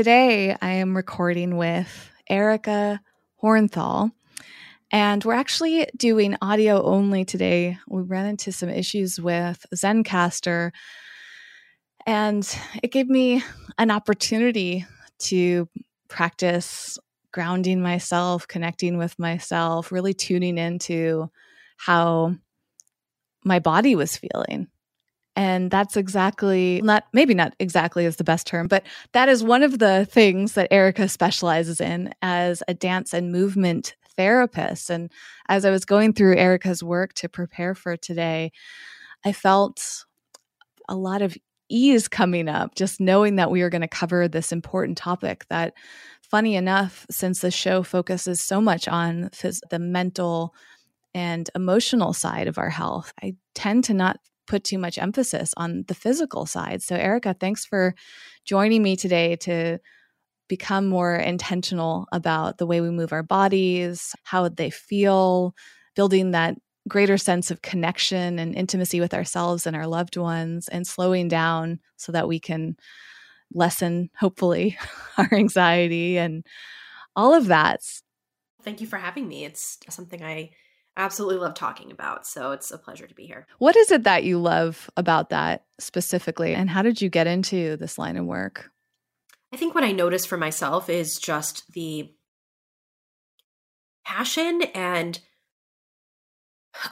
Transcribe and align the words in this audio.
Today, 0.00 0.56
I 0.62 0.70
am 0.76 0.96
recording 0.96 1.58
with 1.58 2.10
Erica 2.26 3.02
Hornthal, 3.42 4.10
and 4.90 5.22
we're 5.22 5.34
actually 5.34 5.88
doing 5.94 6.38
audio 6.40 6.82
only 6.82 7.26
today. 7.26 7.76
We 7.86 8.00
ran 8.00 8.24
into 8.24 8.50
some 8.50 8.70
issues 8.70 9.20
with 9.20 9.66
Zencastr, 9.74 10.70
and 12.06 12.58
it 12.82 12.92
gave 12.92 13.10
me 13.10 13.42
an 13.76 13.90
opportunity 13.90 14.86
to 15.18 15.68
practice 16.08 16.98
grounding 17.30 17.82
myself, 17.82 18.48
connecting 18.48 18.96
with 18.96 19.18
myself, 19.18 19.92
really 19.92 20.14
tuning 20.14 20.56
into 20.56 21.30
how 21.76 22.36
my 23.44 23.58
body 23.58 23.96
was 23.96 24.16
feeling 24.16 24.69
and 25.40 25.70
that's 25.70 25.96
exactly 25.96 26.82
not, 26.84 27.04
maybe 27.14 27.32
not 27.32 27.54
exactly 27.58 28.04
is 28.04 28.16
the 28.16 28.24
best 28.24 28.46
term, 28.46 28.66
but 28.66 28.84
that 29.12 29.30
is 29.30 29.42
one 29.42 29.62
of 29.62 29.78
the 29.78 30.04
things 30.04 30.52
that 30.52 30.68
Erica 30.70 31.08
specializes 31.08 31.80
in 31.80 32.12
as 32.20 32.62
a 32.68 32.74
dance 32.74 33.14
and 33.14 33.32
movement 33.32 33.96
therapist. 34.18 34.90
And 34.90 35.10
as 35.48 35.64
I 35.64 35.70
was 35.70 35.86
going 35.86 36.12
through 36.12 36.36
Erica's 36.36 36.82
work 36.82 37.14
to 37.14 37.28
prepare 37.30 37.74
for 37.74 37.96
today, 37.96 38.52
I 39.24 39.32
felt 39.32 40.04
a 40.90 40.94
lot 40.94 41.22
of 41.22 41.38
ease 41.70 42.06
coming 42.06 42.46
up 42.46 42.74
just 42.74 43.00
knowing 43.00 43.36
that 43.36 43.50
we 43.50 43.62
are 43.62 43.70
going 43.70 43.80
to 43.80 43.88
cover 43.88 44.28
this 44.28 44.52
important 44.52 44.98
topic 44.98 45.46
that 45.48 45.72
funny 46.20 46.54
enough 46.54 47.06
since 47.10 47.40
the 47.40 47.50
show 47.50 47.82
focuses 47.82 48.42
so 48.42 48.60
much 48.60 48.86
on 48.88 49.30
phys- 49.30 49.62
the 49.70 49.78
mental 49.78 50.54
and 51.14 51.48
emotional 51.54 52.12
side 52.12 52.48
of 52.48 52.58
our 52.58 52.70
health 52.70 53.12
i 53.22 53.34
tend 53.54 53.84
to 53.84 53.94
not 53.94 54.18
put 54.50 54.64
too 54.64 54.78
much 54.78 54.98
emphasis 54.98 55.54
on 55.56 55.84
the 55.86 55.94
physical 55.94 56.44
side. 56.44 56.82
So, 56.82 56.96
Erica, 56.96 57.36
thanks 57.38 57.64
for 57.64 57.94
joining 58.44 58.82
me 58.82 58.96
today 58.96 59.36
to 59.36 59.78
become 60.48 60.88
more 60.88 61.14
intentional 61.14 62.08
about 62.10 62.58
the 62.58 62.66
way 62.66 62.80
we 62.80 62.90
move 62.90 63.12
our 63.12 63.22
bodies, 63.22 64.12
how 64.24 64.48
they 64.48 64.68
feel, 64.68 65.54
building 65.94 66.32
that 66.32 66.56
greater 66.88 67.16
sense 67.16 67.52
of 67.52 67.62
connection 67.62 68.40
and 68.40 68.56
intimacy 68.56 68.98
with 68.98 69.14
ourselves 69.14 69.68
and 69.68 69.76
our 69.76 69.86
loved 69.86 70.16
ones, 70.16 70.66
and 70.66 70.84
slowing 70.84 71.28
down 71.28 71.78
so 71.96 72.10
that 72.10 72.26
we 72.26 72.40
can 72.40 72.76
lessen, 73.54 74.10
hopefully, 74.18 74.76
our 75.16 75.32
anxiety 75.32 76.18
and 76.18 76.44
all 77.14 77.34
of 77.34 77.46
that. 77.46 77.82
Thank 78.62 78.80
you 78.80 78.88
for 78.88 78.96
having 78.96 79.28
me. 79.28 79.44
It's 79.44 79.78
something 79.88 80.24
I 80.24 80.50
absolutely 80.96 81.38
love 81.38 81.54
talking 81.54 81.90
about. 81.90 82.26
So 82.26 82.52
it's 82.52 82.70
a 82.70 82.78
pleasure 82.78 83.06
to 83.06 83.14
be 83.14 83.26
here. 83.26 83.46
What 83.58 83.76
is 83.76 83.90
it 83.90 84.04
that 84.04 84.24
you 84.24 84.38
love 84.38 84.90
about 84.96 85.30
that 85.30 85.64
specifically? 85.78 86.54
And 86.54 86.68
how 86.68 86.82
did 86.82 87.00
you 87.00 87.08
get 87.08 87.26
into 87.26 87.76
this 87.76 87.98
line 87.98 88.16
of 88.16 88.26
work? 88.26 88.70
I 89.52 89.56
think 89.56 89.74
what 89.74 89.84
I 89.84 89.92
notice 89.92 90.26
for 90.26 90.36
myself 90.36 90.88
is 90.88 91.18
just 91.18 91.72
the 91.72 92.12
passion 94.04 94.62
and 94.74 95.20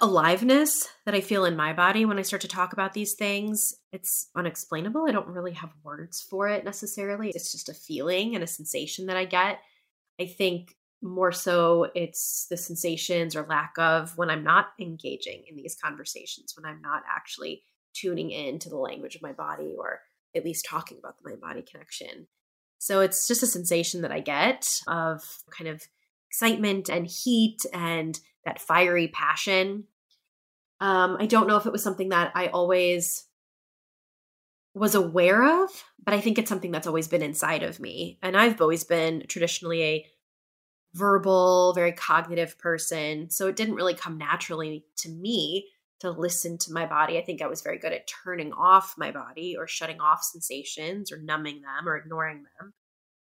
aliveness 0.00 0.88
that 1.04 1.14
I 1.14 1.20
feel 1.20 1.44
in 1.44 1.56
my 1.56 1.72
body 1.72 2.04
when 2.04 2.18
I 2.18 2.22
start 2.22 2.42
to 2.42 2.48
talk 2.48 2.72
about 2.72 2.94
these 2.94 3.14
things. 3.14 3.74
It's 3.92 4.28
unexplainable. 4.34 5.06
I 5.06 5.12
don't 5.12 5.28
really 5.28 5.52
have 5.52 5.70
words 5.84 6.20
for 6.20 6.48
it 6.48 6.64
necessarily. 6.64 7.30
It's 7.30 7.52
just 7.52 7.68
a 7.68 7.74
feeling 7.74 8.34
and 8.34 8.42
a 8.42 8.48
sensation 8.48 9.06
that 9.06 9.16
I 9.16 9.24
get. 9.24 9.60
I 10.20 10.26
think 10.26 10.74
more 11.02 11.32
so 11.32 11.90
it's 11.94 12.46
the 12.50 12.56
sensations 12.56 13.36
or 13.36 13.46
lack 13.48 13.74
of 13.78 14.16
when 14.16 14.30
I'm 14.30 14.42
not 14.42 14.68
engaging 14.80 15.44
in 15.48 15.56
these 15.56 15.76
conversations, 15.76 16.54
when 16.56 16.70
I'm 16.70 16.82
not 16.82 17.02
actually 17.08 17.62
tuning 17.94 18.30
in 18.30 18.58
to 18.60 18.68
the 18.68 18.76
language 18.76 19.14
of 19.14 19.22
my 19.22 19.32
body 19.32 19.74
or 19.78 20.00
at 20.34 20.44
least 20.44 20.66
talking 20.68 20.98
about 20.98 21.16
the 21.18 21.28
mind 21.28 21.40
body 21.40 21.62
connection. 21.62 22.26
So 22.78 23.00
it's 23.00 23.26
just 23.26 23.42
a 23.42 23.46
sensation 23.46 24.02
that 24.02 24.12
I 24.12 24.20
get 24.20 24.80
of 24.86 25.22
kind 25.56 25.68
of 25.68 25.82
excitement 26.30 26.88
and 26.88 27.06
heat 27.06 27.64
and 27.72 28.18
that 28.44 28.60
fiery 28.60 29.08
passion. 29.08 29.84
Um, 30.80 31.16
I 31.18 31.26
don't 31.26 31.48
know 31.48 31.56
if 31.56 31.66
it 31.66 31.72
was 31.72 31.82
something 31.82 32.10
that 32.10 32.32
I 32.34 32.48
always 32.48 33.24
was 34.74 34.94
aware 34.94 35.64
of, 35.64 35.70
but 36.04 36.14
I 36.14 36.20
think 36.20 36.38
it's 36.38 36.48
something 36.48 36.70
that's 36.70 36.86
always 36.86 37.08
been 37.08 37.22
inside 37.22 37.62
of 37.62 37.80
me. 37.80 38.18
And 38.22 38.36
I've 38.36 38.60
always 38.60 38.84
been 38.84 39.24
traditionally 39.26 39.82
a 39.82 40.06
verbal, 40.94 41.72
very 41.74 41.92
cognitive 41.92 42.58
person. 42.58 43.30
So 43.30 43.46
it 43.46 43.56
didn't 43.56 43.74
really 43.74 43.94
come 43.94 44.18
naturally 44.18 44.84
to 44.98 45.08
me 45.08 45.68
to 46.00 46.10
listen 46.10 46.58
to 46.58 46.72
my 46.72 46.86
body. 46.86 47.18
I 47.18 47.22
think 47.22 47.42
I 47.42 47.46
was 47.48 47.62
very 47.62 47.78
good 47.78 47.92
at 47.92 48.08
turning 48.24 48.52
off 48.52 48.94
my 48.96 49.10
body 49.10 49.56
or 49.56 49.66
shutting 49.66 50.00
off 50.00 50.22
sensations 50.22 51.10
or 51.10 51.18
numbing 51.18 51.62
them 51.62 51.88
or 51.88 51.96
ignoring 51.96 52.44
them. 52.58 52.72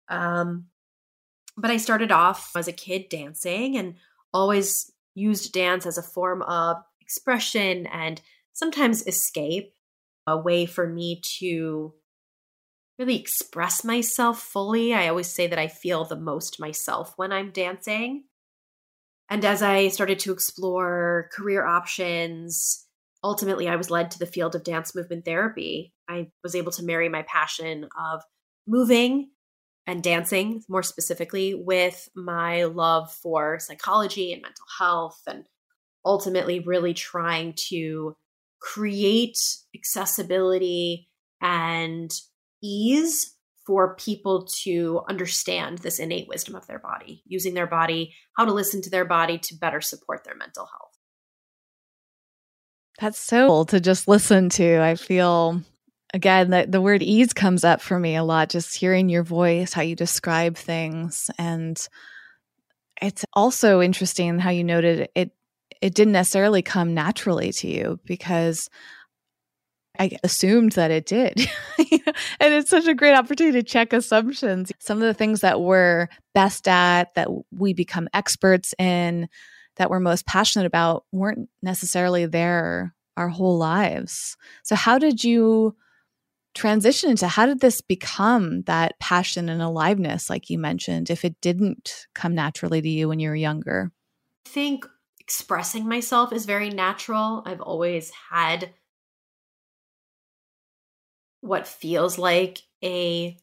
Um, 0.07 0.65
but 1.57 1.71
I 1.71 1.77
started 1.77 2.11
off 2.11 2.51
as 2.55 2.67
a 2.67 2.73
kid 2.73 3.09
dancing 3.09 3.77
and 3.77 3.95
always 4.33 4.91
used 5.13 5.53
dance 5.53 5.85
as 5.85 5.97
a 5.97 6.03
form 6.03 6.41
of 6.43 6.77
expression 7.01 7.85
and 7.87 8.21
sometimes 8.53 9.05
escape, 9.05 9.73
a 10.25 10.37
way 10.37 10.65
for 10.65 10.87
me 10.87 11.21
to 11.39 11.93
really 12.99 13.19
express 13.19 13.83
myself 13.83 14.39
fully. 14.41 14.93
I 14.93 15.07
always 15.07 15.27
say 15.27 15.47
that 15.47 15.59
I 15.59 15.67
feel 15.67 16.05
the 16.05 16.15
most 16.15 16.59
myself 16.59 17.13
when 17.15 17.31
I'm 17.31 17.51
dancing. 17.51 18.25
And 19.29 19.43
as 19.43 19.63
I 19.63 19.87
started 19.87 20.19
to 20.19 20.31
explore 20.31 21.29
career 21.33 21.65
options, 21.65 22.85
ultimately 23.23 23.67
I 23.67 23.77
was 23.77 23.89
led 23.89 24.11
to 24.11 24.19
the 24.19 24.25
field 24.25 24.53
of 24.53 24.63
dance 24.63 24.93
movement 24.93 25.25
therapy. 25.25 25.93
I 26.07 26.29
was 26.43 26.55
able 26.55 26.71
to 26.73 26.83
marry 26.83 27.09
my 27.09 27.23
passion 27.23 27.87
of 27.99 28.21
moving 28.67 29.31
and 29.87 30.03
dancing, 30.03 30.63
more 30.69 30.83
specifically, 30.83 31.53
with 31.53 32.07
my 32.15 32.65
love 32.65 33.11
for 33.11 33.59
psychology 33.59 34.31
and 34.31 34.41
mental 34.41 34.65
health, 34.77 35.19
and 35.27 35.45
ultimately 36.05 36.59
really 36.59 36.93
trying 36.93 37.53
to 37.69 38.15
create 38.61 39.37
accessibility 39.75 41.09
and 41.41 42.11
ease 42.63 43.35
for 43.65 43.95
people 43.95 44.45
to 44.63 45.01
understand 45.07 45.79
this 45.79 45.99
innate 45.99 46.27
wisdom 46.27 46.55
of 46.55 46.67
their 46.67 46.79
body, 46.79 47.23
using 47.25 47.53
their 47.53 47.67
body, 47.67 48.13
how 48.35 48.45
to 48.45 48.53
listen 48.53 48.81
to 48.81 48.89
their 48.89 49.05
body 49.05 49.37
to 49.37 49.55
better 49.55 49.81
support 49.81 50.23
their 50.23 50.35
mental 50.35 50.65
health. 50.65 50.91
That's 52.99 53.19
so 53.19 53.47
cool 53.47 53.65
to 53.65 53.79
just 53.79 54.07
listen 54.07 54.49
to. 54.49 54.81
I 54.81 54.95
feel 54.95 55.61
again 56.13 56.51
that 56.51 56.71
the 56.71 56.81
word 56.81 57.01
ease 57.01 57.33
comes 57.33 57.63
up 57.63 57.81
for 57.81 57.99
me 57.99 58.15
a 58.15 58.23
lot 58.23 58.49
just 58.49 58.75
hearing 58.75 59.09
your 59.09 59.23
voice, 59.23 59.73
how 59.73 59.81
you 59.81 59.95
describe 59.95 60.57
things 60.57 61.29
and 61.37 61.87
it's 63.01 63.25
also 63.33 63.81
interesting 63.81 64.39
how 64.39 64.49
you 64.49 64.63
noted 64.63 65.09
it 65.15 65.31
it 65.81 65.93
didn't 65.93 66.13
necessarily 66.13 66.61
come 66.61 66.93
naturally 66.93 67.51
to 67.51 67.67
you 67.67 67.99
because 68.05 68.69
I 69.99 70.17
assumed 70.23 70.73
that 70.73 70.91
it 70.91 71.05
did. 71.05 71.47
and 72.39 72.53
it's 72.53 72.69
such 72.69 72.87
a 72.87 72.95
great 72.95 73.15
opportunity 73.15 73.59
to 73.59 73.63
check 73.63 73.93
assumptions. 73.93 74.71
Some 74.79 74.97
of 74.97 75.03
the 75.03 75.13
things 75.13 75.41
that 75.41 75.61
we're 75.61 76.07
best 76.33 76.67
at, 76.67 77.13
that 77.15 77.29
we 77.51 77.73
become 77.73 78.09
experts 78.13 78.73
in, 78.79 79.29
that 79.75 79.89
we're 79.89 79.99
most 79.99 80.25
passionate 80.25 80.65
about, 80.65 81.05
weren't 81.11 81.49
necessarily 81.61 82.25
there 82.25 82.95
our 83.17 83.29
whole 83.29 83.57
lives. 83.57 84.35
So, 84.63 84.75
how 84.75 84.97
did 84.97 85.23
you 85.23 85.75
transition 86.53 87.09
into 87.09 87.27
how 87.27 87.45
did 87.45 87.59
this 87.59 87.81
become 87.81 88.61
that 88.63 88.99
passion 88.99 89.49
and 89.49 89.61
aliveness, 89.61 90.29
like 90.29 90.49
you 90.49 90.59
mentioned, 90.59 91.09
if 91.09 91.25
it 91.25 91.39
didn't 91.41 92.07
come 92.13 92.35
naturally 92.35 92.81
to 92.81 92.89
you 92.89 93.07
when 93.07 93.19
you 93.19 93.29
were 93.29 93.35
younger? 93.35 93.91
I 94.45 94.49
think 94.49 94.87
expressing 95.19 95.87
myself 95.87 96.33
is 96.33 96.45
very 96.45 96.69
natural. 96.69 97.43
I've 97.45 97.61
always 97.61 98.11
had 98.31 98.71
what 101.43 101.67
feels 101.67 102.17
like 102.17 102.59
a 102.81 103.37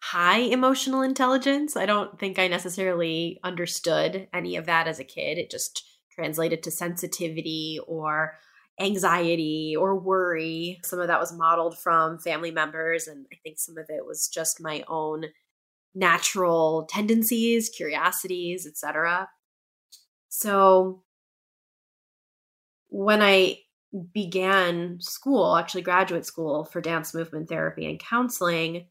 high 0.00 0.38
emotional 0.38 1.02
intelligence. 1.02 1.76
I 1.76 1.84
don't 1.84 2.18
think 2.18 2.38
I 2.38 2.48
necessarily 2.48 3.38
understood 3.44 4.26
any 4.32 4.56
of 4.56 4.64
that 4.64 4.88
as 4.88 4.98
a 4.98 5.04
kid. 5.04 5.36
It 5.36 5.50
just 5.50 5.84
translated 6.10 6.62
to 6.62 6.70
sensitivity 6.70 7.78
or 7.86 8.38
anxiety 8.80 9.74
or 9.78 9.98
worry. 9.98 10.80
Some 10.82 10.98
of 10.98 11.08
that 11.08 11.20
was 11.20 11.36
modeled 11.36 11.78
from 11.78 12.18
family 12.18 12.50
members, 12.50 13.06
and 13.06 13.26
I 13.30 13.36
think 13.42 13.58
some 13.58 13.76
of 13.76 13.90
it 13.90 14.06
was 14.06 14.26
just 14.26 14.58
my 14.58 14.82
own 14.88 15.26
natural 15.94 16.86
tendencies, 16.88 17.68
curiosities, 17.68 18.66
etc. 18.66 19.28
So 20.30 21.02
when 22.88 23.20
I 23.20 23.58
began 24.12 24.98
school, 25.00 25.56
actually 25.56 25.82
graduate 25.82 26.26
school 26.26 26.64
for 26.64 26.80
dance 26.80 27.14
movement 27.14 27.48
therapy 27.48 27.86
and 27.86 27.98
counseling, 27.98 28.86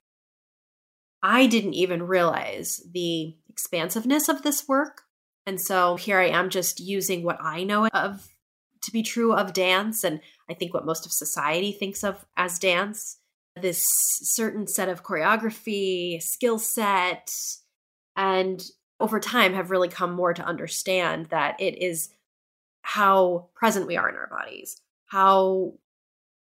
I 1.22 1.48
didn't 1.48 1.74
even 1.74 2.04
realize 2.04 2.82
the 2.92 3.36
expansiveness 3.50 4.30
of 4.30 4.44
this 4.44 4.68
work. 4.68 5.04
And 5.46 5.60
so 5.60 5.96
here 5.96 6.20
I 6.20 6.30
am 6.30 6.50
just 6.50 6.80
using 6.80 7.24
what 7.24 7.40
I 7.42 7.64
know 7.64 7.88
of 7.88 8.28
to 8.84 8.92
be 8.92 9.04
true 9.04 9.34
of 9.34 9.54
dance 9.54 10.04
and 10.04 10.22
I 10.50 10.54
think 10.54 10.74
what 10.74 10.86
most 10.86 11.06
of 11.06 11.12
society 11.12 11.72
thinks 11.72 12.04
of 12.04 12.26
as 12.38 12.60
dance 12.60 13.18
this 13.62 13.86
certain 14.22 14.68
set 14.68 14.90
of 14.90 15.04
choreography, 15.04 16.22
skill 16.22 16.60
set, 16.60 17.30
and 18.16 18.64
over 19.00 19.20
time 19.20 19.54
have 19.54 19.72
really 19.72 19.88
come 19.88 20.14
more 20.14 20.34
to 20.34 20.46
understand 20.46 21.28
that 21.28 21.60
it 21.60 21.82
is 21.82 22.10
how 22.82 23.48
present 23.56 23.88
we 23.88 23.98
are 23.98 24.10
in 24.10 24.16
our 24.16 24.28
bodies, 24.28 24.82
how 25.08 25.74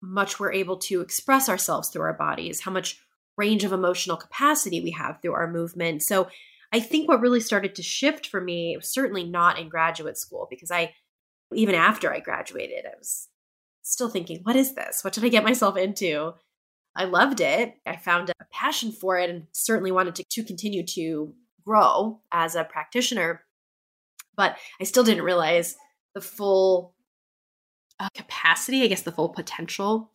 much 0.01 0.39
we're 0.39 0.53
able 0.53 0.77
to 0.77 1.01
express 1.01 1.49
ourselves 1.49 1.89
through 1.89 2.03
our 2.03 2.13
bodies, 2.13 2.61
how 2.61 2.71
much 2.71 3.01
range 3.37 3.63
of 3.63 3.71
emotional 3.71 4.17
capacity 4.17 4.81
we 4.81 4.91
have 4.91 5.21
through 5.21 5.33
our 5.33 5.49
movement. 5.49 6.03
So 6.03 6.27
I 6.71 6.79
think 6.79 7.07
what 7.07 7.21
really 7.21 7.39
started 7.39 7.75
to 7.75 7.83
shift 7.83 8.27
for 8.27 8.39
me 8.39 8.75
was 8.77 8.91
certainly 8.91 9.23
not 9.23 9.57
in 9.57 9.69
graduate 9.69 10.17
school 10.17 10.47
because 10.49 10.71
I, 10.71 10.93
even 11.53 11.73
after 11.73 12.13
I 12.13 12.19
graduated, 12.19 12.85
I 12.85 12.97
was 12.97 13.27
still 13.81 14.09
thinking, 14.09 14.41
what 14.43 14.55
is 14.55 14.75
this? 14.75 15.03
What 15.03 15.13
did 15.13 15.23
I 15.23 15.29
get 15.29 15.43
myself 15.43 15.77
into? 15.77 16.33
I 16.95 17.05
loved 17.05 17.39
it. 17.39 17.75
I 17.85 17.95
found 17.95 18.29
a 18.29 18.33
passion 18.51 18.91
for 18.91 19.17
it 19.17 19.29
and 19.29 19.47
certainly 19.51 19.91
wanted 19.91 20.15
to, 20.15 20.25
to 20.29 20.43
continue 20.43 20.85
to 20.87 21.33
grow 21.65 22.19
as 22.31 22.55
a 22.55 22.63
practitioner. 22.63 23.43
But 24.35 24.57
I 24.79 24.83
still 24.83 25.03
didn't 25.03 25.23
realize 25.23 25.75
the 26.13 26.21
full 26.21 26.93
Uh, 27.99 28.09
capacity, 28.15 28.83
I 28.83 28.87
guess, 28.87 29.01
the 29.01 29.11
full 29.11 29.29
potential. 29.29 30.11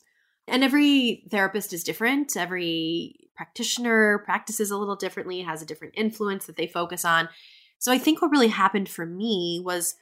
And 0.49 0.65
every 0.65 1.25
therapist 1.31 1.73
is 1.73 1.85
different. 1.85 2.37
Every 2.37 3.29
practitioner 3.37 4.23
practices 4.25 4.71
a 4.71 4.77
little 4.77 4.97
differently, 4.97 5.43
has 5.43 5.61
a 5.61 5.67
different 5.67 5.95
influence 5.97 6.47
that 6.47 6.57
they 6.57 6.67
focus 6.67 7.05
on. 7.05 7.29
So 7.79 7.93
I 7.93 7.99
think 7.99 8.23
what 8.23 8.31
really 8.31 8.49
happened 8.49 8.89
for 8.89 9.05
me 9.05 9.61
was 9.63 9.97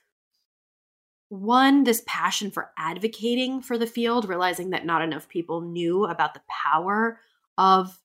one, 1.29 1.85
this 1.85 2.03
passion 2.07 2.51
for 2.51 2.71
advocating 2.79 3.63
for 3.63 3.79
the 3.79 3.87
field, 3.87 4.29
realizing 4.29 4.71
that 4.71 4.87
not 4.87 5.03
enough 5.03 5.29
people 5.29 5.63
knew 5.63 6.05
about 6.05 6.35
the 6.35 6.43
power 6.49 7.19
of 7.57 7.99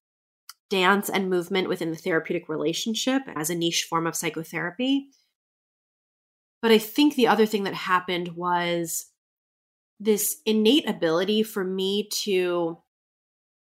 dance 0.70 1.10
and 1.10 1.30
movement 1.30 1.70
within 1.70 1.92
the 1.92 1.98
therapeutic 1.98 2.50
relationship 2.50 3.24
as 3.36 3.50
a 3.50 3.56
niche 3.56 3.86
form 3.90 4.08
of 4.08 4.16
psychotherapy. 4.16 5.10
But 6.62 6.72
I 6.72 6.78
think 6.78 7.16
the 7.16 7.28
other 7.28 7.46
thing 7.46 7.64
that 7.66 7.74
happened 7.74 8.30
was 8.30 9.08
this 10.00 10.38
innate 10.46 10.88
ability 10.88 11.44
for 11.44 11.64
me 11.64 12.08
to 12.24 12.78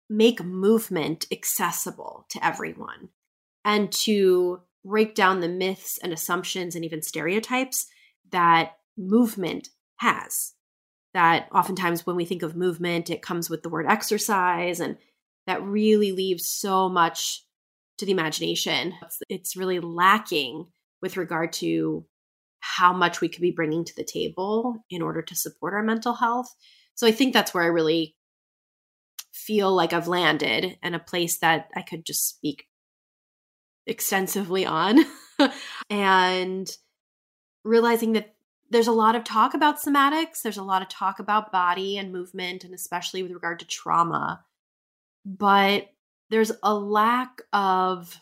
make 0.09 0.43
movement 0.43 1.25
accessible 1.31 2.25
to 2.29 2.45
everyone 2.45 3.09
and 3.63 3.91
to 3.91 4.61
break 4.85 5.15
down 5.15 5.39
the 5.39 5.47
myths 5.47 5.97
and 6.03 6.11
assumptions 6.11 6.75
and 6.75 6.83
even 6.83 7.01
stereotypes 7.01 7.87
that 8.31 8.73
movement 8.97 9.69
has. 9.97 10.53
That 11.13 11.47
oftentimes 11.53 12.05
when 12.05 12.15
we 12.15 12.25
think 12.25 12.41
of 12.41 12.55
movement, 12.55 13.09
it 13.09 13.21
comes 13.21 13.49
with 13.49 13.63
the 13.63 13.69
word 13.69 13.85
exercise, 13.87 14.79
and 14.79 14.97
that 15.45 15.63
really 15.63 16.11
leaves 16.11 16.47
so 16.47 16.89
much 16.89 17.43
to 17.99 18.05
the 18.05 18.11
imagination. 18.11 18.93
It's, 19.29 19.55
really 19.55 19.79
lacking 19.79 20.67
with 21.01 21.17
regard 21.17 21.53
to 21.53 22.05
how 22.65 22.93
much 22.93 23.19
we 23.19 23.27
could 23.27 23.41
be 23.41 23.51
bringing 23.51 23.83
to 23.83 23.95
the 23.97 24.05
table 24.05 24.85
in 24.89 25.01
order 25.01 25.21
to 25.21 25.35
support 25.35 25.73
our 25.73 25.83
mental 25.83 26.13
health. 26.13 26.55
So 26.95 27.05
I 27.05 27.11
think 27.11 27.33
that's 27.33 27.53
where 27.53 27.63
I 27.63 27.67
really 27.67 28.15
feel 29.33 29.75
like 29.75 29.91
I've 29.91 30.07
landed 30.07 30.77
and 30.81 30.95
a 30.95 30.99
place 30.99 31.39
that 31.39 31.67
I 31.75 31.81
could 31.81 32.05
just 32.05 32.25
speak 32.25 32.69
extensively 33.85 34.65
on 34.65 34.99
and 35.89 36.71
realizing 37.65 38.13
that 38.13 38.33
there's 38.69 38.87
a 38.87 38.93
lot 38.93 39.17
of 39.17 39.25
talk 39.25 39.53
about 39.53 39.81
somatics. 39.81 40.41
There's 40.41 40.57
a 40.57 40.63
lot 40.63 40.81
of 40.81 40.87
talk 40.87 41.19
about 41.19 41.51
body 41.51 41.97
and 41.97 42.13
movement, 42.13 42.63
and 42.63 42.73
especially 42.73 43.23
with 43.23 43.33
regard 43.33 43.59
to 43.59 43.67
trauma. 43.67 44.41
But 45.25 45.89
there's 46.29 46.53
a 46.63 46.73
lack 46.73 47.41
of 47.51 48.17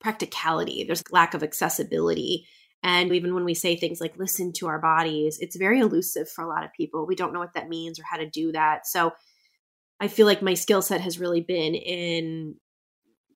practicality, 0.00 0.84
there's 0.84 1.02
a 1.02 1.14
lack 1.14 1.34
of 1.34 1.42
accessibility. 1.42 2.46
And 2.82 3.12
even 3.14 3.34
when 3.34 3.44
we 3.44 3.54
say 3.54 3.76
things 3.76 4.00
like 4.00 4.18
listen 4.18 4.52
to 4.54 4.66
our 4.68 4.78
bodies, 4.78 5.38
it's 5.40 5.56
very 5.56 5.80
elusive 5.80 6.30
for 6.30 6.42
a 6.42 6.48
lot 6.48 6.64
of 6.64 6.72
people. 6.72 7.06
We 7.06 7.14
don't 7.14 7.32
know 7.32 7.40
what 7.40 7.54
that 7.54 7.68
means 7.68 7.98
or 7.98 8.04
how 8.10 8.16
to 8.16 8.28
do 8.28 8.52
that. 8.52 8.86
So 8.86 9.12
I 10.00 10.08
feel 10.08 10.26
like 10.26 10.40
my 10.40 10.54
skill 10.54 10.80
set 10.80 11.02
has 11.02 11.20
really 11.20 11.42
been 11.42 11.74
in 11.74 12.56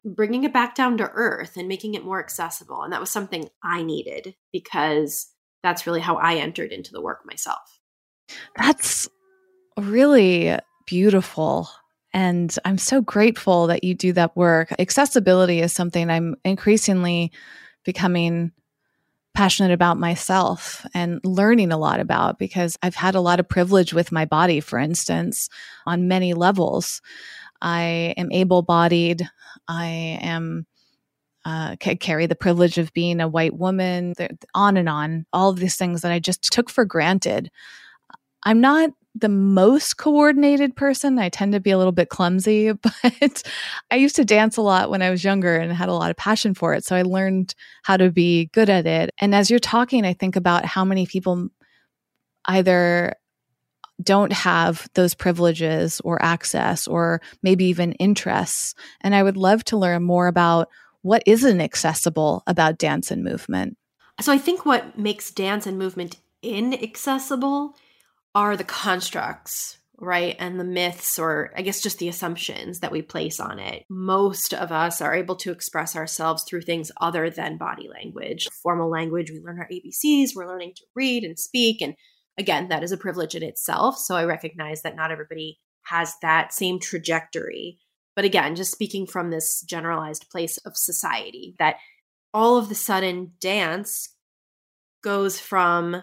bringing 0.04 0.44
it 0.44 0.52
back 0.52 0.74
down 0.74 0.96
to 0.98 1.10
earth 1.12 1.56
and 1.56 1.68
making 1.68 1.94
it 1.94 2.04
more 2.04 2.20
accessible. 2.20 2.82
And 2.82 2.92
that 2.92 3.00
was 3.00 3.10
something 3.10 3.48
I 3.62 3.82
needed 3.82 4.34
because 4.52 5.30
that's 5.62 5.86
really 5.86 6.00
how 6.00 6.16
I 6.16 6.36
entered 6.36 6.72
into 6.72 6.92
the 6.92 7.02
work 7.02 7.20
myself. 7.26 7.80
That's 8.56 9.08
really 9.78 10.56
beautiful. 10.86 11.68
And 12.12 12.54
I'm 12.64 12.78
so 12.78 13.00
grateful 13.00 13.66
that 13.66 13.84
you 13.84 13.94
do 13.94 14.12
that 14.12 14.36
work. 14.36 14.72
Accessibility 14.78 15.60
is 15.60 15.72
something 15.72 16.08
I'm 16.08 16.36
increasingly 16.44 17.32
becoming 17.84 18.52
passionate 19.34 19.72
about 19.72 19.98
myself 19.98 20.86
and 20.94 21.20
learning 21.24 21.72
a 21.72 21.78
lot 21.78 22.00
about 22.00 22.38
because 22.38 22.78
I've 22.82 22.94
had 22.94 23.14
a 23.14 23.20
lot 23.20 23.40
of 23.40 23.48
privilege 23.48 23.92
with 23.92 24.12
my 24.12 24.24
body, 24.24 24.60
for 24.60 24.78
instance, 24.78 25.48
on 25.86 26.08
many 26.08 26.34
levels. 26.34 27.02
I 27.60 28.14
am 28.16 28.30
able 28.30 28.62
bodied. 28.62 29.28
I 29.68 30.18
am 30.22 30.66
uh, 31.44 31.76
carry 31.76 32.26
the 32.26 32.36
privilege 32.36 32.78
of 32.78 32.92
being 32.92 33.20
a 33.20 33.28
white 33.28 33.54
woman, 33.54 34.14
on 34.54 34.76
and 34.76 34.88
on, 34.88 35.26
all 35.32 35.50
of 35.50 35.58
these 35.58 35.76
things 35.76 36.00
that 36.00 36.12
I 36.12 36.18
just 36.18 36.42
took 36.44 36.70
for 36.70 36.84
granted. 36.84 37.50
I'm 38.44 38.60
not 38.60 38.90
the 39.14 39.28
most 39.28 39.96
coordinated 39.96 40.74
person. 40.74 41.18
I 41.18 41.28
tend 41.28 41.52
to 41.52 41.60
be 41.60 41.70
a 41.70 41.78
little 41.78 41.92
bit 41.92 42.08
clumsy, 42.08 42.72
but 43.02 43.42
I 43.90 43.96
used 43.96 44.16
to 44.16 44.24
dance 44.24 44.56
a 44.56 44.62
lot 44.62 44.90
when 44.90 45.02
I 45.02 45.10
was 45.10 45.24
younger 45.24 45.56
and 45.56 45.72
had 45.72 45.88
a 45.88 45.94
lot 45.94 46.10
of 46.10 46.16
passion 46.16 46.54
for 46.54 46.74
it. 46.74 46.84
So 46.84 46.96
I 46.96 47.02
learned 47.02 47.54
how 47.84 47.96
to 47.96 48.10
be 48.10 48.46
good 48.46 48.68
at 48.68 48.86
it. 48.86 49.10
And 49.18 49.34
as 49.34 49.50
you're 49.50 49.60
talking, 49.60 50.04
I 50.04 50.14
think 50.14 50.36
about 50.36 50.64
how 50.64 50.84
many 50.84 51.06
people 51.06 51.48
either 52.46 53.14
don't 54.02 54.32
have 54.32 54.88
those 54.94 55.14
privileges 55.14 56.00
or 56.00 56.20
access 56.20 56.88
or 56.88 57.20
maybe 57.42 57.66
even 57.66 57.92
interests. 57.92 58.74
And 59.00 59.14
I 59.14 59.22
would 59.22 59.36
love 59.36 59.62
to 59.64 59.76
learn 59.76 60.02
more 60.02 60.26
about 60.26 60.68
what 61.02 61.22
isn't 61.26 61.60
accessible 61.60 62.42
about 62.46 62.78
dance 62.78 63.10
and 63.10 63.22
movement? 63.22 63.76
So 64.20 64.32
I 64.32 64.38
think 64.38 64.64
what 64.64 64.98
makes 64.98 65.30
dance 65.30 65.66
and 65.66 65.78
movement 65.78 66.16
inaccessible 66.42 67.76
are 68.34 68.56
the 68.56 68.64
constructs, 68.64 69.78
right? 69.98 70.36
And 70.38 70.58
the 70.58 70.64
myths, 70.64 71.18
or 71.18 71.52
I 71.56 71.62
guess 71.62 71.80
just 71.80 71.98
the 71.98 72.08
assumptions 72.08 72.80
that 72.80 72.92
we 72.92 73.02
place 73.02 73.38
on 73.38 73.58
it. 73.58 73.84
Most 73.88 74.52
of 74.52 74.72
us 74.72 75.00
are 75.00 75.14
able 75.14 75.36
to 75.36 75.52
express 75.52 75.94
ourselves 75.94 76.44
through 76.44 76.62
things 76.62 76.90
other 77.00 77.30
than 77.30 77.58
body 77.58 77.88
language. 77.88 78.48
Formal 78.62 78.90
language, 78.90 79.30
we 79.30 79.40
learn 79.40 79.58
our 79.58 79.68
ABCs, 79.68 80.30
we're 80.34 80.48
learning 80.48 80.72
to 80.76 80.84
read 80.94 81.24
and 81.24 81.38
speak. 81.38 81.80
And 81.80 81.94
again, 82.38 82.68
that 82.68 82.82
is 82.82 82.92
a 82.92 82.96
privilege 82.96 83.34
in 83.34 83.42
itself. 83.42 83.96
So 83.98 84.16
I 84.16 84.24
recognize 84.24 84.82
that 84.82 84.96
not 84.96 85.12
everybody 85.12 85.58
has 85.84 86.14
that 86.22 86.52
same 86.52 86.80
trajectory. 86.80 87.78
But 88.16 88.24
again, 88.24 88.56
just 88.56 88.72
speaking 88.72 89.06
from 89.06 89.30
this 89.30 89.60
generalized 89.62 90.26
place 90.30 90.56
of 90.58 90.76
society, 90.76 91.54
that 91.58 91.76
all 92.32 92.56
of 92.56 92.68
the 92.68 92.74
sudden 92.74 93.32
dance 93.40 94.08
goes 95.02 95.38
from 95.38 96.02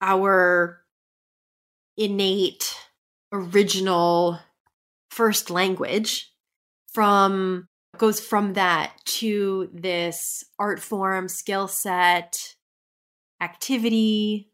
our 0.00 0.79
innate, 2.00 2.74
original 3.30 4.40
first 5.10 5.50
language, 5.50 6.32
from 6.92 7.68
goes 7.98 8.18
from 8.18 8.54
that 8.54 8.92
to 9.04 9.68
this 9.74 10.42
art 10.58 10.80
form, 10.80 11.28
skill 11.28 11.68
set, 11.68 12.54
activity, 13.42 14.50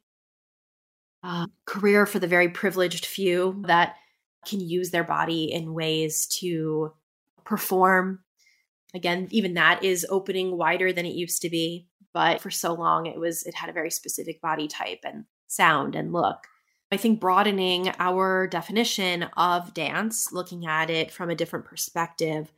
uh, 1.23 1.47
career 1.65 2.05
for 2.07 2.19
the 2.19 2.26
very 2.26 2.49
privileged 2.49 3.07
few 3.07 3.62
that 3.67 3.95
can 4.47 4.61
use 4.61 4.91
their 4.91 5.05
body 5.05 5.53
in 5.53 5.73
ways 5.75 6.26
to 6.26 6.93
perform. 7.45 8.21
Again, 8.93 9.29
even 9.31 9.55
that 9.55 9.85
is 9.85 10.07
opening 10.11 10.57
wider 10.57 10.93
than 10.93 11.07
it 11.07 11.15
used 11.15 11.43
to 11.43 11.50
be. 11.50 11.87
But 12.12 12.41
for 12.41 12.50
so 12.50 12.75
long, 12.75 13.07
it 13.07 13.19
was, 13.21 13.45
it 13.45 13.55
had 13.55 13.69
a 13.69 13.75
very 13.75 13.91
specific 13.91 14.41
body 14.41 14.67
type 14.67 15.00
and 15.05 15.26
sound 15.47 15.95
and 15.95 16.12
look. 16.12 16.47
I 16.93 16.97
think 16.97 17.21
broadening 17.21 17.93
our 17.99 18.47
definition 18.47 19.25
of 19.37 19.75
dance, 19.75 20.33
looking 20.33 20.66
at 20.66 20.88
it 20.88 21.11
from 21.11 21.31
a 21.31 21.35
different 21.35 21.64
perspective, 21.64 22.52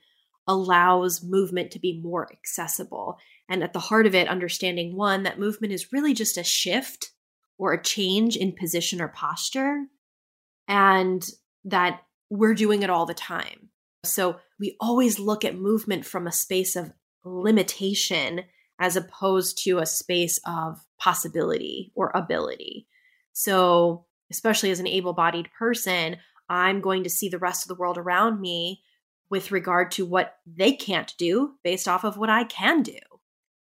allows 0.47 1.23
movement 1.23 1.71
to 1.71 1.79
be 1.79 2.01
more 2.03 2.31
accessible. 2.33 3.19
And 3.49 3.63
at 3.63 3.73
the 3.73 3.79
heart 3.79 4.07
of 4.07 4.15
it, 4.15 4.29
understanding 4.29 4.97
one, 4.97 5.23
that 5.23 5.39
movement 5.39 5.73
is 5.73 5.93
really 5.93 6.15
just 6.15 6.37
a 6.37 6.45
shift 6.45 7.13
or 7.59 7.73
a 7.73 7.83
change 7.83 8.37
in 8.37 8.53
position 8.53 9.01
or 9.01 9.09
posture, 9.09 9.87
and 10.69 11.27
that 11.65 12.03
we're 12.31 12.55
doing 12.55 12.83
it 12.83 12.91
all 12.91 13.07
the 13.07 13.15
time. 13.15 13.71
So 14.05 14.37
we 14.61 14.77
always 14.81 15.19
look 15.19 15.45
at 15.45 15.57
movement 15.57 16.05
from 16.05 16.27
a 16.27 16.33
space 16.33 16.77
of 16.77 16.93
limitation 17.25 18.43
as 18.79 18.97
opposed 18.97 19.63
to 19.65 19.79
a 19.79 19.87
space 19.87 20.39
of 20.47 20.81
possibility 20.99 21.93
or 21.95 22.13
ability. 22.15 22.87
So, 23.33 24.07
especially 24.31 24.71
as 24.71 24.81
an 24.81 24.87
able 24.87 25.13
bodied 25.13 25.49
person, 25.59 26.17
I'm 26.49 26.81
going 26.81 27.05
to 27.05 27.11
see 27.11 27.29
the 27.29 27.39
rest 27.39 27.65
of 27.65 27.69
the 27.69 27.81
world 27.81 27.99
around 27.99 28.41
me 28.41 28.83
with 29.31 29.53
regard 29.53 29.91
to 29.93 30.07
what 30.07 30.37
they 30.47 30.73
can't 30.73 31.15
do 31.19 31.55
based 31.63 31.89
off 31.89 32.05
of 32.05 32.17
what 32.17 32.31
I 32.31 32.45
can 32.45 32.83
do. 32.83 32.99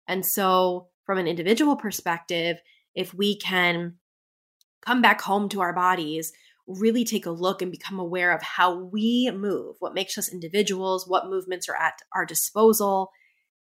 And 0.07 0.25
so, 0.25 0.89
from 1.07 1.19
an 1.19 1.27
individual 1.27 1.77
perspective, 1.77 2.61
if 2.95 3.15
we 3.15 3.37
can 3.37 3.95
come 4.85 5.01
back 5.01 5.21
home 5.21 5.49
to 5.51 5.61
our 5.61 5.73
bodies, 5.73 6.33
really 6.67 7.05
take 7.05 7.27
a 7.27 7.31
look 7.31 7.61
and 7.61 7.71
become 7.71 7.99
aware 7.99 8.33
of 8.33 8.43
how 8.43 8.75
we 8.75 9.31
move, 9.31 9.77
what 9.81 9.95
makes 9.95 10.17
us 10.17 10.33
individuals, 10.33 11.09
what 11.09 11.29
movements 11.29 11.69
are 11.69 11.77
at 11.77 11.95
our 12.15 12.25
disposal, 12.25 13.11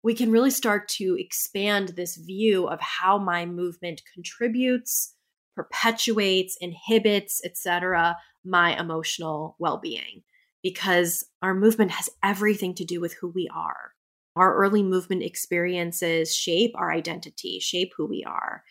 we 0.02 0.14
can 0.14 0.30
really 0.30 0.50
start 0.50 0.88
to 0.88 1.16
expand 1.18 1.88
this 1.90 2.16
view 2.16 2.68
of 2.68 2.80
how 2.80 3.18
my 3.18 3.44
movement 3.44 4.02
contributes, 4.14 5.15
perpetuates, 5.56 6.56
inhibits, 6.60 7.40
etc., 7.44 8.16
my 8.44 8.78
emotional 8.78 9.56
well-being 9.58 10.22
because 10.62 11.24
our 11.42 11.54
movement 11.54 11.92
has 11.92 12.08
everything 12.22 12.74
to 12.74 12.84
do 12.84 13.00
with 13.00 13.14
who 13.14 13.28
we 13.28 13.48
are. 13.54 13.92
Our 14.36 14.54
early 14.56 14.82
movement 14.82 15.22
experiences 15.22 16.34
shape 16.34 16.72
our 16.74 16.92
identity, 16.92 17.58
shape 17.60 17.92
who 17.96 18.06
we 18.06 18.24
are. 18.24 18.62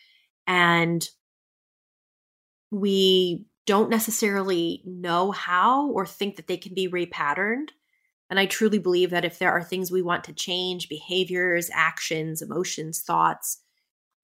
And 0.46 1.06
we 2.70 3.46
don't 3.66 3.90
necessarily 3.90 4.82
know 4.84 5.32
how 5.32 5.90
or 5.90 6.06
think 6.06 6.36
that 6.36 6.46
they 6.46 6.56
can 6.56 6.74
be 6.74 6.88
repatterned. 6.88 7.68
And 8.30 8.38
I 8.38 8.46
truly 8.46 8.78
believe 8.78 9.10
that 9.10 9.24
if 9.24 9.38
there 9.38 9.50
are 9.50 9.62
things 9.62 9.90
we 9.90 10.02
want 10.02 10.24
to 10.24 10.32
change, 10.32 10.88
behaviors, 10.88 11.70
actions, 11.72 12.42
emotions, 12.42 13.00
thoughts, 13.00 13.62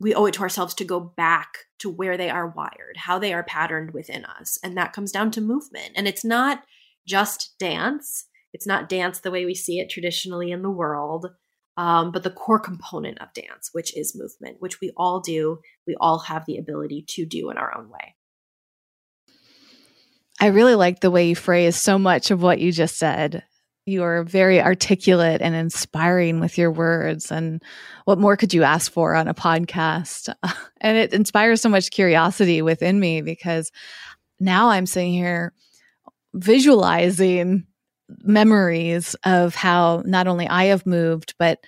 we 0.01 0.15
owe 0.15 0.27
it 0.27 0.35
to 0.35 0.43
ourselves 0.43 0.75
to 0.75 0.85
go 0.85 0.99
back 1.01 1.59
to 1.79 1.91
where 1.91 2.17
they 2.17 2.31
are 2.31 2.49
wired, 2.49 2.97
how 2.97 3.19
they 3.19 3.33
are 3.33 3.45
patterned 3.45 3.93
within 3.93 4.25
us. 4.25 4.59
And 4.63 4.77
that 4.77 4.93
comes 4.93 5.13
down 5.13 5.31
to 5.33 5.41
movement. 5.41 5.91
And 5.95 6.09
it's 6.09 6.25
not 6.25 6.63
just 7.07 7.55
dance, 7.59 8.27
it's 8.53 8.67
not 8.67 8.89
dance 8.89 9.21
the 9.21 9.31
way 9.31 9.45
we 9.45 9.55
see 9.55 9.79
it 9.79 9.91
traditionally 9.91 10.51
in 10.51 10.63
the 10.63 10.71
world, 10.71 11.27
um, 11.77 12.13
but 12.13 12.23
the 12.23 12.31
core 12.31 12.61
component 12.61 13.21
of 13.21 13.33
dance, 13.33 13.71
which 13.73 13.97
is 13.97 14.15
movement, 14.15 14.57
which 14.61 14.81
we 14.81 14.93
all 14.97 15.21
do, 15.21 15.59
we 15.87 15.97
all 16.01 16.19
have 16.21 16.45
the 16.47 16.59
ability 16.59 17.05
to 17.09 17.25
do 17.25 17.51
in 17.51 17.57
our 17.57 17.77
own 17.77 17.89
way. 17.89 18.15
I 20.41 20.47
really 20.47 20.75
like 20.75 21.01
the 21.01 21.11
way 21.11 21.29
you 21.29 21.37
phrase 21.37 21.77
so 21.77 21.99
much 21.99 22.31
of 22.31 22.43
what 22.43 22.59
you 22.59 22.73
just 22.73 22.99
said. 22.99 23.45
You 23.85 24.05
are 24.05 24.23
very 24.23 24.61
articulate 24.61 25.43
and 25.43 25.55
inspiring 25.55 26.39
with 26.39 26.57
your 26.57 26.71
words. 26.71 27.33
And 27.33 27.63
what 28.05 28.19
more 28.19 28.37
could 28.37 28.55
you 28.55 28.63
ask 28.63 28.93
for 28.93 29.15
on 29.15 29.29
a 29.29 29.35
podcast? 29.35 30.33
And 30.85 30.99
it 30.99 31.13
inspires 31.13 31.61
so 31.61 31.69
much 31.69 31.93
curiosity 31.93 32.61
within 32.61 32.99
me 32.99 33.23
because 33.23 33.71
now 34.41 34.69
I'm 34.69 34.85
sitting 34.85 35.13
here 35.13 35.53
visualizing 36.35 37.69
memories 38.25 39.15
of 39.25 39.55
how 39.55 40.03
not 40.05 40.27
only 40.27 40.49
I 40.49 40.65
have 40.65 40.85
moved, 40.85 41.35
but 41.39 41.61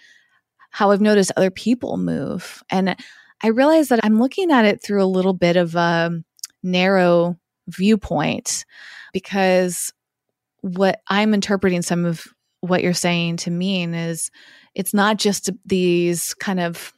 how 0.70 0.90
I've 0.90 1.00
noticed 1.00 1.30
other 1.36 1.52
people 1.52 1.96
move. 1.96 2.60
And 2.70 2.96
I 3.44 3.48
realize 3.48 3.88
that 3.88 4.00
I'm 4.02 4.18
looking 4.18 4.50
at 4.50 4.64
it 4.64 4.82
through 4.82 5.04
a 5.04 5.06
little 5.06 5.32
bit 5.32 5.56
of 5.56 5.76
a 5.76 6.10
narrow 6.64 7.38
viewpoint 7.68 8.64
because 9.12 9.92
what 10.64 11.02
I'm 11.08 11.34
interpreting 11.34 11.82
some 11.82 12.06
of 12.06 12.26
what 12.60 12.82
you're 12.82 12.94
saying 12.94 13.36
to 13.36 13.50
mean 13.50 13.92
is 13.92 14.30
it's 14.74 14.94
not 14.94 15.18
just 15.18 15.50
these 15.66 16.32
kind 16.34 16.58
of 16.58 16.94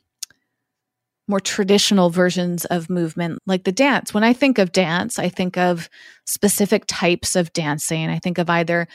more 1.26 1.40
traditional 1.40 2.08
versions 2.08 2.64
of 2.66 2.88
movement 2.88 3.40
like 3.44 3.64
the 3.64 3.72
dance. 3.72 4.14
When 4.14 4.22
I 4.22 4.32
think 4.32 4.58
of 4.58 4.70
dance, 4.70 5.18
I 5.18 5.28
think 5.28 5.58
of 5.58 5.90
specific 6.26 6.84
types 6.86 7.34
of 7.34 7.52
dancing. 7.52 8.08
I 8.08 8.20
think 8.20 8.38
of 8.38 8.48
either 8.48 8.86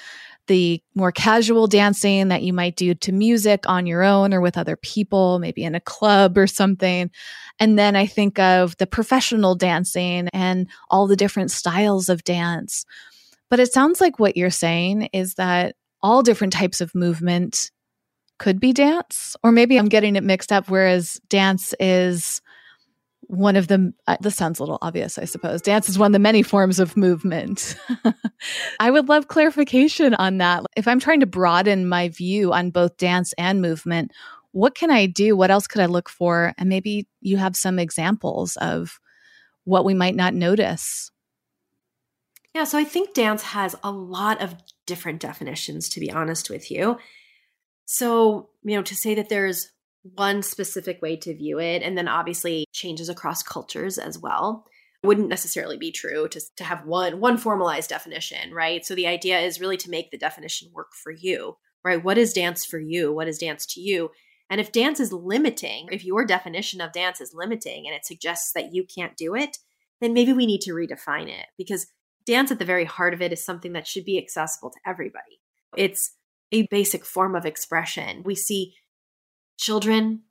the 0.48 0.82
more 0.96 1.12
casual 1.12 1.68
dancing 1.68 2.30
that 2.30 2.42
you 2.42 2.54
might 2.54 2.78
do 2.78 2.94
to 2.96 3.12
music 3.12 3.68
on 3.68 3.86
your 3.86 4.04
own 4.04 4.34
or 4.34 4.40
with 4.40 4.58
other 4.58 4.78
people, 4.78 5.40
maybe 5.40 5.66
in 5.66 5.76
a 5.76 5.82
club 5.82 6.38
or 6.38 6.48
something. 6.48 7.12
And 7.60 7.78
then 7.78 7.98
I 7.98 8.06
think 8.06 8.40
of 8.40 8.78
the 8.78 8.88
professional 8.88 9.56
dancing 9.56 10.30
and 10.30 10.70
all 10.90 11.08
the 11.08 11.18
different 11.18 11.52
styles 11.52 12.08
of 12.08 12.24
dance. 12.24 12.86
But 13.52 13.60
it 13.60 13.72
sounds 13.74 14.00
like 14.00 14.18
what 14.18 14.38
you're 14.38 14.50
saying 14.50 15.10
is 15.12 15.36
that 15.36 15.76
all 16.02 16.24
different 16.24 16.54
types 16.54 16.80
of 16.80 16.96
movement 16.96 17.70
could 18.40 18.62
be 18.62 18.72
dance, 18.72 19.36
or 19.44 19.52
maybe 19.52 19.78
I'm 19.78 19.90
getting 19.90 20.16
it 20.16 20.24
mixed 20.24 20.54
up, 20.54 20.70
whereas 20.70 21.20
dance 21.28 21.76
is 21.80 22.42
one 23.24 23.56
of 23.56 23.68
the 23.68 23.94
uh, 24.08 24.18
this 24.20 24.36
sounds 24.36 24.60
a 24.60 24.64
little 24.64 24.80
obvious 24.82 25.18
i 25.18 25.26
suppose. 25.26 25.62
Dance 25.62 25.88
is 25.88 25.98
one 26.00 26.08
of 26.08 26.14
the 26.14 26.20
many 26.20 26.44
forms 26.44 26.80
of 26.80 26.98
movement. 26.98 27.76
I 28.80 28.90
would 28.90 29.08
love 29.08 29.28
clarification 29.28 30.16
on 30.16 30.40
that. 30.40 30.64
If 30.76 30.88
i'm 30.88 31.00
trying 31.00 31.20
to 31.20 31.26
broaden 31.26 31.88
my 31.88 32.10
view 32.10 32.52
on 32.52 32.72
both 32.72 32.98
dance 32.98 33.34
and 33.38 33.62
movement 33.62 34.12
what 34.54 34.76
can 34.76 34.92
i 34.92 35.06
do? 35.06 35.36
What 35.38 35.52
else 35.52 35.68
could 35.68 35.82
i 35.82 35.86
look 35.86 36.10
for? 36.10 36.54
And 36.58 36.68
maybe 36.68 37.08
you 37.22 37.38
have 37.38 37.56
some 37.56 37.80
examples 37.80 38.58
of 38.58 39.00
what 39.66 39.86
we 39.86 39.94
might 39.94 40.16
not 40.16 40.34
notice 40.34 41.11
yeah 42.54 42.64
so 42.64 42.78
i 42.78 42.84
think 42.84 43.14
dance 43.14 43.44
has 43.44 43.76
a 43.84 43.92
lot 43.92 44.42
of 44.42 44.56
different 44.86 45.20
definitions 45.20 45.90
to 45.90 46.00
be 46.00 46.12
honest 46.12 46.50
with 46.50 46.72
you 46.72 46.98
so 47.86 48.50
you 48.64 48.76
know 48.76 48.82
to 48.82 48.96
say 48.96 49.16
that 49.16 49.30
there's 49.30 49.72
one 50.04 50.42
specific 50.42 51.02
way 51.02 51.16
to 51.18 51.36
view 51.36 51.60
it, 51.60 51.84
and 51.84 51.98
then 51.98 52.08
obviously 52.08 52.66
changes 52.72 53.10
across 53.10 53.44
cultures 53.44 53.98
as 53.98 54.18
well. 54.18 54.66
Wouldn't 55.04 55.30
necessarily 55.30 55.78
be 55.78 55.92
true 55.92 56.28
to, 56.28 56.42
to 56.58 56.64
have 56.64 56.86
one 56.86 57.20
one 57.20 57.38
formalized 57.38 57.90
definition, 57.90 58.54
right? 58.54 58.86
So 58.86 58.94
the 58.94 59.08
idea 59.08 59.40
is 59.40 59.60
really 59.60 59.78
to 59.78 59.90
make 59.90 60.12
the 60.12 60.18
definition 60.18 60.70
work 60.74 60.94
for 60.94 61.12
you, 61.12 61.58
right? 61.84 62.04
What 62.04 62.18
is 62.18 62.34
dance 62.34 62.66
for 62.66 62.80
you? 62.80 63.12
What 63.12 63.28
is 63.28 63.38
dance 63.38 63.66
to 63.68 63.82
you? 63.82 64.12
And 64.50 64.60
if 64.60 64.72
dance 64.72 65.00
is 65.00 65.14
limiting, 65.14 65.88
if 65.92 66.04
your 66.04 66.26
definition 66.26 66.82
of 66.82 66.92
dance 66.92 67.22
is 67.22 67.34
limiting 67.34 67.88
and 67.88 67.96
it 67.96 68.06
suggests 68.06 68.52
that 68.54 68.74
you 68.74 68.84
can't 68.84 69.16
do 69.16 69.34
it, 69.34 69.58
then 70.02 70.14
maybe 70.14 70.34
we 70.34 70.46
need 70.46 70.62
to 70.62 70.74
redefine 70.74 71.30
it 71.30 71.48
because 71.58 71.88
dance 72.26 72.52
at 72.52 72.60
the 72.60 72.66
very 72.66 72.86
heart 72.86 73.14
of 73.14 73.22
it 73.22 73.34
is 73.34 73.44
something 73.44 73.74
that 73.74 73.88
should 73.88 74.06
be 74.06 74.18
accessible 74.18 74.70
to 74.70 74.80
everybody. 74.86 75.42
It's 75.78 76.12
a 76.52 76.68
basic 76.68 77.06
form 77.06 77.36
of 77.36 77.46
expression. 77.46 78.24
We 78.24 78.36
see 78.36 78.76
children, 79.58 80.24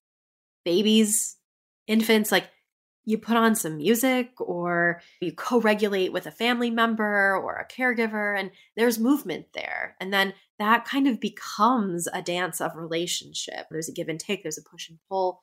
babies, 0.64 1.36
infants, 1.86 2.30
like 2.30 2.48
you 3.04 3.18
put 3.18 3.36
on 3.36 3.54
some 3.54 3.78
music 3.78 4.32
or 4.38 5.00
you 5.20 5.32
co 5.32 5.60
regulate 5.60 6.12
with 6.12 6.26
a 6.26 6.30
family 6.30 6.70
member 6.70 7.36
or 7.36 7.56
a 7.56 7.66
caregiver, 7.66 8.38
and 8.38 8.50
there's 8.76 8.98
movement 8.98 9.46
there. 9.54 9.96
And 10.00 10.12
then 10.12 10.34
that 10.58 10.84
kind 10.84 11.08
of 11.08 11.20
becomes 11.20 12.06
a 12.12 12.22
dance 12.22 12.60
of 12.60 12.76
relationship. 12.76 13.66
There's 13.70 13.88
a 13.88 13.92
give 13.92 14.08
and 14.08 14.20
take, 14.20 14.42
there's 14.42 14.58
a 14.58 14.62
push 14.62 14.88
and 14.88 14.98
pull. 15.08 15.42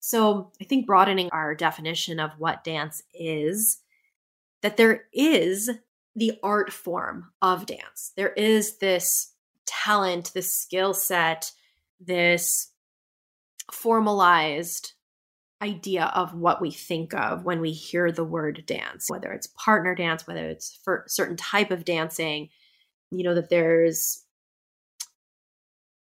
So 0.00 0.52
I 0.60 0.64
think 0.64 0.86
broadening 0.86 1.30
our 1.32 1.54
definition 1.54 2.20
of 2.20 2.32
what 2.38 2.64
dance 2.64 3.02
is, 3.14 3.78
that 4.62 4.76
there 4.76 5.04
is 5.12 5.70
the 6.14 6.38
art 6.42 6.72
form 6.72 7.32
of 7.40 7.66
dance. 7.66 8.12
There 8.16 8.32
is 8.32 8.78
this 8.78 9.32
talent, 9.66 10.32
this 10.34 10.52
skill 10.52 10.94
set, 10.94 11.52
this 12.00 12.72
formalized 13.70 14.92
idea 15.62 16.10
of 16.14 16.34
what 16.34 16.60
we 16.60 16.70
think 16.70 17.14
of 17.14 17.44
when 17.44 17.60
we 17.60 17.70
hear 17.70 18.10
the 18.10 18.24
word 18.24 18.64
dance, 18.66 19.08
whether 19.08 19.32
it's 19.32 19.46
partner 19.46 19.94
dance, 19.94 20.26
whether 20.26 20.48
it's 20.48 20.78
for 20.84 21.04
certain 21.06 21.36
type 21.36 21.70
of 21.70 21.84
dancing, 21.84 22.48
you 23.10 23.22
know, 23.22 23.34
that 23.34 23.48
there's 23.48 24.24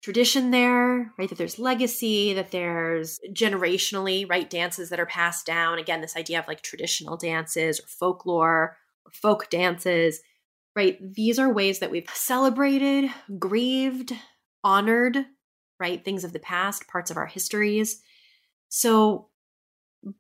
tradition 0.02 0.52
there, 0.52 1.14
right? 1.18 1.30
That 1.30 1.38
there's 1.38 1.60
legacy, 1.60 2.34
that 2.34 2.52
there's 2.52 3.20
generationally, 3.32 4.30
right? 4.30 4.50
Dances 4.50 4.90
that 4.90 5.00
are 5.00 5.06
passed 5.06 5.46
down. 5.46 5.78
Again, 5.78 6.02
this 6.02 6.16
idea 6.16 6.40
of 6.40 6.48
like 6.48 6.62
traditional 6.62 7.18
dances 7.18 7.80
or 7.80 7.88
folklore 7.88 8.78
or 9.06 9.12
folk 9.12 9.50
dances, 9.50 10.22
right? 10.76 10.98
These 11.02 11.40
are 11.40 11.52
ways 11.52 11.80
that 11.80 11.92
we've 11.92 12.10
celebrated, 12.14 13.10
grieved, 13.38 14.14
honored 14.64 15.26
right? 15.80 16.04
Things 16.04 16.24
of 16.24 16.34
the 16.34 16.40
past, 16.40 16.88
parts 16.88 17.10
of 17.10 17.18
our 17.18 17.26
histories. 17.26 18.02
So 18.68 19.30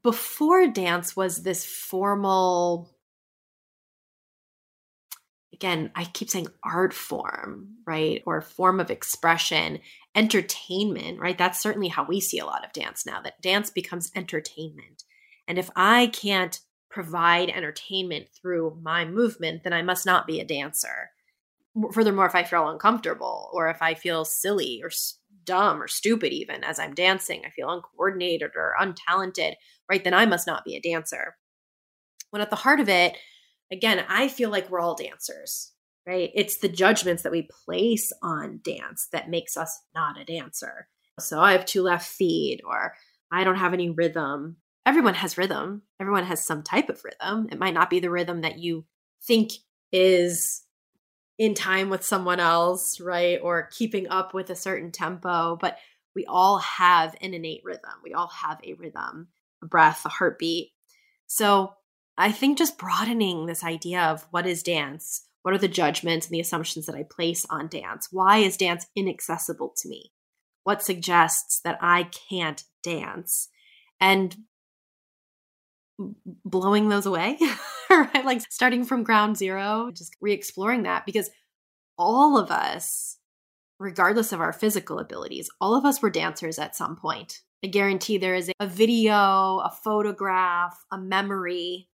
before 0.04 0.68
dance 0.68 1.16
was 1.16 1.44
this 1.44 1.66
formal 1.66 2.90
again, 5.60 5.92
I 5.94 6.06
keep 6.06 6.30
saying 6.30 6.48
art 6.64 6.94
form, 6.94 7.76
right? 7.86 8.24
Or 8.26 8.40
form 8.40 8.80
of 8.80 8.90
expression, 8.90 9.80
entertainment, 10.16 11.20
right? 11.20 11.38
That's 11.38 11.60
certainly 11.60 11.90
how 11.90 12.06
we 12.06 12.22
see 12.22 12.40
a 12.40 12.46
lot 12.46 12.64
of 12.64 12.72
dance 12.72 13.06
now, 13.06 13.22
that 13.22 13.42
dance 13.42 13.70
becomes 13.70 14.10
entertainment. 14.16 15.04
And 15.50 15.60
if 15.60 15.70
I 15.76 16.08
can't 16.08 16.58
provide 16.90 17.50
entertainment 17.50 18.30
through 18.30 18.80
my 18.82 19.04
movement, 19.04 19.64
then 19.64 19.74
I 19.74 19.82
must 19.82 20.06
not 20.06 20.26
be 20.26 20.40
a 20.40 20.46
dancer. 20.46 21.12
Furthermore, 21.92 22.26
if 22.26 22.36
I 22.36 22.44
feel 22.44 22.70
uncomfortable 22.70 23.50
or 23.54 23.70
if 23.70 23.82
I 23.82 23.96
feel 23.96 24.24
silly 24.24 24.80
or 24.82 24.90
dumb 25.44 25.82
or 25.82 25.90
stupid, 25.90 26.32
even 26.32 26.64
as 26.64 26.80
I'm 26.80 26.94
dancing, 26.94 27.42
I 27.46 27.50
feel 27.50 27.70
uncoordinated 27.70 28.52
or 28.56 28.76
untalented, 28.80 29.56
right? 29.90 30.04
Then 30.04 30.14
I 30.14 30.26
must 30.26 30.48
not 30.48 30.64
be 30.64 30.76
a 30.76 30.82
dancer. 30.82 31.36
When 32.30 32.42
at 32.42 32.50
the 32.50 32.56
heart 32.56 32.80
of 32.80 32.88
it, 32.88 33.18
again, 33.72 34.04
I 34.08 34.28
feel 34.28 34.50
like 34.50 34.70
we're 34.70 34.80
all 34.80 34.96
dancers, 34.96 35.72
right? 36.08 36.32
It's 36.34 36.58
the 36.58 36.70
judgments 36.70 37.24
that 37.24 37.32
we 37.32 37.50
place 37.66 38.12
on 38.22 38.62
dance 38.64 39.08
that 39.12 39.30
makes 39.30 39.58
us 39.58 39.80
not 39.94 40.20
a 40.20 40.26
dancer. 40.26 40.88
So 41.20 41.40
I 41.40 41.52
have 41.52 41.66
two 41.66 41.82
left 41.82 42.08
feet, 42.08 42.62
or 42.66 42.94
I 43.32 43.44
don't 43.44 43.58
have 43.58 43.74
any 43.74 43.90
rhythm. 43.90 44.58
Everyone 44.86 45.14
has 45.16 45.38
rhythm. 45.38 45.84
Everyone 46.00 46.24
has 46.24 46.46
some 46.46 46.64
type 46.64 46.90
of 46.90 47.04
rhythm. 47.04 47.48
It 47.52 47.60
might 47.60 47.74
not 47.74 47.90
be 47.90 48.00
the 48.00 48.10
rhythm 48.10 48.42
that 48.42 48.60
you 48.60 48.86
think 49.22 49.52
is 49.92 50.64
in 51.38 51.54
time 51.54 51.90
with 51.90 52.06
someone 52.06 52.40
else, 52.40 53.00
right? 53.00 53.40
Or 53.42 53.70
keeping 53.72 54.08
up 54.10 54.34
with 54.34 54.50
a 54.50 54.56
certain 54.56 54.92
tempo, 54.92 55.58
but 55.60 55.78
we 56.16 56.26
all 56.26 56.58
have 56.58 57.16
an 57.22 57.34
innate 57.34 57.62
rhythm. 57.64 57.92
We 58.04 58.14
all 58.14 58.28
have 58.28 58.60
a 58.64 58.74
rhythm, 58.74 59.28
a 59.64 59.68
breath, 59.68 60.06
a 60.06 60.10
heartbeat. 60.10 60.72
So 61.28 61.74
I 62.20 62.34
think 62.34 62.58
just 62.58 62.78
broadening 62.78 63.46
this 63.46 63.64
idea 63.64 64.02
of 64.02 64.28
what 64.32 64.46
is 64.46 64.62
dance, 64.62 65.26
what 65.42 65.54
are 65.54 65.58
the 65.58 65.70
judgments 65.70 66.28
and 66.28 66.36
the 66.36 66.42
assumptions 66.42 66.86
that 66.86 66.96
I 66.96 67.06
place 67.10 67.46
on 67.50 67.70
dance? 67.70 68.10
Why 68.12 68.38
is 68.38 68.58
dance 68.58 68.86
inaccessible 68.94 69.74
to 69.78 69.90
me? 69.90 70.12
What 70.64 70.84
suggests 70.84 71.62
that 71.62 71.78
I 71.82 72.10
can't 72.30 72.62
dance? 72.84 73.48
And 74.02 74.36
blowing 76.44 76.90
those 76.90 77.06
away, 77.06 77.38
right? 77.90 78.26
Like 78.26 78.42
starting 78.52 78.84
from 78.84 79.04
ground 79.04 79.38
zero, 79.38 79.90
just 79.94 80.14
re 80.20 80.34
exploring 80.34 80.84
that 80.84 81.06
because 81.06 81.30
all 81.98 82.38
of 82.38 82.52
us, 82.52 83.18
regardless 83.80 84.34
of 84.34 84.42
our 84.42 84.54
physical 84.54 85.00
abilities, 85.00 85.50
all 85.62 85.74
of 85.74 85.86
us 85.86 86.02
were 86.02 86.10
dancers 86.10 86.60
at 86.60 86.76
some 86.76 86.98
point. 86.98 87.40
I 87.64 87.68
guarantee 87.68 88.18
there 88.18 88.36
is 88.36 88.52
a 88.60 88.68
video, 88.68 89.14
a 89.14 89.72
photograph, 89.84 90.78
a 90.92 90.98
memory 90.98 91.90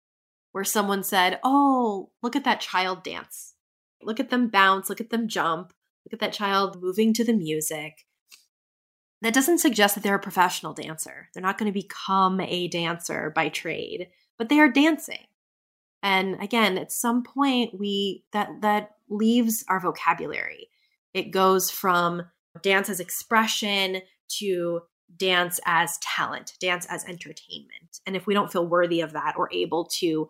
where 0.51 0.63
someone 0.63 1.03
said, 1.03 1.39
Oh, 1.43 2.09
look 2.21 2.35
at 2.35 2.43
that 2.43 2.61
child 2.61 3.03
dance. 3.03 3.53
Look 4.01 4.19
at 4.19 4.29
them 4.29 4.47
bounce. 4.47 4.89
Look 4.89 5.01
at 5.01 5.09
them 5.09 5.27
jump. 5.27 5.73
Look 6.05 6.13
at 6.13 6.19
that 6.19 6.33
child 6.33 6.81
moving 6.81 7.13
to 7.13 7.23
the 7.23 7.33
music. 7.33 8.05
That 9.21 9.33
doesn't 9.33 9.59
suggest 9.59 9.95
that 9.95 10.03
they're 10.03 10.15
a 10.15 10.19
professional 10.19 10.73
dancer. 10.73 11.29
They're 11.33 11.43
not 11.43 11.59
going 11.59 11.71
to 11.71 11.79
become 11.79 12.39
a 12.39 12.67
dancer 12.67 13.31
by 13.35 13.49
trade, 13.49 14.07
but 14.37 14.49
they 14.49 14.59
are 14.59 14.71
dancing. 14.71 15.27
And 16.01 16.41
again, 16.41 16.79
at 16.79 16.91
some 16.91 17.23
point 17.23 17.79
we 17.79 18.23
that 18.33 18.49
that 18.61 18.95
leaves 19.09 19.63
our 19.67 19.79
vocabulary. 19.79 20.69
It 21.13 21.31
goes 21.31 21.69
from 21.69 22.23
dance 22.63 22.89
as 22.89 22.99
expression 22.99 24.01
to 24.39 24.81
dance 25.17 25.59
as 25.65 25.97
talent, 25.99 26.53
dance 26.59 26.85
as 26.89 27.05
entertainment. 27.05 27.99
And 28.05 28.15
if 28.15 28.25
we 28.25 28.33
don't 28.33 28.51
feel 28.51 28.65
worthy 28.65 29.01
of 29.01 29.13
that 29.13 29.35
or 29.37 29.49
able 29.51 29.85
to 29.99 30.29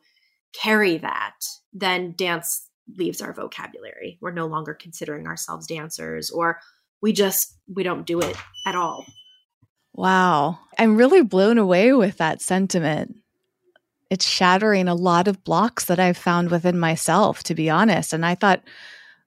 carry 0.53 0.97
that, 0.97 1.37
then 1.73 2.13
dance 2.17 2.67
leaves 2.97 3.21
our 3.21 3.33
vocabulary. 3.33 4.17
We're 4.21 4.31
no 4.31 4.47
longer 4.47 4.73
considering 4.73 5.27
ourselves 5.27 5.67
dancers 5.67 6.29
or 6.29 6.59
we 7.01 7.13
just 7.13 7.57
we 7.73 7.83
don't 7.83 8.05
do 8.05 8.19
it 8.21 8.35
at 8.65 8.75
all. 8.75 9.05
Wow. 9.93 10.59
I'm 10.77 10.97
really 10.97 11.23
blown 11.23 11.57
away 11.57 11.93
with 11.93 12.17
that 12.17 12.41
sentiment. 12.41 13.17
It's 14.09 14.27
shattering 14.27 14.87
a 14.87 14.95
lot 14.95 15.27
of 15.27 15.43
blocks 15.43 15.85
that 15.85 15.99
I've 15.99 16.17
found 16.17 16.51
within 16.51 16.79
myself, 16.79 17.43
to 17.43 17.55
be 17.55 17.69
honest. 17.69 18.13
And 18.13 18.25
I 18.25 18.35
thought 18.35 18.61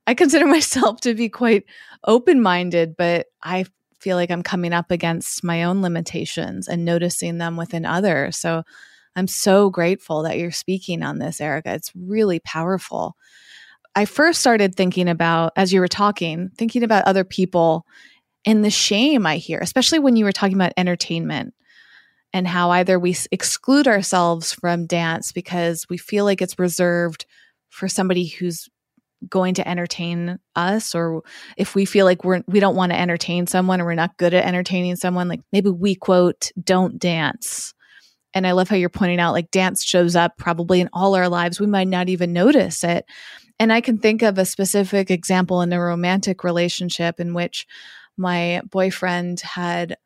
I 0.07 0.15
consider 0.15 0.47
myself 0.49 1.01
to 1.03 1.15
be 1.15 1.29
quite 1.29 1.65
open 2.07 2.41
minded, 2.41 2.97
but 2.97 3.27
I 3.43 3.67
feel 3.99 4.17
like 4.17 4.31
I'm 4.31 4.43
coming 4.43 4.73
up 4.73 4.91
against 4.91 5.43
my 5.43 5.65
own 5.65 5.81
limitations 5.81 6.69
and 6.69 6.85
noticing 6.85 7.39
them 7.39 7.57
within 7.57 7.87
others. 7.87 8.37
So 8.37 8.63
I'm 9.17 9.27
so 9.29 9.71
grateful 9.71 10.23
that 10.23 10.39
you're 10.39 10.51
speaking 10.51 11.03
on 11.03 11.19
this, 11.19 11.41
Erica. 11.41 11.75
It's 11.75 11.93
really 11.95 12.41
powerful. 12.41 13.17
I 13.95 14.07
first 14.07 14.41
started 14.41 14.75
thinking 14.75 15.09
about, 15.09 15.53
as 15.57 15.73
you 15.73 15.81
were 15.81 15.89
talking, 15.89 16.51
thinking 16.57 16.83
about 16.83 17.05
other 17.05 17.25
people 17.25 17.87
and 18.45 18.65
the 18.65 18.71
shame 18.71 19.27
I 19.27 19.37
hear, 19.37 19.61
especially 19.61 20.01
when 20.01 20.17
you 20.17 20.25
were 20.25 20.33
talking 20.33 20.57
about 20.57 20.73
entertainment 20.77 21.55
and 22.33 22.49
how 22.49 22.71
either 22.73 22.99
we 22.99 23.17
exclude 23.31 23.87
ourselves 23.87 24.53
from 24.53 24.87
dance 24.87 25.33
because 25.33 25.87
we 25.89 25.97
feel 25.97 26.25
like 26.25 26.43
it's 26.43 26.59
reserved 26.59 27.27
for 27.71 27.89
somebody 27.89 28.27
who's 28.27 28.69
going 29.29 29.55
to 29.55 29.67
entertain 29.69 30.39
us 30.55 30.95
or 30.95 31.23
if 31.57 31.75
we 31.75 31.85
feel 31.85 32.05
like 32.05 32.25
we're 32.25 32.43
we 32.47 32.61
don't 32.61 32.77
want 32.77 32.93
to 32.93 33.01
entertain 33.01 33.47
someone 33.47 33.81
or 33.81 33.87
we're 33.87 33.95
not 33.95 34.17
good 34.19 34.35
at 34.35 34.45
entertaining 34.45 34.97
someone 34.97 35.29
like 35.29 35.41
maybe 35.53 35.71
we 35.71 35.95
quote 35.95 36.51
don't 36.63 36.99
dance 36.99 37.74
and 38.35 38.47
I 38.47 38.53
love 38.53 38.69
how 38.69 38.77
you're 38.77 38.89
pointing 38.89 39.21
out 39.21 39.33
like 39.33 39.51
dance 39.51 39.85
shows 39.85 40.17
up 40.17 40.37
probably 40.37 40.81
in 40.81 40.91
all 40.93 41.15
our 41.15 41.29
lives. 41.29 41.61
We 41.61 41.67
might 41.67 41.89
not 41.89 42.09
even 42.09 42.33
notice 42.33 42.83
it. 42.83 43.07
And 43.59 43.73
I 43.73 43.81
can 43.81 43.99
think 43.99 44.23
of 44.23 44.37
a 44.37 44.45
specific 44.45 45.11
example 45.11 45.63
in 45.63 45.73
a 45.73 45.81
romantic 45.81 46.43
relationship 46.43 47.21
in 47.21 47.35
which 47.35 47.67
my 48.17 48.61
boyfriend 48.69 49.41
had 49.41 49.97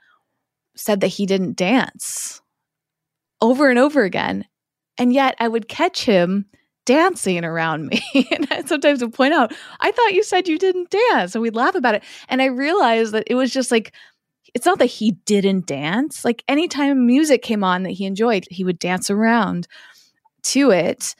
said 0.76 1.00
that 1.00 1.08
he 1.08 1.26
didn't 1.26 1.56
dance 1.56 2.42
over 3.40 3.70
and 3.70 3.78
over 3.78 4.02
again. 4.04 4.44
And 4.98 5.12
yet 5.12 5.34
I 5.40 5.48
would 5.48 5.68
catch 5.68 6.04
him 6.04 6.46
dancing 6.84 7.44
around 7.44 7.86
me. 7.86 8.02
and 8.30 8.48
I 8.50 8.62
sometimes 8.62 9.02
would 9.02 9.14
point 9.14 9.34
out, 9.34 9.52
I 9.80 9.90
thought 9.92 10.14
you 10.14 10.22
said 10.22 10.48
you 10.48 10.58
didn't 10.58 10.90
dance. 10.90 11.34
And 11.34 11.42
we'd 11.42 11.54
laugh 11.54 11.74
about 11.74 11.94
it. 11.94 12.02
And 12.28 12.40
I 12.40 12.46
realized 12.46 13.12
that 13.12 13.24
it 13.26 13.34
was 13.34 13.52
just 13.52 13.70
like 13.70 13.92
it's 14.54 14.66
not 14.66 14.78
that 14.78 14.86
he 14.86 15.12
didn't 15.24 15.66
dance. 15.66 16.24
Like 16.24 16.42
anytime 16.48 17.06
music 17.06 17.42
came 17.42 17.64
on 17.64 17.82
that 17.82 17.90
he 17.90 18.06
enjoyed, 18.06 18.46
he 18.50 18.64
would 18.64 18.78
dance 18.78 19.10
around 19.10 19.66
to 20.44 20.70
it. 20.70 21.14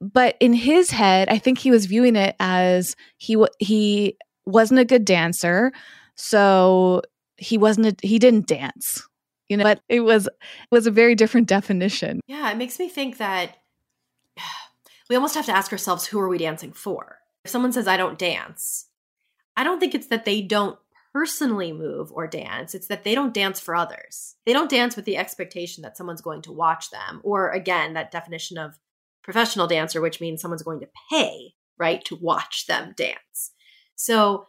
But 0.00 0.36
in 0.40 0.52
his 0.52 0.90
head, 0.90 1.28
I 1.28 1.38
think 1.38 1.58
he 1.58 1.70
was 1.70 1.86
viewing 1.86 2.16
it 2.16 2.36
as 2.38 2.96
he 3.16 3.42
he 3.58 4.16
wasn't 4.44 4.80
a 4.80 4.84
good 4.84 5.04
dancer, 5.04 5.72
so 6.14 7.02
he 7.38 7.56
wasn't 7.56 7.86
a, 7.86 8.06
he 8.06 8.18
didn't 8.18 8.46
dance. 8.46 9.06
You 9.48 9.56
know, 9.56 9.64
but 9.64 9.80
it 9.88 10.00
was 10.00 10.26
it 10.26 10.34
was 10.70 10.86
a 10.86 10.90
very 10.90 11.14
different 11.14 11.48
definition. 11.48 12.20
Yeah, 12.26 12.50
it 12.50 12.58
makes 12.58 12.78
me 12.78 12.88
think 12.88 13.16
that 13.18 13.56
we 15.08 15.16
almost 15.16 15.34
have 15.34 15.46
to 15.46 15.56
ask 15.56 15.72
ourselves 15.72 16.06
who 16.06 16.20
are 16.20 16.28
we 16.28 16.38
dancing 16.38 16.72
for? 16.72 17.18
If 17.44 17.50
someone 17.50 17.72
says 17.72 17.88
I 17.88 17.96
don't 17.96 18.18
dance, 18.18 18.86
I 19.56 19.64
don't 19.64 19.80
think 19.80 19.94
it's 19.94 20.08
that 20.08 20.24
they 20.24 20.42
don't 20.42 20.78
personally 21.16 21.72
move 21.72 22.12
or 22.12 22.26
dance. 22.26 22.74
It's 22.74 22.88
that 22.88 23.02
they 23.02 23.14
don't 23.14 23.32
dance 23.32 23.58
for 23.58 23.74
others. 23.74 24.34
They 24.44 24.52
don't 24.52 24.68
dance 24.68 24.96
with 24.96 25.06
the 25.06 25.16
expectation 25.16 25.80
that 25.82 25.96
someone's 25.96 26.20
going 26.20 26.42
to 26.42 26.52
watch 26.52 26.90
them. 26.90 27.22
Or 27.24 27.48
again, 27.48 27.94
that 27.94 28.10
definition 28.10 28.58
of 28.58 28.78
professional 29.22 29.66
dancer, 29.66 30.02
which 30.02 30.20
means 30.20 30.42
someone's 30.42 30.62
going 30.62 30.80
to 30.80 30.90
pay, 31.10 31.54
right, 31.78 32.04
to 32.04 32.16
watch 32.16 32.66
them 32.66 32.92
dance. 32.98 33.52
So 33.94 34.48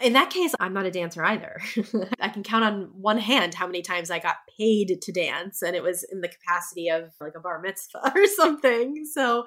in 0.00 0.14
that 0.14 0.30
case, 0.30 0.54
I'm 0.58 0.72
not 0.72 0.86
a 0.86 0.90
dancer 0.90 1.22
either. 1.22 1.60
I 2.20 2.30
can 2.30 2.42
count 2.42 2.64
on 2.64 2.88
one 2.94 3.18
hand 3.18 3.52
how 3.52 3.66
many 3.66 3.82
times 3.82 4.10
I 4.10 4.18
got 4.18 4.36
paid 4.58 4.98
to 5.02 5.12
dance, 5.12 5.60
and 5.60 5.76
it 5.76 5.82
was 5.82 6.06
in 6.10 6.22
the 6.22 6.28
capacity 6.28 6.88
of 6.88 7.10
like 7.20 7.34
a 7.36 7.40
bar 7.40 7.60
mitzvah 7.60 8.12
or 8.16 8.26
something. 8.28 9.04
So 9.04 9.44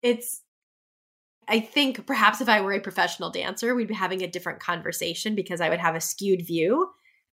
it's 0.00 0.42
I 1.48 1.60
think 1.60 2.06
perhaps 2.06 2.40
if 2.40 2.48
I 2.48 2.60
were 2.60 2.72
a 2.72 2.80
professional 2.80 3.30
dancer, 3.30 3.74
we'd 3.74 3.88
be 3.88 3.94
having 3.94 4.22
a 4.22 4.26
different 4.26 4.60
conversation 4.60 5.34
because 5.34 5.60
I 5.60 5.68
would 5.68 5.78
have 5.78 5.94
a 5.94 6.00
skewed 6.00 6.44
view. 6.44 6.90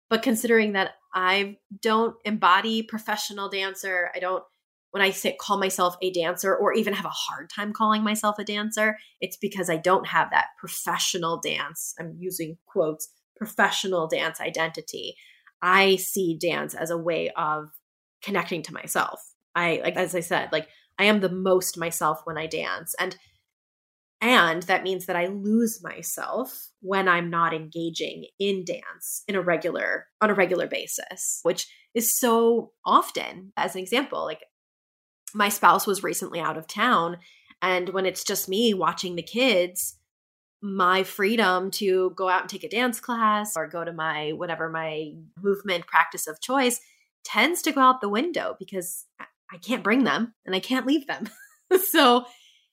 But 0.09 0.23
considering 0.23 0.73
that 0.73 0.91
I 1.13 1.57
don't 1.81 2.15
embody 2.25 2.81
professional 2.81 3.49
dancer, 3.49 4.09
I 4.15 4.19
don't 4.19 4.43
when 4.91 5.03
I 5.03 5.11
say 5.11 5.37
call 5.39 5.59
myself 5.59 5.95
a 6.01 6.11
dancer 6.11 6.55
or 6.55 6.73
even 6.73 6.93
have 6.93 7.05
a 7.05 7.09
hard 7.09 7.49
time 7.49 7.73
calling 7.73 8.03
myself 8.03 8.39
a 8.39 8.43
dancer, 8.43 8.97
it's 9.21 9.37
because 9.37 9.69
I 9.69 9.77
don't 9.77 10.07
have 10.07 10.31
that 10.31 10.47
professional 10.57 11.39
dance. 11.39 11.93
I'm 11.99 12.15
using 12.17 12.57
quotes, 12.65 13.07
professional 13.37 14.07
dance 14.07 14.41
identity. 14.41 15.15
I 15.61 15.97
see 15.97 16.37
dance 16.39 16.73
as 16.73 16.89
a 16.89 16.97
way 16.97 17.29
of 17.37 17.69
connecting 18.23 18.63
to 18.63 18.73
myself. 18.73 19.21
I 19.55 19.79
like 19.83 19.95
as 19.95 20.15
I 20.15 20.21
said, 20.21 20.49
like 20.51 20.67
I 20.97 21.05
am 21.05 21.19
the 21.19 21.29
most 21.29 21.77
myself 21.77 22.21
when 22.23 22.37
I 22.37 22.47
dance. 22.47 22.95
And 22.99 23.15
and 24.21 24.63
that 24.63 24.83
means 24.83 25.05
that 25.05 25.15
I 25.15 25.27
lose 25.27 25.81
myself 25.81 26.69
when 26.81 27.07
I'm 27.07 27.29
not 27.29 27.53
engaging 27.53 28.25
in 28.37 28.65
dance 28.65 29.23
in 29.27 29.35
a 29.35 29.41
regular 29.41 30.07
on 30.21 30.29
a 30.29 30.33
regular 30.33 30.67
basis, 30.67 31.39
which 31.43 31.67
is 31.93 32.17
so 32.17 32.71
often 32.85 33.53
as 33.55 33.75
an 33.75 33.81
example, 33.81 34.25
like 34.25 34.41
my 35.33 35.49
spouse 35.49 35.87
was 35.87 36.03
recently 36.03 36.39
out 36.39 36.57
of 36.57 36.67
town 36.67 37.17
And 37.61 37.89
when 37.89 38.05
it's 38.05 38.23
just 38.23 38.47
me 38.47 38.73
watching 38.73 39.15
the 39.15 39.23
kids, 39.23 39.97
my 40.61 41.03
freedom 41.03 41.71
to 41.71 42.11
go 42.15 42.29
out 42.29 42.41
and 42.41 42.49
take 42.49 42.63
a 42.63 42.69
dance 42.69 42.99
class 42.99 43.55
or 43.55 43.67
go 43.67 43.83
to 43.83 43.93
my 43.93 44.31
whatever 44.31 44.69
my 44.69 45.13
movement 45.41 45.87
practice 45.87 46.27
of 46.27 46.41
choice 46.41 46.79
tends 47.23 47.61
to 47.61 47.71
go 47.71 47.81
out 47.81 48.01
the 48.01 48.09
window 48.09 48.55
because 48.59 49.05
I 49.51 49.57
can't 49.57 49.83
bring 49.83 50.03
them 50.03 50.33
and 50.45 50.55
I 50.55 50.59
can't 50.59 50.85
leave 50.85 51.07
them. 51.07 51.29
so 51.89 52.25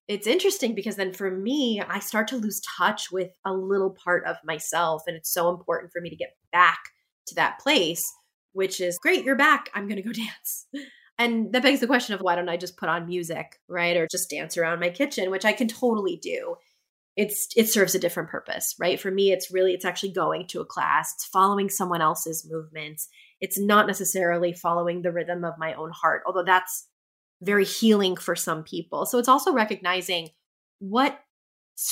it's 0.09 0.27
interesting 0.27 0.75
because 0.75 0.97
then 0.97 1.13
for 1.13 1.31
me, 1.31 1.83
I 1.87 1.99
start 1.99 2.29
to 2.29 2.37
lose 2.37 2.61
touch 2.61 3.11
with 3.11 3.31
a 3.45 3.53
little 3.53 3.91
part 3.91 4.25
of 4.25 4.37
myself. 4.45 5.03
And 5.07 5.17
it's 5.17 5.33
so 5.33 5.51
important 5.51 5.93
for 5.93 6.01
me 6.01 6.11
to 6.11 6.17
get 6.17 6.37
back 6.53 6.79
to 7.27 7.35
that 7.35 7.59
place, 7.59 8.13
which 8.53 8.81
is 8.81 8.99
great, 8.99 9.25
you're 9.25 9.37
back. 9.37 9.69
I'm 9.75 9.89
going 9.89 9.97
to 9.97 10.03
go 10.03 10.13
dance. 10.13 10.67
And 11.19 11.53
that 11.53 11.63
begs 11.63 11.81
the 11.81 11.87
question 11.87 12.15
of 12.15 12.21
why 12.21 12.37
don't 12.37 12.49
I 12.49 12.57
just 12.57 12.77
put 12.77 12.89
on 12.89 13.07
music, 13.07 13.59
right? 13.69 13.97
Or 13.97 14.07
just 14.07 14.31
dance 14.31 14.57
around 14.57 14.81
my 14.81 14.91
kitchen, 14.91 15.31
which 15.31 15.45
I 15.45 15.53
can 15.53 15.67
totally 15.67 16.19
do. 16.23 16.57
It's 17.17 17.49
it 17.57 17.71
serves 17.71 17.95
a 17.95 17.99
different 17.99 18.29
purpose, 18.29 18.75
right? 18.79 19.01
For 19.01 19.11
me, 19.11 19.33
it's 19.33 19.51
really 19.51 19.73
it's 19.73 19.87
actually 19.87 20.13
going 20.13 20.47
to 20.49 20.61
a 20.61 20.67
class, 20.67 21.15
it's 21.15 21.25
following 21.25 21.71
someone 21.71 22.03
else's 22.03 22.47
movements. 22.49 23.09
It's 23.41 23.59
not 23.59 23.87
necessarily 23.87 24.53
following 24.53 25.01
the 25.01 25.13
rhythm 25.13 25.43
of 25.43 25.55
my 25.59 25.73
own 25.73 25.91
heart, 25.93 26.23
although 26.27 26.45
that's 26.45 26.87
very 27.43 27.65
healing 27.65 28.17
for 28.17 28.35
some 28.35 28.63
people. 28.63 29.07
So 29.07 29.19
it's 29.19 29.29
also 29.29 29.53
recognizing 29.53 30.31
what 30.79 31.21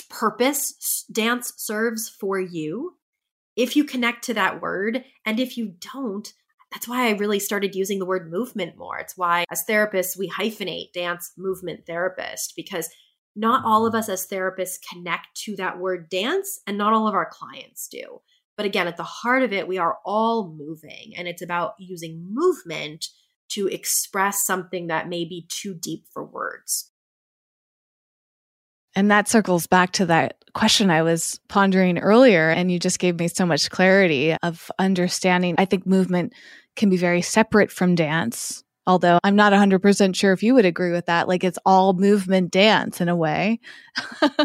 purpose 0.09 1.04
dance 1.12 1.52
serves 1.57 2.09
for 2.09 2.40
you 2.40 2.96
if 3.57 3.76
you 3.76 3.85
connect 3.85 4.24
to 4.24 4.35
that 4.35 4.61
word. 4.61 5.04
And 5.26 5.38
if 5.38 5.57
you 5.57 5.74
don't, 5.92 6.33
that's 6.72 6.88
why 6.88 7.07
I 7.07 7.12
really 7.12 7.38
started 7.38 7.74
using 7.74 7.98
the 7.98 8.07
word 8.07 8.30
movement 8.30 8.76
more. 8.76 8.98
It's 8.98 9.16
why, 9.16 9.44
as 9.50 9.64
therapists, 9.68 10.18
we 10.18 10.28
hyphenate 10.28 10.92
dance 10.92 11.33
movement 11.37 11.87
therapist 11.87 12.54
because 12.57 12.88
not 13.37 13.64
all 13.64 13.87
of 13.87 13.94
us 13.94 14.09
as 14.09 14.26
therapists 14.26 14.78
connect 14.92 15.35
to 15.44 15.57
that 15.57 15.78
word 15.78 16.09
dance, 16.09 16.61
and 16.66 16.78
not 16.78 16.92
all 16.92 17.09
of 17.09 17.14
our 17.14 17.28
clients 17.28 17.88
do. 17.88 18.20
But 18.57 18.66
again, 18.66 18.87
at 18.87 18.96
the 18.96 19.02
heart 19.02 19.42
of 19.42 19.52
it, 19.52 19.66
we 19.66 19.78
are 19.78 19.98
all 20.04 20.54
moving, 20.57 21.14
and 21.16 21.26
it's 21.26 21.42
about 21.42 21.74
using 21.78 22.28
movement 22.30 23.09
to 23.50 23.66
express 23.68 24.44
something 24.44 24.88
that 24.88 25.09
may 25.09 25.24
be 25.24 25.46
too 25.48 25.74
deep 25.74 26.07
for 26.12 26.24
words. 26.24 26.90
And 28.96 29.11
that 29.11 29.28
circles 29.28 29.66
back 29.66 29.92
to 29.92 30.07
that 30.07 30.37
question 30.54 30.88
I 30.90 31.02
was 31.02 31.40
pondering 31.48 31.98
earlier. 31.98 32.50
And 32.50 32.70
you 32.70 32.78
just 32.78 32.98
gave 32.98 33.18
me 33.18 33.28
so 33.28 33.44
much 33.44 33.70
clarity 33.70 34.35
of 34.42 34.70
understanding. 34.78 35.57
I 35.59 35.64
think 35.64 35.87
movement 35.87 36.33
can 36.76 36.90
be 36.90 36.96
very 36.96 37.22
separate 37.22 37.72
from 37.72 37.94
dance, 37.94 38.62
although 38.87 39.18
I'm 39.24 39.37
not 39.37 39.52
100% 39.52 40.14
sure 40.14 40.33
if 40.33 40.42
you 40.42 40.54
would 40.54 40.64
agree 40.64 40.92
with 40.92 41.07
that. 41.07 41.26
Like 41.26 41.42
it's 41.42 41.59
all 41.66 41.92
movement 41.92 42.52
dance 42.52 43.00
in 43.00 43.09
a 43.09 43.16
way. 43.16 43.61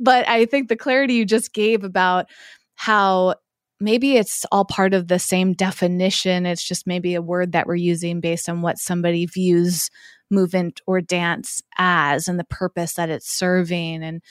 but 0.00 0.28
I 0.28 0.44
think 0.46 0.68
the 0.68 0.76
clarity 0.76 1.14
you 1.14 1.24
just 1.24 1.54
gave 1.54 1.82
about 1.82 2.26
how 2.74 3.36
maybe 3.84 4.16
it's 4.16 4.46
all 4.50 4.64
part 4.64 4.94
of 4.94 5.08
the 5.08 5.18
same 5.18 5.52
definition. 5.52 6.46
It's 6.46 6.66
just 6.66 6.86
maybe 6.86 7.14
a 7.14 7.20
word 7.20 7.52
that 7.52 7.66
we're 7.66 7.74
using 7.74 8.20
based 8.20 8.48
on 8.48 8.62
what 8.62 8.78
somebody 8.78 9.26
views 9.26 9.90
movement 10.30 10.80
or 10.86 11.02
dance 11.02 11.62
as 11.76 12.26
and 12.26 12.40
the 12.40 12.44
purpose 12.44 12.94
that 12.94 13.10
it's 13.10 13.30
serving. 13.30 14.02
And 14.02 14.22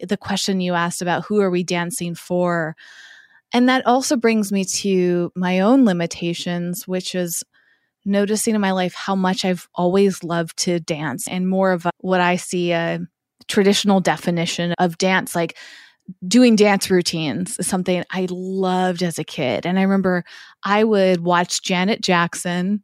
the 0.00 0.16
question 0.16 0.60
you 0.60 0.74
asked 0.74 1.02
about 1.02 1.24
who 1.24 1.40
are 1.40 1.50
we 1.50 1.64
dancing 1.64 2.14
for? 2.14 2.76
And 3.52 3.68
that 3.68 3.84
also 3.84 4.16
brings 4.16 4.52
me 4.52 4.64
to 4.64 5.32
my 5.34 5.58
own 5.58 5.84
limitations, 5.84 6.86
which 6.86 7.16
is 7.16 7.42
noticing 8.04 8.54
in 8.54 8.60
my 8.60 8.70
life 8.70 8.94
how 8.94 9.16
much 9.16 9.44
I've 9.44 9.68
always 9.74 10.22
loved 10.22 10.56
to 10.58 10.78
dance 10.78 11.26
and 11.26 11.48
more 11.48 11.72
of 11.72 11.84
a, 11.84 11.90
what 11.98 12.20
I 12.20 12.36
see 12.36 12.70
a 12.70 13.00
traditional 13.48 13.98
definition 13.98 14.72
of 14.78 14.98
dance. 14.98 15.34
Like 15.34 15.58
doing 16.26 16.56
dance 16.56 16.90
routines 16.90 17.58
is 17.58 17.66
something 17.66 18.04
I 18.10 18.26
loved 18.30 19.02
as 19.02 19.18
a 19.18 19.24
kid. 19.24 19.66
And 19.66 19.78
I 19.78 19.82
remember 19.82 20.24
I 20.64 20.84
would 20.84 21.22
watch 21.22 21.62
Janet 21.62 22.00
Jackson 22.00 22.82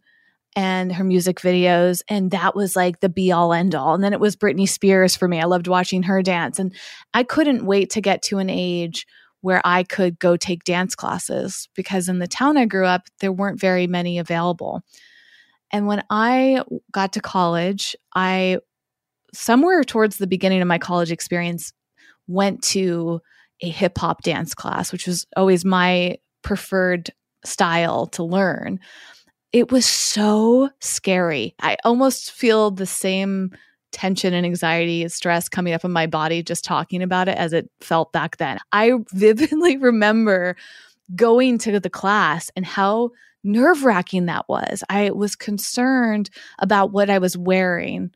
and 0.55 0.93
her 0.93 1.05
music 1.05 1.41
videos, 1.41 2.03
and 2.09 2.31
that 2.31 2.57
was 2.57 2.77
like 2.77 3.01
the 3.01 3.11
be 3.11 3.31
all 3.31 3.53
end 3.53 3.75
all. 3.75 3.95
And 3.95 4.03
then 4.03 4.15
it 4.15 4.21
was 4.21 4.37
Britney 4.37 4.69
Spears 4.69 5.15
for 5.15 5.29
me. 5.29 5.41
I 5.41 5.45
loved 5.45 5.69
watching 5.69 6.03
her 6.05 6.23
dance. 6.23 6.59
And 6.59 6.75
I 7.12 7.23
couldn't 7.25 7.67
wait 7.67 7.91
to 7.91 8.01
get 8.01 8.23
to 8.23 8.39
an 8.39 8.49
age 8.49 9.07
where 9.43 9.61
I 9.65 9.83
could 9.83 10.19
go 10.19 10.37
take 10.37 10.65
dance 10.65 10.95
classes 10.95 11.69
because 11.77 12.09
in 12.09 12.19
the 12.19 12.27
town 12.27 12.57
I 12.57 12.65
grew 12.65 12.87
up, 12.87 13.03
there 13.21 13.33
weren't 13.33 13.61
very 13.61 13.87
many 13.87 14.19
available. 14.19 14.83
And 15.71 15.87
when 15.87 16.03
I 16.11 16.62
got 16.91 17.12
to 17.12 17.21
college, 17.21 17.95
I 18.15 18.59
somewhere 19.35 19.85
towards 19.85 20.17
the 20.17 20.27
beginning 20.27 20.62
of 20.62 20.69
my 20.69 20.79
college 20.79 21.12
experience 21.12 21.73
went 22.27 22.62
to 22.62 23.21
a 23.62 23.69
hip 23.69 23.99
hop 23.99 24.23
dance 24.23 24.55
class, 24.55 24.93
which 24.93 25.07
was 25.07 25.27
always 25.37 25.65
my 25.65 26.17
preferred 26.43 27.11
style 27.45 28.07
to 28.09 28.23
learn. 28.23 28.79
It 29.53 29.71
was 29.73 29.87
so 29.87 30.71
scary. 30.81 31.55
I 31.61 31.77
almost 31.85 32.33
feel 32.33 32.71
the 32.71 32.87
same 32.87 33.53
tension 33.93 34.35
and 34.35 34.45
anxiety 34.45 35.03
and 35.03 35.11
stress 35.11 35.49
coming 35.49 35.73
up 35.73 35.85
in 35.85 35.91
my 35.91 36.07
body 36.07 36.43
just 36.43 36.65
talking 36.65 37.03
about 37.03 37.29
it 37.29 37.39
as 37.39 37.53
it 37.53 37.71
felt 37.81 38.12
back 38.12 38.37
then. 38.37 38.59
I 38.73 38.93
vividly 39.12 39.77
remember 39.79 40.57
going 41.15 41.57
to 41.59 41.81
the 41.81 41.89
class 41.89 42.51
and 42.57 42.67
how 42.67 43.11
nerve 43.45 43.85
wracking 43.85 44.27
that 44.27 44.49
was. 44.49 44.83
I 44.91 45.11
was 45.11 45.37
concerned 45.37 46.31
about 46.59 46.91
what 46.91 47.09
I 47.09 47.19
was 47.19 47.37
wearing 47.37 48.11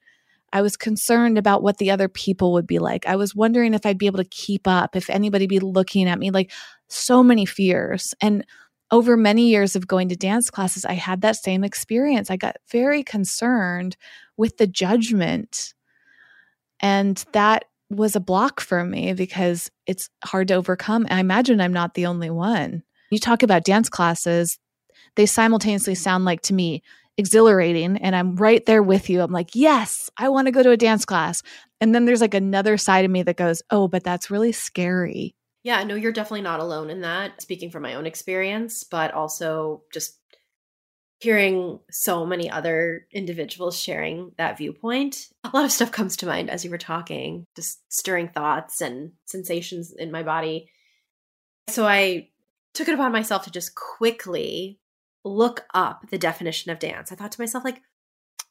I 0.53 0.63
was 0.63 0.77
concerned 0.77 1.39
about 1.39 1.63
what 1.63 1.79
the 1.79 1.91
other 1.91 2.09
people 2.09 2.53
would 2.53 2.67
be 2.67 2.79
like. 2.79 3.07
I 3.07 3.17
was 3.17 3.35
wondering 3.35 3.75
if 3.75 3.87
I'd 3.87 3.99
be 3.99 4.07
able 4.07 4.19
to 4.19 4.25
keep 4.25 4.67
up, 4.67 4.97
if 4.97 5.09
anybody 5.09 5.47
be 5.47 5.61
looking 5.61 6.09
at 6.09 6.19
me, 6.19 6.31
like 6.31 6.51
so 6.89 7.23
many 7.23 7.47
fears. 7.47 8.15
And 8.21 8.45
over 8.91 9.17
many 9.17 9.49
years 9.49 9.77
of 9.77 9.87
going 9.87 10.09
to 10.09 10.17
dance 10.17 10.51
classes, 10.51 10.85
I 10.85 10.95
had 10.95 11.21
that 11.21 11.37
same 11.37 11.63
experience. 11.63 12.31
I 12.31 12.37
got 12.37 12.57
very 12.71 13.05
concerned 13.05 13.97
with 14.37 14.57
the 14.57 14.67
judgment. 14.67 15.75
And 16.81 17.25
that 17.33 17.67
was 17.89 18.17
a 18.17 18.21
block 18.21 18.61
for 18.61 18.85
me 18.85 19.13
because 19.13 19.71
it's 19.87 20.09
hard 20.25 20.49
to 20.49 20.55
overcome. 20.55 21.07
I 21.11 21.21
imagine 21.21 21.61
I'm 21.61 21.73
not 21.73 21.95
the 21.95 22.07
only 22.07 22.31
one. 22.31 22.83
You 23.11 23.19
talk 23.19 23.43
about 23.43 23.65
dance 23.65 23.89
classes, 23.89 24.59
they 25.17 25.27
simultaneously 25.27 25.95
sound 25.95 26.25
like 26.25 26.41
to 26.43 26.55
me 26.55 26.83
exhilarating 27.17 27.97
and 27.99 28.17
I'm 28.17 28.37
right 28.37 28.65
there 28.65 28.83
with 28.83 29.11
you. 29.11 29.21
I'm 29.21 29.33
like, 29.33 29.51
yes, 29.55 30.11
I 30.17 30.29
want 30.29 30.47
to 30.47 30.53
go 30.53 30.63
to 30.63 30.71
a 30.71 30.77
dance 30.77 31.05
class. 31.05 31.43
And 31.81 31.95
then 31.95 32.05
there's 32.05 32.21
like 32.21 32.35
another 32.35 32.77
side 32.77 33.05
of 33.05 33.11
me 33.11 33.23
that 33.23 33.37
goes, 33.37 33.63
oh, 33.71 33.89
but 33.89 34.05
that's 34.05 34.31
really 34.31 34.53
scary. 34.53 35.35
Yeah, 35.63 35.83
no, 35.85 35.95
you're 35.95 36.13
definitely 36.13 36.43
not 36.43 36.61
alone 36.61 36.89
in 36.89 37.03
that, 37.03 37.43
speaking 37.43 37.71
from 37.71 37.83
my 37.83 37.95
own 37.95 38.07
experience, 38.07 38.85
but 38.85 39.13
also 39.13 39.83
just 39.93 40.19
hearing 41.21 41.79
so 41.91 42.25
many 42.25 42.51
other 42.51 43.07
individuals 43.13 43.79
sharing 43.79 44.33
that 44.39 44.57
viewpoint. 44.57 45.27
A 45.45 45.51
lot 45.53 45.67
of 45.67 45.73
stuff 45.73 45.93
comes 45.93 46.17
to 46.17 46.27
mind 46.27 46.49
as 46.49 46.65
you 46.65 46.71
were 46.71 46.79
talking, 46.79 47.45
just 47.55 47.81
stirring 47.93 48.29
thoughts 48.29 48.81
and 48.81 49.13
sensations 49.27 49.93
in 49.93 50.11
my 50.11 50.23
body. 50.23 50.71
So 51.69 51.87
I 51.87 52.29
took 52.73 52.89
it 52.89 52.95
upon 52.95 53.13
myself 53.13 53.45
to 53.45 53.51
just 53.51 53.75
quickly 53.75 54.79
look 55.25 55.65
up 55.75 56.09
the 56.11 56.19
definition 56.19 56.71
of 56.71 56.79
dance. 56.79 57.13
I 57.13 57.15
thought 57.15 57.33
to 57.33 57.41
myself, 57.41 57.65
like, 57.65 57.83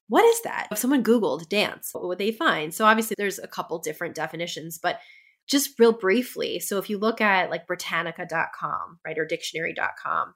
what 0.07 0.25
is 0.25 0.41
that? 0.41 0.67
If 0.71 0.79
someone 0.79 1.03
Googled 1.03 1.49
dance, 1.49 1.89
what 1.93 2.07
would 2.07 2.17
they 2.17 2.31
find? 2.31 2.73
So 2.73 2.85
obviously 2.85 3.15
there's 3.17 3.39
a 3.39 3.47
couple 3.47 3.77
different 3.79 4.15
definitions, 4.15 4.79
but 4.81 4.99
just 5.47 5.79
real 5.79 5.91
briefly. 5.91 6.59
So 6.59 6.77
if 6.77 6.89
you 6.89 6.97
look 6.97 7.21
at 7.21 7.49
like 7.49 7.67
Britannica.com, 7.67 8.99
right, 9.05 9.17
or 9.17 9.25
dictionary.com, 9.25 10.33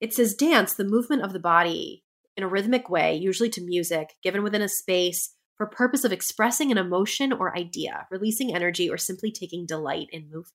it 0.00 0.14
says 0.14 0.34
dance, 0.34 0.74
the 0.74 0.84
movement 0.84 1.22
of 1.22 1.32
the 1.32 1.38
body 1.38 2.04
in 2.36 2.42
a 2.42 2.48
rhythmic 2.48 2.88
way, 2.88 3.14
usually 3.14 3.50
to 3.50 3.60
music, 3.60 4.14
given 4.22 4.42
within 4.42 4.62
a 4.62 4.68
space 4.68 5.34
for 5.56 5.66
purpose 5.66 6.04
of 6.04 6.12
expressing 6.12 6.72
an 6.72 6.78
emotion 6.78 7.32
or 7.32 7.56
idea, 7.56 8.06
releasing 8.10 8.54
energy, 8.54 8.88
or 8.90 8.96
simply 8.96 9.30
taking 9.30 9.66
delight 9.66 10.08
in 10.10 10.24
movement. 10.24 10.46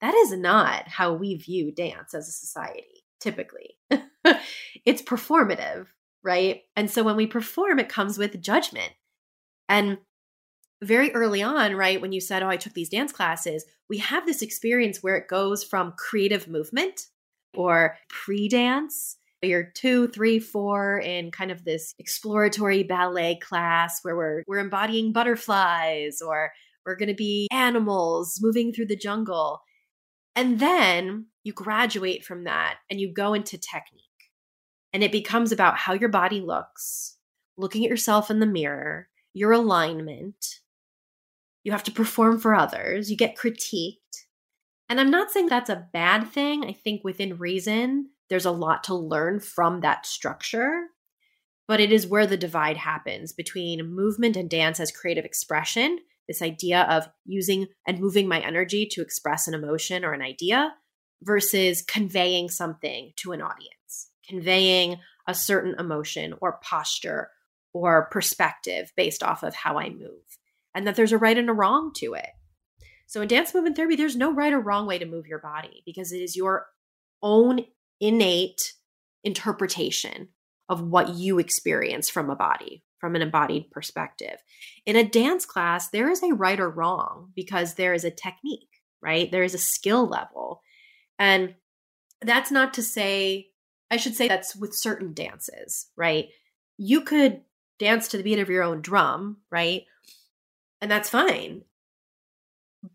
That 0.00 0.14
is 0.14 0.32
not 0.32 0.88
how 0.88 1.12
we 1.12 1.34
view 1.34 1.72
dance 1.72 2.14
as 2.14 2.28
a 2.28 2.32
society, 2.32 3.04
typically. 3.20 3.76
it's 4.84 5.02
performative, 5.02 5.86
right? 6.22 6.62
And 6.76 6.90
so 6.90 7.02
when 7.02 7.16
we 7.16 7.26
perform, 7.26 7.78
it 7.78 7.88
comes 7.88 8.18
with 8.18 8.40
judgment. 8.40 8.92
And 9.68 9.98
very 10.82 11.12
early 11.14 11.42
on, 11.42 11.74
right, 11.74 12.00
when 12.00 12.12
you 12.12 12.20
said, 12.20 12.42
Oh, 12.42 12.48
I 12.48 12.56
took 12.56 12.74
these 12.74 12.88
dance 12.88 13.12
classes, 13.12 13.64
we 13.88 13.98
have 13.98 14.26
this 14.26 14.42
experience 14.42 15.02
where 15.02 15.16
it 15.16 15.28
goes 15.28 15.64
from 15.64 15.94
creative 15.96 16.48
movement 16.48 17.02
or 17.54 17.96
pre 18.08 18.48
dance. 18.48 19.16
You're 19.42 19.70
two, 19.74 20.08
three, 20.08 20.38
four 20.38 20.98
in 20.98 21.30
kind 21.30 21.50
of 21.50 21.64
this 21.64 21.94
exploratory 21.98 22.82
ballet 22.82 23.38
class 23.40 23.98
where 24.02 24.16
we're 24.16 24.42
we're 24.46 24.58
embodying 24.58 25.12
butterflies 25.12 26.22
or 26.22 26.52
we're 26.86 26.96
to 27.08 27.14
be 27.14 27.48
animals 27.52 28.38
moving 28.40 28.72
through 28.72 28.86
the 28.86 28.96
jungle. 28.96 29.60
And 30.36 30.58
then 30.60 31.26
you 31.44 31.52
graduate 31.52 32.24
from 32.24 32.44
that 32.44 32.78
and 32.90 33.00
you 33.00 33.12
go 33.12 33.34
into 33.34 33.58
technique. 33.58 34.02
And 34.94 35.02
it 35.02 35.12
becomes 35.12 35.52
about 35.52 35.76
how 35.76 35.92
your 35.92 36.08
body 36.08 36.40
looks, 36.40 37.18
looking 37.58 37.84
at 37.84 37.90
yourself 37.90 38.30
in 38.30 38.38
the 38.38 38.46
mirror, 38.46 39.08
your 39.34 39.52
alignment, 39.52 40.60
You 41.64 41.72
have 41.72 41.82
to 41.84 41.92
perform 41.92 42.38
for 42.38 42.54
others. 42.54 43.10
You 43.10 43.16
get 43.16 43.36
critiqued. 43.36 43.98
And 44.88 45.00
I'm 45.00 45.10
not 45.10 45.30
saying 45.30 45.48
that's 45.48 45.70
a 45.70 45.88
bad 45.92 46.28
thing. 46.28 46.64
I 46.64 46.72
think 46.72 47.02
within 47.02 47.38
reason, 47.38 48.10
there's 48.28 48.44
a 48.44 48.50
lot 48.50 48.84
to 48.84 48.94
learn 48.94 49.40
from 49.40 49.80
that 49.80 50.06
structure. 50.06 50.88
But 51.66 51.80
it 51.80 51.90
is 51.90 52.06
where 52.06 52.26
the 52.26 52.36
divide 52.36 52.76
happens 52.76 53.32
between 53.32 53.94
movement 53.94 54.36
and 54.36 54.50
dance 54.50 54.78
as 54.78 54.92
creative 54.92 55.24
expression, 55.24 56.00
this 56.28 56.42
idea 56.42 56.82
of 56.82 57.08
using 57.24 57.68
and 57.86 57.98
moving 57.98 58.28
my 58.28 58.40
energy 58.40 58.86
to 58.92 59.00
express 59.00 59.48
an 59.48 59.54
emotion 59.54 60.04
or 60.04 60.12
an 60.12 60.20
idea, 60.20 60.74
versus 61.22 61.80
conveying 61.80 62.50
something 62.50 63.12
to 63.16 63.32
an 63.32 63.40
audience, 63.40 63.73
conveying 64.28 64.98
a 65.26 65.34
certain 65.34 65.74
emotion 65.78 66.34
or 66.40 66.60
posture 66.62 67.30
or 67.72 68.08
perspective 68.10 68.92
based 68.96 69.22
off 69.22 69.42
of 69.42 69.54
how 69.54 69.78
I 69.78 69.90
move, 69.90 70.22
and 70.74 70.86
that 70.86 70.96
there's 70.96 71.12
a 71.12 71.18
right 71.18 71.36
and 71.36 71.50
a 71.50 71.52
wrong 71.52 71.92
to 71.96 72.14
it. 72.14 72.30
So, 73.06 73.20
in 73.20 73.28
dance 73.28 73.54
movement 73.54 73.76
therapy, 73.76 73.96
there's 73.96 74.16
no 74.16 74.32
right 74.32 74.52
or 74.52 74.60
wrong 74.60 74.86
way 74.86 74.98
to 74.98 75.06
move 75.06 75.26
your 75.26 75.40
body 75.40 75.82
because 75.84 76.12
it 76.12 76.18
is 76.18 76.36
your 76.36 76.66
own 77.22 77.60
innate 78.00 78.74
interpretation 79.24 80.28
of 80.68 80.82
what 80.82 81.14
you 81.14 81.38
experience 81.38 82.08
from 82.08 82.30
a 82.30 82.36
body, 82.36 82.84
from 82.98 83.14
an 83.14 83.22
embodied 83.22 83.70
perspective. 83.70 84.36
In 84.86 84.96
a 84.96 85.08
dance 85.08 85.44
class, 85.44 85.88
there 85.88 86.10
is 86.10 86.22
a 86.22 86.34
right 86.34 86.60
or 86.60 86.70
wrong 86.70 87.30
because 87.34 87.74
there 87.74 87.94
is 87.94 88.04
a 88.04 88.10
technique, 88.10 88.68
right? 89.02 89.30
There 89.30 89.42
is 89.42 89.54
a 89.54 89.58
skill 89.58 90.06
level. 90.06 90.62
And 91.18 91.54
that's 92.22 92.50
not 92.50 92.74
to 92.74 92.82
say, 92.82 93.48
I 93.94 93.96
should 93.96 94.16
say 94.16 94.26
that's 94.26 94.56
with 94.56 94.74
certain 94.74 95.14
dances, 95.14 95.86
right? 95.96 96.28
You 96.76 97.02
could 97.02 97.42
dance 97.78 98.08
to 98.08 98.16
the 98.16 98.24
beat 98.24 98.40
of 98.40 98.50
your 98.50 98.64
own 98.64 98.80
drum, 98.80 99.36
right? 99.50 99.84
And 100.80 100.90
that's 100.90 101.08
fine. 101.08 101.62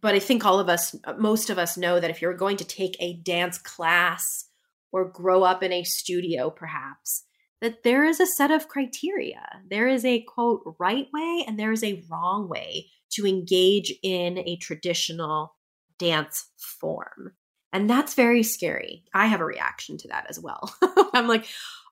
But 0.01 0.13
I 0.13 0.19
think 0.19 0.45
all 0.45 0.59
of 0.59 0.67
us, 0.67 0.95
uh, 1.05 1.13
most 1.13 1.49
of 1.49 1.57
us 1.57 1.77
know 1.77 1.99
that 1.99 2.09
if 2.09 2.21
you're 2.21 2.33
going 2.33 2.57
to 2.57 2.65
take 2.65 2.97
a 2.99 3.15
dance 3.15 3.57
class 3.57 4.45
or 4.91 5.05
grow 5.05 5.43
up 5.43 5.63
in 5.63 5.71
a 5.71 5.85
studio, 5.85 6.49
perhaps, 6.49 7.23
that 7.61 7.83
there 7.83 8.03
is 8.03 8.19
a 8.19 8.27
set 8.27 8.51
of 8.51 8.67
criteria. 8.67 9.61
There 9.69 9.87
is 9.87 10.03
a 10.03 10.21
quote, 10.23 10.75
right 10.79 11.07
way 11.13 11.45
and 11.47 11.57
there 11.57 11.71
is 11.71 11.83
a 11.83 12.03
wrong 12.09 12.49
way 12.49 12.87
to 13.11 13.25
engage 13.25 13.93
in 14.03 14.37
a 14.37 14.57
traditional 14.57 15.55
dance 15.97 16.49
form. 16.57 17.35
And 17.71 17.89
that's 17.89 18.15
very 18.15 18.43
scary. 18.43 19.03
I 19.13 19.27
have 19.27 19.41
a 19.41 19.45
reaction 19.45 19.97
to 19.99 20.07
that 20.09 20.25
as 20.29 20.39
well. 20.39 20.73
I'm 21.13 21.27
like, 21.27 21.45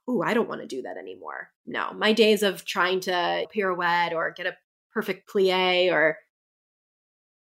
oh, 0.07 0.21
I 0.21 0.33
don't 0.33 0.49
want 0.49 0.61
to 0.61 0.67
do 0.67 0.81
that 0.83 0.97
anymore. 0.97 1.49
No, 1.65 1.93
my 1.93 2.13
days 2.13 2.41
of 2.43 2.65
trying 2.65 3.01
to 3.01 3.47
pirouette 3.53 4.13
or 4.13 4.31
get 4.31 4.47
a 4.47 4.57
perfect 4.91 5.29
plie 5.29 5.91
or 5.91 6.17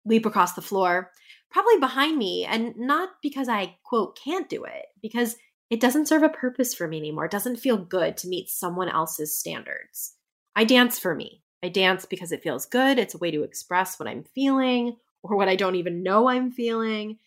leap 0.06 0.26
across 0.26 0.54
the 0.54 0.62
floor 0.62 1.12
probably 1.54 1.78
behind 1.78 2.17
me. 2.17 2.46
And 2.46 2.76
not 2.76 3.10
because 3.22 3.48
I, 3.48 3.78
quote, 3.84 4.19
can't 4.22 4.50
do 4.50 4.63
it, 4.63 4.86
because 5.02 5.36
it 5.69 5.80
doesn't 5.80 6.08
serve 6.08 6.24
a 6.24 6.30
purpose 6.30 6.74
for 6.74 6.88
me 6.88 6.98
anymore. 6.98 7.26
It 7.26 7.32
doesn't 7.32 7.58
feel 7.60 7.78
good 7.78 8.17
to 8.17 8.28
meet 8.28 8.50
someone 8.50 8.89
else's 8.89 9.38
standards. 9.39 10.15
I 10.56 10.65
dance 10.65 11.00
for 11.00 11.15
me. 11.15 11.43
I 11.63 11.69
dance 11.69 12.06
because 12.06 12.32
it 12.32 12.43
feels 12.43 12.65
good. 12.65 13.00
It's 13.00 13.15
a 13.15 13.19
way 13.19 13.32
to 13.32 13.43
express 13.43 14.00
what 14.00 14.10
I'm 14.10 14.24
feeling 14.36 14.98
or 15.22 15.38
what 15.38 15.48
I 15.48 15.56
don't 15.56 15.76
even 15.76 16.04
know 16.04 16.28
I'm 16.28 16.52
feeling. 16.52 17.19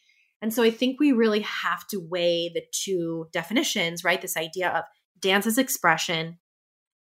And 0.42 0.52
so 0.52 0.62
I 0.62 0.70
think 0.70 1.00
we 1.00 1.12
really 1.12 1.40
have 1.40 1.86
to 1.88 1.98
weigh 1.98 2.50
the 2.52 2.62
two 2.72 3.28
definitions, 3.32 4.04
right? 4.04 4.20
This 4.20 4.36
idea 4.36 4.68
of 4.70 4.84
dance 5.18 5.46
as 5.46 5.58
expression 5.58 6.38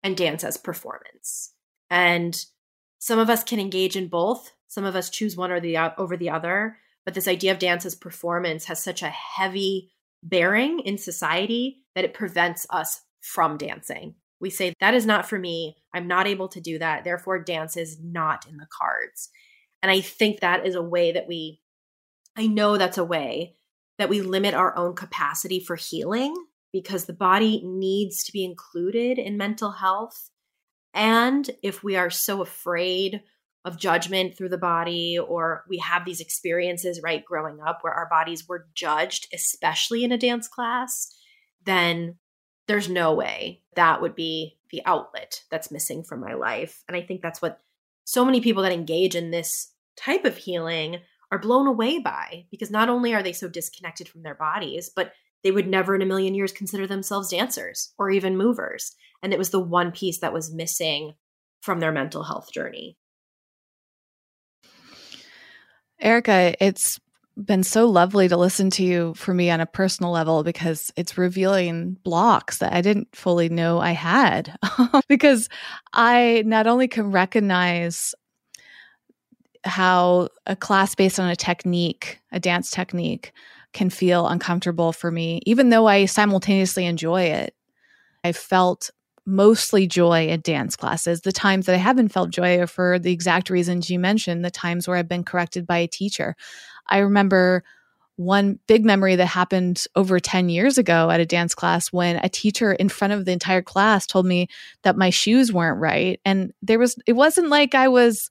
and 0.03 0.17
dance 0.17 0.45
as 0.45 0.57
performance. 0.57 1.53
And 1.91 2.37
some 2.99 3.19
of 3.19 3.31
us 3.31 3.45
can 3.45 3.61
engage 3.61 3.97
in 3.97 4.09
both. 4.09 4.53
Some 4.69 4.85
of 4.85 4.97
us 4.97 5.11
choose 5.11 5.37
one 5.37 5.51
or 5.51 5.61
the 5.61 5.77
over 5.99 6.17
the 6.17 6.31
other. 6.31 6.79
But 7.05 7.15
this 7.15 7.29
idea 7.29 7.53
of 7.53 7.59
dance 7.59 7.87
as 7.87 7.95
performance 7.95 8.67
has 8.67 8.83
such 8.83 9.03
a 9.03 9.09
heavy 9.09 9.91
bearing 10.23 10.81
in 10.81 10.99
society 10.99 11.79
that 11.95 12.05
it 12.05 12.15
prevents 12.15 12.67
us 12.71 13.01
from 13.21 13.57
dancing. 13.57 14.15
We 14.41 14.51
say, 14.51 14.75
that 14.81 14.95
is 14.95 15.07
not 15.07 15.29
for 15.29 15.39
me. 15.39 15.77
I'm 15.95 16.07
not 16.07 16.27
able 16.27 16.49
to 16.49 16.61
do 16.61 16.79
that. 16.79 17.05
Therefore, 17.05 17.43
dance 17.43 17.77
is 17.77 17.99
not 18.03 18.47
in 18.49 18.57
the 18.57 18.69
cards. 18.71 19.31
And 19.83 19.91
I 19.91 20.01
think 20.01 20.41
that 20.41 20.67
is 20.67 20.75
a 20.75 20.83
way 20.83 21.13
that 21.13 21.27
we 21.27 21.60
I 22.41 22.47
know 22.47 22.79
that's 22.79 22.97
a 22.97 23.05
way 23.05 23.57
that 23.99 24.09
we 24.09 24.23
limit 24.23 24.55
our 24.55 24.75
own 24.75 24.95
capacity 24.95 25.61
for 25.61 25.77
healing 25.77 26.35
because 26.73 27.05
the 27.05 27.13
body 27.13 27.61
needs 27.63 28.25
to 28.25 28.33
be 28.33 28.47
included 28.47 29.19
in 29.19 29.37
mental 29.37 29.73
health. 29.73 30.31
And 30.95 31.51
if 31.63 31.85
we 31.85 31.97
are 31.97 32.09
so 32.09 32.41
afraid 32.41 33.21
of 33.67 33.77
judgment 33.77 34.39
through 34.39 34.49
the 34.49 34.57
body, 34.57 35.19
or 35.19 35.65
we 35.69 35.77
have 35.81 36.07
these 36.07 36.23
experiences, 36.23 37.03
right, 37.05 37.23
growing 37.23 37.61
up 37.61 37.81
where 37.83 37.93
our 37.93 38.09
bodies 38.09 38.49
were 38.49 38.69
judged, 38.75 39.27
especially 39.35 40.03
in 40.03 40.11
a 40.11 40.17
dance 40.17 40.49
class, 40.49 41.15
then 41.67 42.17
there's 42.69 42.89
no 42.89 43.13
way 43.13 43.61
that 43.77 44.01
would 44.01 44.15
be 44.15 44.57
the 44.71 44.81
outlet 44.87 45.43
that's 45.51 45.71
missing 45.71 46.03
from 46.03 46.21
my 46.21 46.33
life. 46.33 46.85
And 46.89 46.97
I 46.97 47.03
think 47.03 47.21
that's 47.21 47.43
what 47.43 47.61
so 48.05 48.25
many 48.25 48.41
people 48.41 48.63
that 48.63 48.73
engage 48.73 49.15
in 49.15 49.31
this 49.31 49.75
type 49.95 50.25
of 50.25 50.39
healing 50.39 51.01
are 51.31 51.39
blown 51.39 51.67
away 51.67 51.99
by 51.99 52.47
because 52.51 52.71
not 52.71 52.89
only 52.89 53.15
are 53.15 53.23
they 53.23 53.33
so 53.33 53.49
disconnected 53.49 54.09
from 54.09 54.23
their 54.23 54.35
bodies, 54.35 54.91
but 54.95 55.13
they 55.43 55.51
would 55.51 55.67
never 55.67 55.95
in 55.95 56.03
a 56.03 56.07
million 56.07 56.35
years 56.35 56.53
consider 56.53 56.87
themselves 56.87 57.31
dancers 57.31 57.93
or 57.99 58.11
even 58.11 58.37
movers. 58.37 58.95
And 59.23 59.33
it 59.33 59.39
was 59.39 59.51
the 59.51 59.61
one 59.61 59.93
piece 59.93 60.19
that 60.19 60.33
was 60.33 60.53
missing 60.53 61.15
from 61.61 61.81
their 61.81 61.93
mental 61.93 62.23
health 62.23 62.53
journey. 62.53 62.97
Erica, 66.01 66.55
it's 66.61 66.99
been 67.37 67.63
so 67.63 67.89
lovely 67.89 68.29
to 68.29 68.37
listen 68.37 68.71
to 68.71 68.85
you 68.85 69.15
for 69.15 69.33
me 69.33 69.51
on 69.51 69.61
a 69.61 69.67
personal 69.67 70.11
level 70.11 70.43
because 70.43 70.93
it's 70.97 71.17
revealing 71.17 71.97
blocks 72.03 72.59
that 72.59 72.73
I 72.73 72.81
didn't 72.81 73.15
fully 73.15 73.49
know 73.49 73.79
I 73.79 73.93
had. 73.93 74.57
because 75.09 75.49
I 75.93 76.43
not 76.47 76.67
only 76.67 76.89
can 76.89 77.11
recognize 77.11 78.15
how 79.65 80.29
a 80.47 80.57
class 80.57 80.95
based 80.95 81.21
on 81.21 81.31
a 81.31 81.37
technique, 81.37 82.21
a 82.33 82.41
dance 82.41 82.71
technique, 82.71 83.33
can 83.73 83.91
feel 83.91 84.27
uncomfortable 84.27 84.93
for 84.93 85.11
me, 85.11 85.41
even 85.47 85.71
though 85.71 85.87
I 85.87 86.07
simultaneously 86.07 86.87
enjoy 86.87 87.23
it. 87.23 87.55
I 88.25 88.33
felt 88.33 88.91
mostly 89.27 89.87
joy 89.87 90.29
in 90.29 90.41
dance 90.41 90.77
classes. 90.77 91.21
The 91.21 91.33
times 91.33 91.67
that 91.67 91.75
I 91.75 91.79
haven't 91.79 92.09
felt 92.09 92.31
joy 92.31 92.59
are 92.59 92.67
for 92.67 92.99
the 92.99 93.13
exact 93.13 93.51
reasons 93.51 93.91
you 93.91 93.99
mentioned, 93.99 94.45
the 94.45 94.51
times 94.51 94.89
where 94.89 94.97
I've 94.97 95.09
been 95.09 95.25
corrected 95.25 95.67
by 95.67 95.79
a 95.79 95.87
teacher. 95.87 96.35
I 96.89 96.99
remember 96.99 97.63
one 98.17 98.59
big 98.67 98.85
memory 98.85 99.17
that 99.17 99.27
happened 99.27 99.85
over 99.95 100.21
10 100.21 100.51
years 100.51 100.77
ago 100.77 101.11
at 101.11 101.21
a 101.21 101.27
dance 101.27 101.55
class 101.55 101.89
when 101.89 102.17
a 102.17 102.29
teacher 102.29 102.73
in 102.73 102.89
front 102.89 103.15
of 103.15 103.25
the 103.25 103.33
entire 103.33 103.63
class 103.63 104.07
told 104.07 104.27
me 104.27 104.47
that 104.83 104.97
my 104.97 105.09
shoes 105.09 105.53
weren't 105.53 105.81
right 105.81 106.21
and 106.27 106.53
there 106.61 106.79
was 106.79 106.97
it 107.07 107.15
wasn't 107.15 107.49
like 107.49 107.75
I 107.75 107.89
was 107.89 108.29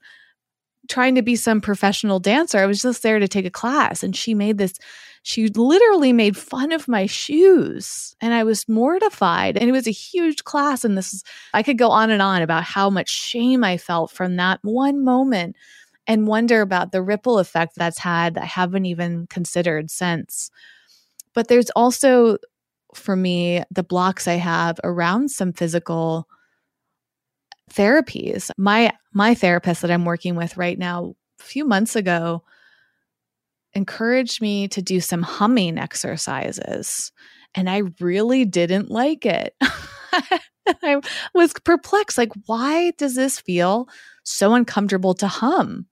trying 0.90 1.14
to 1.14 1.22
be 1.22 1.36
some 1.36 1.60
professional 1.60 2.18
dancer. 2.18 2.58
I 2.58 2.66
was 2.66 2.82
just 2.82 3.02
there 3.02 3.18
to 3.18 3.28
take 3.28 3.46
a 3.46 3.50
class. 3.50 4.02
And 4.02 4.14
she 4.14 4.34
made 4.34 4.58
this, 4.58 4.74
she 5.22 5.48
literally 5.48 6.12
made 6.12 6.36
fun 6.36 6.72
of 6.72 6.88
my 6.88 7.06
shoes. 7.06 8.14
And 8.20 8.34
I 8.34 8.44
was 8.44 8.68
mortified. 8.68 9.56
And 9.56 9.68
it 9.68 9.72
was 9.72 9.86
a 9.86 9.92
huge 9.92 10.44
class. 10.44 10.84
And 10.84 10.98
this 10.98 11.14
is, 11.14 11.24
I 11.54 11.62
could 11.62 11.78
go 11.78 11.90
on 11.90 12.10
and 12.10 12.20
on 12.20 12.42
about 12.42 12.64
how 12.64 12.90
much 12.90 13.08
shame 13.08 13.64
I 13.64 13.78
felt 13.78 14.10
from 14.10 14.36
that 14.36 14.58
one 14.62 15.02
moment 15.02 15.56
and 16.06 16.26
wonder 16.26 16.60
about 16.60 16.92
the 16.92 17.02
ripple 17.02 17.38
effect 17.38 17.76
that's 17.76 17.98
had 17.98 18.34
that 18.34 18.42
I 18.42 18.46
haven't 18.46 18.84
even 18.84 19.28
considered 19.28 19.90
since. 19.90 20.50
But 21.34 21.48
there's 21.48 21.70
also, 21.70 22.38
for 22.94 23.14
me, 23.14 23.62
the 23.70 23.84
blocks 23.84 24.26
I 24.26 24.34
have 24.34 24.80
around 24.82 25.30
some 25.30 25.52
physical 25.52 26.26
therapies. 27.72 28.50
My 28.56 28.92
my 29.12 29.34
therapist 29.34 29.82
that 29.82 29.90
I'm 29.90 30.04
working 30.04 30.34
with 30.34 30.56
right 30.56 30.78
now 30.78 31.14
a 31.40 31.42
few 31.42 31.64
months 31.64 31.96
ago 31.96 32.42
encouraged 33.72 34.42
me 34.42 34.68
to 34.68 34.82
do 34.82 35.00
some 35.00 35.22
humming 35.22 35.78
exercises 35.78 37.12
and 37.54 37.70
I 37.70 37.82
really 38.00 38.44
didn't 38.44 38.90
like 38.90 39.26
it. 39.26 39.54
I 40.82 41.00
was 41.34 41.52
perplexed 41.64 42.18
like 42.18 42.32
why 42.46 42.92
does 42.92 43.14
this 43.14 43.40
feel 43.40 43.88
so 44.24 44.54
uncomfortable 44.54 45.14
to 45.14 45.28
hum? 45.28 45.86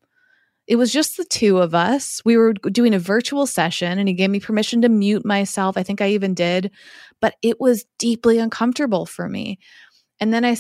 It 0.67 0.77
was 0.77 0.93
just 0.93 1.17
the 1.17 1.25
two 1.25 1.59
of 1.59 1.75
us. 1.75 2.21
We 2.27 2.37
were 2.37 2.53
doing 2.53 2.93
a 2.93 2.99
virtual 2.99 3.47
session 3.47 3.99
and 3.99 4.07
he 4.07 4.14
gave 4.14 4.29
me 4.29 4.38
permission 4.38 4.83
to 4.83 4.91
mute 4.91 5.25
myself. 5.25 5.79
I 5.79 5.83
think 5.83 6.03
I 6.03 6.11
even 6.11 6.35
did, 6.35 6.71
but 7.21 7.37
it 7.43 7.59
was 7.59 7.87
deeply 7.99 8.38
uncomfortable 8.38 9.07
for 9.07 9.29
me. 9.29 9.59
And 10.21 10.33
then 10.33 10.45
I 10.45 10.57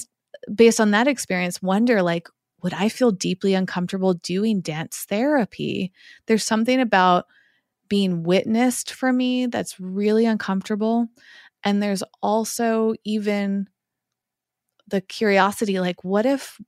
based 0.54 0.80
on 0.80 0.90
that 0.92 1.08
experience, 1.08 1.62
wonder 1.62 2.02
like, 2.02 2.28
would 2.62 2.74
I 2.74 2.88
feel 2.88 3.12
deeply 3.12 3.54
uncomfortable 3.54 4.14
doing 4.14 4.60
dance 4.60 5.06
therapy? 5.08 5.92
There's 6.26 6.44
something 6.44 6.80
about 6.80 7.26
being 7.88 8.22
witnessed 8.22 8.92
for 8.92 9.12
me 9.12 9.46
that's 9.46 9.80
really 9.80 10.26
uncomfortable. 10.26 11.08
And 11.64 11.82
there's 11.82 12.02
also 12.22 12.94
even 13.04 13.68
the 14.88 15.00
curiosity 15.00 15.80
like, 15.80 16.04
what 16.04 16.26
if 16.26 16.58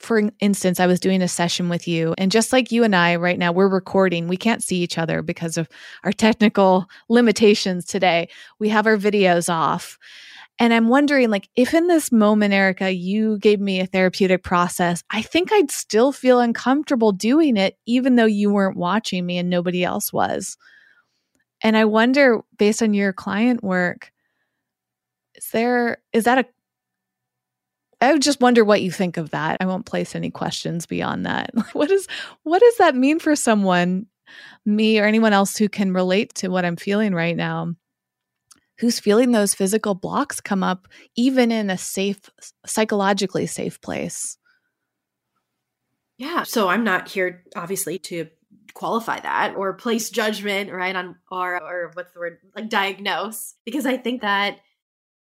for 0.00 0.20
instance, 0.40 0.80
I 0.80 0.86
was 0.86 1.00
doing 1.00 1.22
a 1.22 1.28
session 1.28 1.68
with 1.70 1.88
you, 1.88 2.14
and 2.18 2.30
just 2.30 2.52
like 2.52 2.70
you 2.70 2.84
and 2.84 2.94
I 2.94 3.16
right 3.16 3.38
now, 3.38 3.52
we're 3.52 3.68
recording. 3.68 4.28
We 4.28 4.36
can't 4.36 4.62
see 4.62 4.76
each 4.76 4.98
other 4.98 5.22
because 5.22 5.56
of 5.56 5.68
our 6.02 6.12
technical 6.12 6.86
limitations 7.08 7.86
today. 7.86 8.28
We 8.58 8.68
have 8.68 8.86
our 8.86 8.98
videos 8.98 9.48
off. 9.48 9.98
And 10.58 10.72
I'm 10.72 10.88
wondering, 10.88 11.30
like, 11.30 11.48
if 11.56 11.74
in 11.74 11.88
this 11.88 12.12
moment, 12.12 12.54
Erica, 12.54 12.92
you 12.92 13.38
gave 13.38 13.60
me 13.60 13.80
a 13.80 13.86
therapeutic 13.86 14.44
process, 14.44 15.02
I 15.10 15.20
think 15.20 15.52
I'd 15.52 15.70
still 15.70 16.12
feel 16.12 16.38
uncomfortable 16.38 17.10
doing 17.10 17.56
it, 17.56 17.76
even 17.86 18.14
though 18.14 18.24
you 18.24 18.52
weren't 18.52 18.76
watching 18.76 19.26
me 19.26 19.38
and 19.38 19.50
nobody 19.50 19.82
else 19.82 20.12
was. 20.12 20.56
And 21.62 21.76
I 21.76 21.86
wonder, 21.86 22.40
based 22.56 22.82
on 22.82 22.94
your 22.94 23.12
client 23.12 23.64
work, 23.64 24.12
is 25.34 25.48
there, 25.50 25.98
is 26.12 26.24
that 26.24 26.38
a, 26.38 26.46
I 28.00 28.12
would 28.12 28.22
just 28.22 28.40
wonder 28.40 28.64
what 28.64 28.82
you 28.82 28.92
think 28.92 29.16
of 29.16 29.30
that. 29.30 29.56
I 29.60 29.66
won't 29.66 29.86
place 29.86 30.14
any 30.14 30.30
questions 30.30 30.86
beyond 30.86 31.26
that. 31.26 31.50
what 31.72 31.90
is, 31.90 32.06
what 32.44 32.60
does 32.60 32.76
that 32.76 32.94
mean 32.94 33.18
for 33.18 33.34
someone, 33.34 34.06
me 34.64 35.00
or 35.00 35.04
anyone 35.04 35.32
else 35.32 35.56
who 35.56 35.68
can 35.68 35.92
relate 35.92 36.34
to 36.34 36.48
what 36.48 36.64
I'm 36.64 36.76
feeling 36.76 37.12
right 37.12 37.36
now? 37.36 37.74
Who's 38.78 39.00
feeling 39.00 39.32
those 39.32 39.54
physical 39.54 39.94
blocks 39.94 40.40
come 40.40 40.62
up 40.62 40.88
even 41.16 41.52
in 41.52 41.70
a 41.70 41.78
safe 41.78 42.30
psychologically 42.66 43.46
safe 43.46 43.80
place. 43.80 44.38
Yeah 46.18 46.44
so 46.44 46.68
i'm 46.68 46.84
not 46.84 47.08
here 47.08 47.44
obviously 47.56 47.98
to 47.98 48.28
qualify 48.72 49.18
that 49.20 49.54
or 49.56 49.72
place 49.74 50.10
judgment 50.10 50.72
right 50.72 50.94
on 50.94 51.16
or 51.30 51.56
or 51.60 51.90
what's 51.94 52.12
the 52.12 52.20
word 52.20 52.38
like 52.54 52.68
diagnose 52.68 53.54
because 53.64 53.84
i 53.86 53.96
think 53.96 54.20
that 54.20 54.58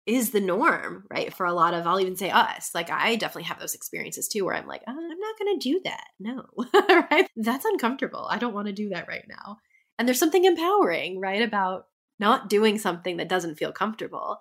is 0.05 0.29
the 0.29 0.39
norm 0.39 1.03
right 1.09 1.33
for 1.33 1.45
a 1.45 1.53
lot 1.53 1.73
of 1.73 1.87
i'll 1.87 1.99
even 1.99 2.15
say 2.15 2.29
us. 2.29 2.71
Like 2.75 2.91
i 2.91 3.15
definitely 3.15 3.43
have 3.43 3.59
those 3.59 3.73
experiences 3.73 4.27
too 4.27 4.45
where 4.45 4.55
i'm 4.55 4.67
like 4.67 4.83
oh, 4.87 4.91
i'm 4.91 5.19
not 5.19 5.39
going 5.39 5.59
to 5.59 5.69
do 5.69 5.81
that 5.85 6.07
no 6.19 6.45
right? 7.11 7.29
That's 7.35 7.65
uncomfortable. 7.65 8.27
I 8.29 8.37
don't 8.37 8.53
want 8.53 8.67
to 8.67 8.73
do 8.73 8.89
that 8.89 9.07
right 9.07 9.25
now. 9.27 9.57
And 9.97 10.07
there's 10.07 10.19
something 10.19 10.45
empowering 10.45 11.19
right 11.19 11.41
about 11.41 11.87
not 12.19 12.49
doing 12.49 12.77
something 12.77 13.17
that 13.17 13.29
doesn't 13.29 13.55
feel 13.55 13.71
comfortable. 13.71 14.37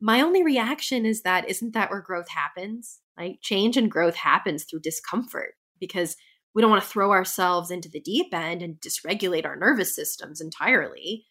My 0.00 0.20
only 0.20 0.42
reaction 0.42 1.06
is 1.06 1.22
that 1.22 1.48
isn't 1.48 1.72
that 1.74 1.90
where 1.90 2.00
growth 2.00 2.28
happens? 2.28 3.00
Like 3.16 3.38
change 3.40 3.76
and 3.76 3.90
growth 3.90 4.16
happens 4.16 4.64
through 4.64 4.80
discomfort 4.80 5.54
because 5.78 6.16
we 6.54 6.62
don't 6.62 6.70
want 6.70 6.82
to 6.82 6.88
throw 6.88 7.12
ourselves 7.12 7.70
into 7.70 7.88
the 7.88 8.00
deep 8.00 8.32
end 8.32 8.62
and 8.62 8.80
dysregulate 8.80 9.44
our 9.44 9.56
nervous 9.56 9.94
systems 9.94 10.40
entirely. 10.40 11.26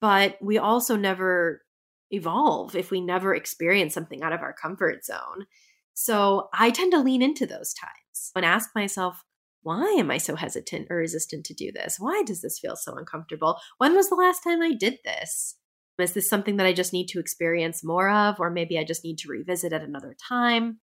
But 0.00 0.36
we 0.40 0.58
also 0.58 0.96
never 0.96 1.62
evolve 2.10 2.76
if 2.76 2.90
we 2.90 3.00
never 3.00 3.34
experience 3.34 3.94
something 3.94 4.22
out 4.22 4.32
of 4.32 4.40
our 4.40 4.52
comfort 4.52 5.04
zone. 5.04 5.46
So 5.94 6.48
I 6.52 6.70
tend 6.70 6.92
to 6.92 7.00
lean 7.00 7.22
into 7.22 7.46
those 7.46 7.74
times 7.74 8.32
and 8.34 8.44
ask 8.44 8.70
myself, 8.74 9.24
why 9.64 9.96
am 9.98 10.10
I 10.10 10.18
so 10.18 10.36
hesitant 10.36 10.88
or 10.90 10.96
resistant 10.96 11.44
to 11.46 11.54
do 11.54 11.72
this? 11.72 11.96
Why 11.98 12.22
does 12.24 12.42
this 12.42 12.58
feel 12.58 12.76
so 12.76 12.94
uncomfortable? 12.94 13.58
When 13.78 13.94
was 13.94 14.08
the 14.08 14.14
last 14.14 14.40
time 14.44 14.62
I 14.62 14.72
did 14.72 14.98
this? 15.04 15.56
Is 15.98 16.12
this 16.12 16.28
something 16.28 16.56
that 16.56 16.66
I 16.66 16.72
just 16.72 16.92
need 16.92 17.06
to 17.08 17.20
experience 17.20 17.84
more 17.84 18.10
of, 18.10 18.40
or 18.40 18.50
maybe 18.50 18.78
I 18.78 18.84
just 18.84 19.04
need 19.04 19.18
to 19.18 19.28
revisit 19.28 19.72
at 19.72 19.82
another 19.82 20.14
time? 20.28 20.80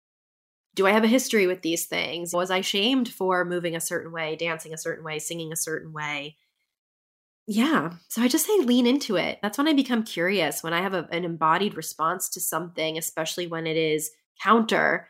Do 0.76 0.88
I 0.88 0.92
have 0.92 1.04
a 1.04 1.08
history 1.08 1.48
with 1.48 1.62
these 1.62 1.88
things? 1.88 2.34
Was 2.34 2.52
I 2.52 2.62
shamed 2.62 3.10
for 3.10 3.44
moving 3.44 3.76
a 3.76 3.82
certain 3.82 4.12
way, 4.12 4.36
dancing 4.36 4.74
a 4.74 4.78
certain 4.78 5.04
way, 5.04 5.20
singing 5.20 5.52
a 5.52 5.58
certain 5.58 5.92
way? 5.92 6.38
Yeah. 7.48 7.94
So 8.10 8.22
I 8.22 8.28
just 8.28 8.46
say 8.46 8.60
lean 8.60 8.86
into 8.86 9.16
it. 9.16 9.40
That's 9.42 9.58
when 9.58 9.68
I 9.68 9.74
become 9.74 10.04
curious, 10.04 10.62
when 10.62 10.74
I 10.74 10.82
have 10.82 10.94
a, 10.94 11.08
an 11.12 11.26
embodied 11.26 11.76
response 11.76 12.30
to 12.30 12.40
something, 12.40 12.98
especially 12.98 13.48
when 13.48 13.66
it 13.66 13.76
is 13.76 14.12
counter 14.42 15.08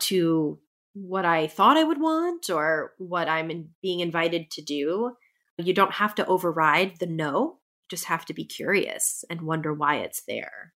to 0.00 0.58
what 0.94 1.24
I 1.24 1.48
thought 1.48 1.76
I 1.76 1.84
would 1.84 2.00
want 2.00 2.48
or 2.48 2.92
what 2.98 3.28
I'm 3.28 3.50
in, 3.50 3.70
being 3.82 4.00
invited 4.00 4.50
to 4.52 4.62
do. 4.62 5.12
You 5.58 5.74
don't 5.74 5.92
have 5.92 6.14
to 6.16 6.26
override 6.26 6.96
the 6.98 7.06
no, 7.06 7.58
you 7.82 7.86
just 7.90 8.06
have 8.06 8.24
to 8.26 8.34
be 8.34 8.44
curious 8.44 9.24
and 9.28 9.42
wonder 9.42 9.74
why 9.74 9.96
it's 9.96 10.22
there. 10.26 10.72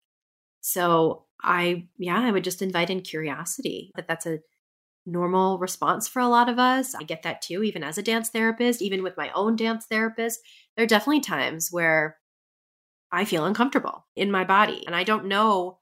So 0.60 1.24
I, 1.42 1.86
yeah, 1.98 2.20
I 2.20 2.30
would 2.30 2.44
just 2.44 2.62
invite 2.62 2.90
in 2.90 3.00
curiosity. 3.00 3.92
That 3.96 4.08
that's 4.08 4.26
a 4.26 4.40
normal 5.06 5.58
response 5.58 6.06
for 6.06 6.20
a 6.20 6.28
lot 6.28 6.48
of 6.48 6.58
us. 6.58 6.94
I 6.94 7.02
get 7.04 7.22
that 7.22 7.40
too, 7.40 7.62
even 7.62 7.82
as 7.82 7.96
a 7.96 8.02
dance 8.02 8.28
therapist, 8.28 8.82
even 8.82 9.02
with 9.02 9.16
my 9.16 9.30
own 9.34 9.56
dance 9.56 9.86
therapist. 9.86 10.40
There 10.76 10.84
are 10.84 10.88
definitely 10.88 11.20
times 11.20 11.68
where 11.70 12.18
I 13.10 13.24
feel 13.24 13.46
uncomfortable 13.46 14.06
in 14.14 14.30
my 14.30 14.44
body 14.44 14.84
and 14.86 14.94
I 14.94 15.04
don't 15.04 15.26
know 15.26 15.78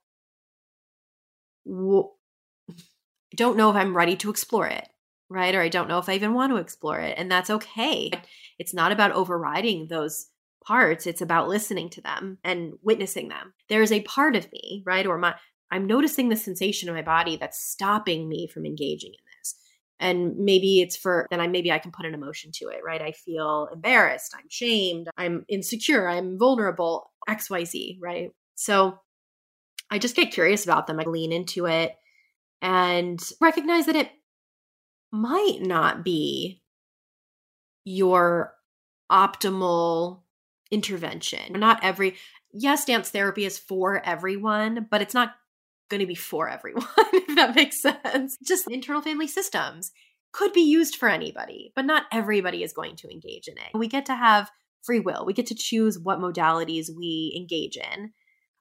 don't 3.35 3.57
know 3.57 3.71
if 3.71 3.77
I'm 3.77 3.97
ready 3.97 4.17
to 4.17 4.31
explore 4.31 4.67
it, 4.67 4.89
right? 5.29 5.55
Or 5.55 5.61
I 5.61 5.69
don't 5.69 5.89
know 5.89 5.99
if 5.99 6.09
I 6.09 6.15
even 6.15 6.35
want 6.35 6.53
to 6.53 6.59
explore 6.59 7.01
it. 7.01 7.15
And 7.19 7.31
that's 7.31 7.51
okay. 7.51 8.11
It's 8.59 8.75
not 8.75 8.93
about 8.93 9.13
overriding 9.13 9.89
those 9.89 10.29
parts, 10.65 11.07
it's 11.07 11.21
about 11.21 11.49
listening 11.49 11.89
to 11.91 12.01
them 12.01 12.39
and 12.43 12.73
witnessing 12.83 13.29
them. 13.29 13.55
There 13.69 13.83
is 13.83 13.93
a 13.93 14.03
part 14.03 14.35
of 14.35 14.51
me, 14.53 14.83
right? 14.85 15.07
Or 15.07 15.17
my 15.17 15.35
I'm 15.71 15.87
noticing 15.87 16.29
the 16.29 16.37
sensation 16.37 16.89
in 16.89 16.95
my 16.95 17.03
body 17.03 17.37
that's 17.37 17.61
stopping 17.61 18.29
me 18.29 18.47
from 18.47 18.67
engaging 18.67 19.11
in 19.11 19.39
this. 19.39 19.55
And 19.99 20.37
maybe 20.37 20.81
it's 20.81 20.97
for 20.97 21.27
then 21.31 21.41
I 21.41 21.47
maybe 21.47 21.73
I 21.73 21.79
can 21.79 21.93
put 21.93 22.07
an 22.07 22.15
emotion 22.15 22.51
to 22.57 22.69
it, 22.69 22.81
right? 22.85 23.01
I 23.01 23.13
feel 23.13 23.69
embarrassed, 23.73 24.35
I'm 24.37 24.49
shamed, 24.49 25.09
I'm 25.17 25.45
insecure, 25.49 26.09
I'm 26.09 26.39
vulnerable, 26.39 27.13
XYZ, 27.29 27.99
right? 28.01 28.31
So 28.55 28.99
I 29.91 29.99
just 29.99 30.17
get 30.17 30.33
curious 30.33 30.65
about 30.65 30.87
them. 30.87 30.99
I 30.99 31.05
lean 31.05 31.33
into 31.33 31.67
it 31.67 31.97
and 32.67 33.21
recognize 33.41 33.87
that 33.87 33.95
it 33.95 34.11
might 35.13 35.59
not 35.61 36.05
be 36.05 36.61
your 37.85 38.55
optimal 39.11 40.23
intervention. 40.73 41.61
Not 41.61 41.85
every, 41.85 42.17
yes, 42.53 42.85
dance 42.85 43.11
therapy 43.11 43.45
is 43.45 43.57
for 43.57 44.05
everyone, 44.05 44.89
but 44.91 45.01
it's 45.01 45.15
not 45.15 45.35
going 45.89 46.01
to 46.01 46.07
be 46.07 46.17
for 46.17 46.49
everyone, 46.49 46.85
if 47.13 47.37
that 47.37 47.55
makes 47.55 47.81
sense. 47.81 48.37
Just 48.45 48.69
internal 48.69 49.01
family 49.01 49.29
systems 49.29 49.93
could 50.33 50.53
be 50.53 50.63
used 50.63 50.97
for 50.97 51.09
anybody, 51.09 51.73
but 51.77 51.85
not 51.85 52.07
everybody 52.13 52.65
is 52.65 52.73
going 52.73 52.97
to 52.97 53.09
engage 53.09 53.47
in 53.47 53.55
it. 53.59 53.79
We 53.79 53.87
get 53.87 54.07
to 54.07 54.17
have 54.17 54.51
free 54.83 54.99
will, 54.99 55.25
we 55.25 55.33
get 55.33 55.47
to 55.47 55.55
choose 55.55 56.01
what 56.01 56.19
modalities 56.19 56.87
we 56.97 57.33
engage 57.37 57.77
in. 57.77 58.11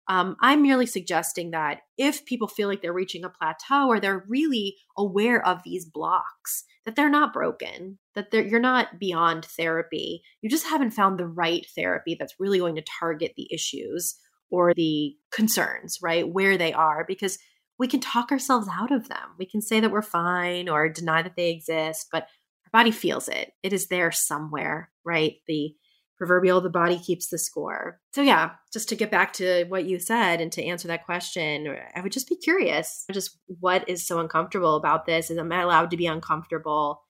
Um, 0.07 0.35
I'm 0.39 0.61
merely 0.61 0.85
suggesting 0.85 1.51
that 1.51 1.79
if 1.97 2.25
people 2.25 2.47
feel 2.47 2.67
like 2.67 2.81
they're 2.81 2.93
reaching 2.93 3.23
a 3.23 3.29
plateau 3.29 3.87
or 3.87 3.99
they're 3.99 4.23
really 4.27 4.75
aware 4.97 5.45
of 5.45 5.63
these 5.63 5.85
blocks, 5.85 6.63
that 6.85 6.95
they're 6.95 7.09
not 7.09 7.33
broken, 7.33 7.97
that 8.13 8.31
you're 8.31 8.59
not 8.59 8.99
beyond 8.99 9.45
therapy. 9.45 10.21
You 10.41 10.49
just 10.49 10.67
haven't 10.67 10.91
found 10.91 11.17
the 11.17 11.27
right 11.27 11.65
therapy 11.75 12.15
that's 12.19 12.35
really 12.39 12.59
going 12.59 12.75
to 12.75 12.83
target 12.99 13.33
the 13.35 13.47
issues 13.51 14.15
or 14.51 14.73
the 14.75 15.15
concerns, 15.31 15.97
right? 16.03 16.27
Where 16.27 16.57
they 16.57 16.71
are, 16.71 17.03
because 17.07 17.39
we 17.79 17.87
can 17.87 17.99
talk 17.99 18.31
ourselves 18.31 18.67
out 18.71 18.91
of 18.91 19.09
them. 19.09 19.35
We 19.39 19.47
can 19.47 19.61
say 19.61 19.79
that 19.79 19.91
we're 19.91 20.03
fine 20.03 20.69
or 20.69 20.87
deny 20.87 21.23
that 21.23 21.35
they 21.35 21.49
exist, 21.49 22.07
but 22.11 22.23
our 22.23 22.79
body 22.79 22.91
feels 22.91 23.27
it. 23.27 23.51
It 23.63 23.73
is 23.73 23.87
there 23.87 24.11
somewhere, 24.11 24.91
right? 25.03 25.37
The 25.47 25.73
proverbial 26.17 26.61
the 26.61 26.69
body 26.69 26.97
keeps 26.97 27.27
the 27.27 27.37
score. 27.37 27.99
So 28.13 28.21
yeah, 28.21 28.51
just 28.71 28.89
to 28.89 28.95
get 28.95 29.11
back 29.11 29.33
to 29.33 29.65
what 29.65 29.85
you 29.85 29.99
said 29.99 30.41
and 30.41 30.51
to 30.53 30.63
answer 30.63 30.87
that 30.87 31.05
question, 31.05 31.75
I 31.95 32.01
would 32.01 32.11
just 32.11 32.29
be 32.29 32.35
curious, 32.35 33.05
just 33.11 33.37
what 33.59 33.87
is 33.89 34.07
so 34.07 34.19
uncomfortable 34.19 34.75
about 34.75 35.05
this? 35.05 35.29
Is 35.29 35.37
am 35.37 35.51
I 35.51 35.61
allowed 35.61 35.91
to 35.91 35.97
be 35.97 36.07
uncomfortable? 36.07 37.01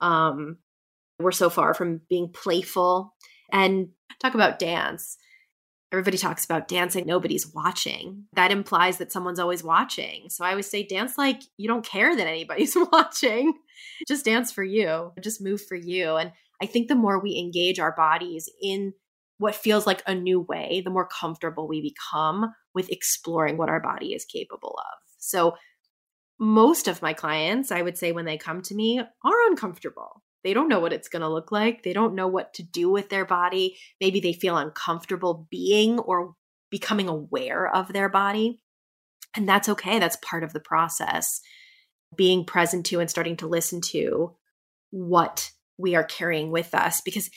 Um, 0.00 0.58
we're 1.18 1.32
so 1.32 1.50
far 1.50 1.74
from 1.74 2.00
being 2.08 2.32
playful 2.32 3.14
and 3.52 3.90
talk 4.20 4.34
about 4.34 4.58
dance. 4.58 5.16
Everybody 5.92 6.18
talks 6.18 6.44
about 6.44 6.68
dancing, 6.68 7.04
nobody's 7.04 7.52
watching. 7.52 8.24
That 8.34 8.52
implies 8.52 8.98
that 8.98 9.10
someone's 9.10 9.40
always 9.40 9.64
watching. 9.64 10.30
So 10.30 10.44
I 10.44 10.50
always 10.50 10.70
say, 10.70 10.84
dance 10.84 11.18
like 11.18 11.42
you 11.56 11.66
don't 11.66 11.84
care 11.84 12.14
that 12.14 12.26
anybody's 12.28 12.76
watching. 12.92 13.54
Just 14.06 14.24
dance 14.24 14.52
for 14.52 14.62
you, 14.62 15.12
just 15.20 15.40
move 15.40 15.60
for 15.64 15.74
you. 15.74 16.16
And 16.16 16.32
I 16.62 16.66
think 16.66 16.88
the 16.88 16.94
more 16.94 17.18
we 17.18 17.36
engage 17.36 17.78
our 17.78 17.94
bodies 17.94 18.48
in 18.62 18.92
what 19.38 19.54
feels 19.54 19.86
like 19.86 20.02
a 20.06 20.14
new 20.14 20.40
way, 20.40 20.82
the 20.84 20.90
more 20.90 21.08
comfortable 21.08 21.66
we 21.66 21.80
become 21.80 22.52
with 22.74 22.90
exploring 22.90 23.56
what 23.56 23.70
our 23.70 23.80
body 23.80 24.12
is 24.12 24.24
capable 24.26 24.78
of. 24.78 24.98
So, 25.18 25.56
most 26.38 26.88
of 26.88 27.02
my 27.02 27.12
clients, 27.12 27.70
I 27.70 27.82
would 27.82 27.98
say, 27.98 28.12
when 28.12 28.24
they 28.24 28.38
come 28.38 28.62
to 28.62 28.74
me, 28.74 28.98
are 28.98 29.46
uncomfortable. 29.48 30.22
They 30.42 30.54
don't 30.54 30.68
know 30.68 30.80
what 30.80 30.92
it's 30.92 31.08
going 31.08 31.20
to 31.20 31.28
look 31.28 31.52
like. 31.52 31.82
They 31.82 31.92
don't 31.92 32.14
know 32.14 32.28
what 32.28 32.54
to 32.54 32.62
do 32.62 32.90
with 32.90 33.10
their 33.10 33.26
body. 33.26 33.76
Maybe 34.00 34.20
they 34.20 34.32
feel 34.32 34.56
uncomfortable 34.56 35.46
being 35.50 35.98
or 35.98 36.34
becoming 36.70 37.08
aware 37.08 37.68
of 37.68 37.92
their 37.92 38.08
body. 38.08 38.62
And 39.36 39.48
that's 39.48 39.68
okay. 39.68 39.98
That's 39.98 40.16
part 40.22 40.42
of 40.42 40.54
the 40.54 40.60
process. 40.60 41.40
Being 42.16 42.46
present 42.46 42.86
to 42.86 43.00
and 43.00 43.10
starting 43.10 43.36
to 43.38 43.46
listen 43.46 43.82
to 43.88 44.34
what 44.90 45.50
we 45.80 45.94
are 45.94 46.04
carrying 46.04 46.50
with 46.50 46.74
us 46.74 47.00
because 47.00 47.30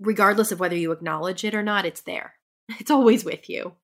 regardless 0.00 0.52
of 0.52 0.60
whether 0.60 0.76
you 0.76 0.92
acknowledge 0.92 1.44
it 1.44 1.54
or 1.54 1.62
not, 1.62 1.86
it's 1.86 2.02
there. 2.02 2.34
It's 2.78 2.90
always 2.90 3.24
with 3.24 3.50
you. 3.50 3.74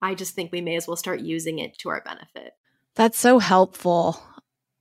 I 0.00 0.14
just 0.14 0.34
think 0.34 0.50
we 0.50 0.60
may 0.60 0.76
as 0.76 0.86
well 0.86 0.96
start 0.96 1.20
using 1.20 1.58
it 1.58 1.76
to 1.78 1.90
our 1.90 2.00
benefit. 2.00 2.54
That's 2.94 3.18
so 3.18 3.38
helpful. 3.38 4.20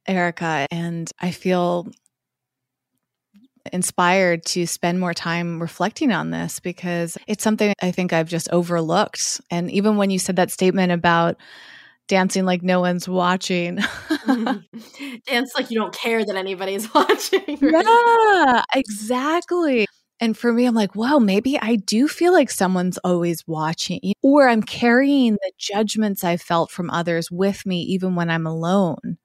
Erica, 0.08 0.66
and 0.72 1.12
I 1.20 1.32
feel 1.32 1.92
inspired 3.74 4.46
to 4.46 4.66
spend 4.66 5.00
more 5.00 5.14
time 5.14 5.62
reflecting 5.62 6.12
on 6.12 6.32
this 6.32 6.60
because 6.60 7.18
it's 7.28 7.44
something 7.44 7.74
I 7.82 7.92
think 7.92 8.14
I've 8.14 8.30
just 8.30 8.50
overlooked. 8.52 9.42
And 9.52 9.70
even 9.72 9.98
when 9.98 10.10
you 10.10 10.20
said 10.20 10.38
that 10.38 10.52
statement 10.52 10.92
about 10.92 11.38
dancing 12.10 12.44
like 12.44 12.62
no 12.62 12.82
one's 12.82 13.08
watching, 13.08 13.78
mm-hmm. 13.78 15.16
dance 15.28 15.54
like 15.56 15.72
you 15.72 15.80
don't 15.80 15.94
care 15.94 16.26
that 16.26 16.36
anybody's 16.36 16.94
watching. 16.94 17.58
Right? 17.62 17.86
Yeah, 17.86 18.64
exactly. 18.76 19.88
And 20.20 20.38
for 20.38 20.52
me, 20.52 20.66
I'm 20.66 20.76
like, 20.76 20.96
wow, 20.96 21.18
maybe 21.18 21.58
I 21.58 21.78
do 21.78 22.10
feel 22.10 22.34
like 22.34 22.52
someone's 22.52 22.98
always 23.06 23.48
watching, 23.48 24.02
or 24.22 24.50
I'm 24.50 24.62
carrying 24.62 25.34
the 25.36 25.52
judgments 25.58 26.26
I 26.26 26.36
felt 26.36 26.72
from 26.72 26.90
others 26.90 27.32
with 27.32 27.66
me, 27.66 27.84
even 27.84 28.16
when 28.16 28.30
I'm 28.30 28.46
alone 28.46 29.18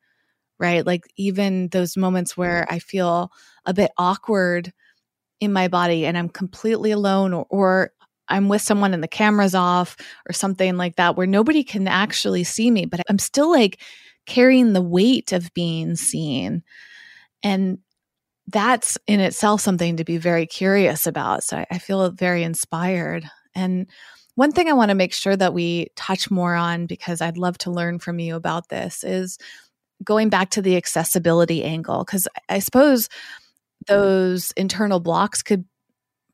right? 0.59 0.87
Like 0.87 1.05
even 1.17 1.69
those 1.69 1.97
moments 1.97 2.37
where 2.37 2.67
I 2.71 2.79
feel 2.79 3.31
a 3.67 3.75
bit 3.75 3.91
awkward 3.99 4.73
in 5.41 5.53
my 5.53 5.69
body 5.69 6.07
and 6.07 6.17
I'm 6.17 6.29
completely 6.29 6.91
alone 6.91 7.33
or, 7.35 7.47
or 7.51 7.93
I'm 8.29 8.49
with 8.49 8.63
someone 8.63 8.95
and 8.95 9.03
the 9.03 9.09
camera's 9.09 9.55
off 9.55 9.97
or 10.29 10.33
something 10.33 10.77
like 10.77 10.97
that 10.97 11.17
where 11.17 11.27
nobody 11.27 11.65
can 11.65 11.87
actually 11.89 12.45
see 12.45 12.71
me, 12.71 12.87
but 12.87 13.01
I'm 13.09 13.19
still 13.19 13.51
like 13.51 13.81
carrying 14.27 14.73
the 14.73 14.83
weight 14.83 15.33
of 15.33 15.53
being 15.55 15.97
seen. 15.97 16.63
And 17.43 17.79
that's 18.47 18.99
in 19.07 19.21
itself 19.21 19.61
something 19.61 19.97
to 19.97 20.05
be 20.05 20.17
very 20.17 20.47
curious 20.47 21.07
about. 21.07 21.45
So 21.45 21.59
I, 21.59 21.67
I 21.73 21.79
feel 21.79 22.11
very 22.11 22.43
inspired. 22.43 23.29
And 23.55 23.87
one 24.35 24.53
thing 24.53 24.69
I 24.69 24.73
want 24.75 24.89
to 24.91 24.95
make 24.95 25.13
sure 25.13 25.37
that 25.37 25.55
we 25.55 25.89
touch 25.97 26.31
more 26.31 26.55
on 26.55 26.87
because 26.87 27.21
I'd 27.21 27.39
love 27.39 27.57
to 27.59 27.71
learn 27.71 27.99
from 27.99 28.19
you 28.19 28.35
about 28.35 28.69
this 28.69 29.05
is 29.05 29.39
going 30.03 30.29
back 30.29 30.51
to 30.51 30.63
the 30.63 30.77
accessibility 30.77 31.63
angle, 31.63 32.05
because 32.05 32.27
I 32.49 32.59
suppose 32.59 33.09
those 33.87 34.51
internal 34.53 35.01
blocks 35.01 35.43
could 35.43 35.65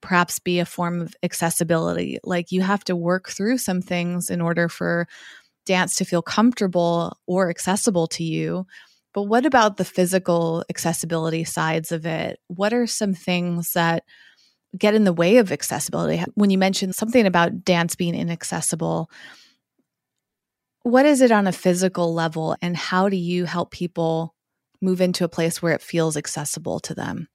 perhaps 0.00 0.38
be 0.38 0.58
a 0.58 0.64
form 0.64 1.00
of 1.00 1.14
accessibility. 1.22 2.18
Like 2.24 2.52
you 2.52 2.62
have 2.62 2.84
to 2.84 2.96
work 2.96 3.28
through 3.28 3.58
some 3.58 3.82
things 3.82 4.30
in 4.30 4.40
order 4.40 4.68
for 4.68 5.06
dance 5.66 5.94
to 5.96 6.04
feel 6.04 6.22
comfortable 6.22 7.18
or 7.26 7.50
accessible 7.50 8.06
to 8.08 8.24
you. 8.24 8.66
But 9.12 9.24
what 9.24 9.44
about 9.44 9.76
the 9.76 9.84
physical 9.84 10.64
accessibility 10.70 11.44
sides 11.44 11.92
of 11.92 12.06
it? 12.06 12.38
What 12.46 12.72
are 12.72 12.86
some 12.86 13.14
things 13.14 13.72
that 13.72 14.04
get 14.76 14.94
in 14.94 15.04
the 15.04 15.12
way 15.12 15.38
of 15.38 15.50
accessibility? 15.50 16.24
When 16.34 16.50
you 16.50 16.58
mentioned 16.58 16.94
something 16.94 17.26
about 17.26 17.64
dance 17.64 17.96
being 17.96 18.14
inaccessible, 18.14 19.10
what 20.82 21.06
is 21.06 21.20
it 21.20 21.30
on 21.30 21.46
a 21.46 21.52
physical 21.52 22.14
level, 22.14 22.56
and 22.62 22.76
how 22.76 23.08
do 23.08 23.16
you 23.16 23.44
help 23.44 23.70
people 23.70 24.34
move 24.80 25.00
into 25.00 25.24
a 25.24 25.28
place 25.28 25.60
where 25.60 25.74
it 25.74 25.82
feels 25.82 26.16
accessible 26.16 26.80
to 26.80 26.94
them? 26.94 27.28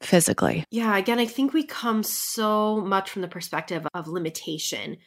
Physically. 0.00 0.64
Yeah, 0.70 0.96
again, 0.96 1.18
I 1.18 1.26
think 1.26 1.52
we 1.52 1.64
come 1.64 2.02
so 2.02 2.80
much 2.80 3.10
from 3.10 3.22
the 3.22 3.28
perspective 3.28 3.86
of 3.94 4.08
limitation. 4.08 4.98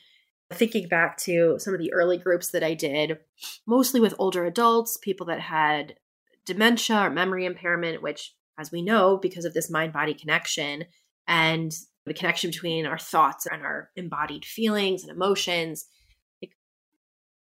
Thinking 0.53 0.87
back 0.87 1.17
to 1.19 1.57
some 1.59 1.73
of 1.73 1.79
the 1.79 1.91
early 1.91 2.17
groups 2.17 2.51
that 2.51 2.63
I 2.63 2.73
did, 2.73 3.19
mostly 3.65 3.99
with 3.99 4.15
older 4.17 4.45
adults, 4.45 4.97
people 4.97 5.25
that 5.27 5.41
had 5.41 5.95
dementia 6.45 7.01
or 7.01 7.09
memory 7.09 7.45
impairment, 7.45 8.01
which, 8.01 8.33
as 8.57 8.71
we 8.71 8.81
know, 8.81 9.17
because 9.17 9.43
of 9.43 9.53
this 9.53 9.69
mind 9.69 9.91
body 9.91 10.13
connection 10.13 10.85
and 11.27 11.75
the 12.05 12.13
connection 12.13 12.49
between 12.49 12.85
our 12.85 12.97
thoughts 12.97 13.45
and 13.45 13.61
our 13.61 13.89
embodied 13.97 14.45
feelings 14.45 15.03
and 15.03 15.11
emotions, 15.11 15.85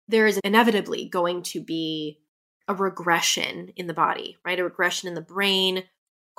there 0.08 0.26
is 0.26 0.40
inevitably 0.44 1.08
going 1.08 1.44
to 1.44 1.62
be 1.62 2.20
a 2.68 2.74
regression 2.74 3.72
in 3.76 3.86
the 3.86 3.94
body, 3.94 4.38
right? 4.44 4.60
A 4.60 4.64
regression 4.64 5.08
in 5.08 5.14
the 5.14 5.22
brain 5.22 5.84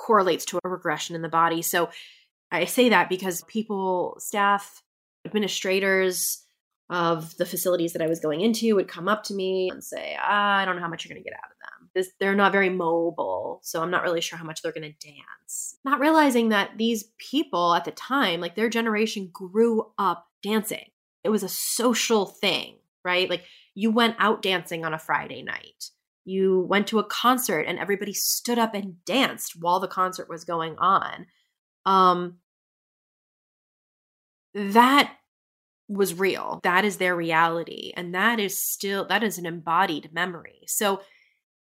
correlates 0.01 0.45
to 0.45 0.59
a 0.63 0.69
regression 0.69 1.15
in 1.15 1.21
the 1.21 1.29
body. 1.29 1.61
So 1.61 1.89
I 2.51 2.65
say 2.65 2.89
that 2.89 3.07
because 3.07 3.43
people, 3.47 4.15
staff, 4.17 4.81
administrators 5.25 6.43
of 6.89 7.37
the 7.37 7.45
facilities 7.45 7.93
that 7.93 8.01
I 8.01 8.07
was 8.07 8.19
going 8.19 8.41
into 8.41 8.75
would 8.75 8.87
come 8.87 9.07
up 9.07 9.23
to 9.25 9.33
me 9.33 9.69
and 9.71 9.83
say, 9.83 10.17
ah, 10.19 10.57
I 10.57 10.65
don't 10.65 10.75
know 10.75 10.81
how 10.81 10.89
much 10.89 11.05
you're 11.05 11.13
going 11.13 11.23
to 11.23 11.29
get 11.29 11.37
out 11.37 11.51
of 11.51 11.57
them. 11.59 11.89
This, 11.93 12.09
they're 12.19 12.35
not 12.35 12.51
very 12.51 12.69
mobile, 12.69 13.59
so 13.63 13.81
I'm 13.81 13.91
not 13.91 14.03
really 14.03 14.21
sure 14.21 14.37
how 14.39 14.45
much 14.45 14.61
they're 14.61 14.73
going 14.73 14.91
to 14.91 15.07
dance. 15.07 15.77
Not 15.85 15.99
realizing 15.99 16.49
that 16.49 16.71
these 16.77 17.05
people 17.17 17.75
at 17.75 17.85
the 17.85 17.91
time, 17.91 18.41
like 18.41 18.55
their 18.55 18.69
generation, 18.69 19.29
grew 19.31 19.91
up 19.97 20.27
dancing. 20.41 20.89
It 21.23 21.29
was 21.29 21.43
a 21.43 21.49
social 21.49 22.25
thing, 22.25 22.77
right? 23.05 23.29
Like 23.29 23.43
you 23.75 23.91
went 23.91 24.15
out 24.19 24.41
dancing 24.41 24.83
on 24.83 24.93
a 24.93 24.99
Friday 24.99 25.43
night. 25.43 25.91
You 26.23 26.61
went 26.69 26.87
to 26.87 26.99
a 26.99 27.03
concert 27.03 27.61
and 27.61 27.79
everybody 27.79 28.13
stood 28.13 28.59
up 28.59 28.73
and 28.73 29.03
danced 29.05 29.53
while 29.59 29.79
the 29.79 29.87
concert 29.87 30.29
was 30.29 30.43
going 30.43 30.75
on. 30.77 31.25
Um, 31.85 32.37
that 34.53 35.13
was 35.87 36.13
real. 36.13 36.59
That 36.63 36.85
is 36.85 36.97
their 36.97 37.15
reality. 37.15 37.91
And 37.95 38.13
that 38.15 38.39
is 38.39 38.57
still, 38.57 39.05
that 39.07 39.23
is 39.23 39.37
an 39.37 39.45
embodied 39.45 40.13
memory. 40.13 40.61
So 40.67 41.01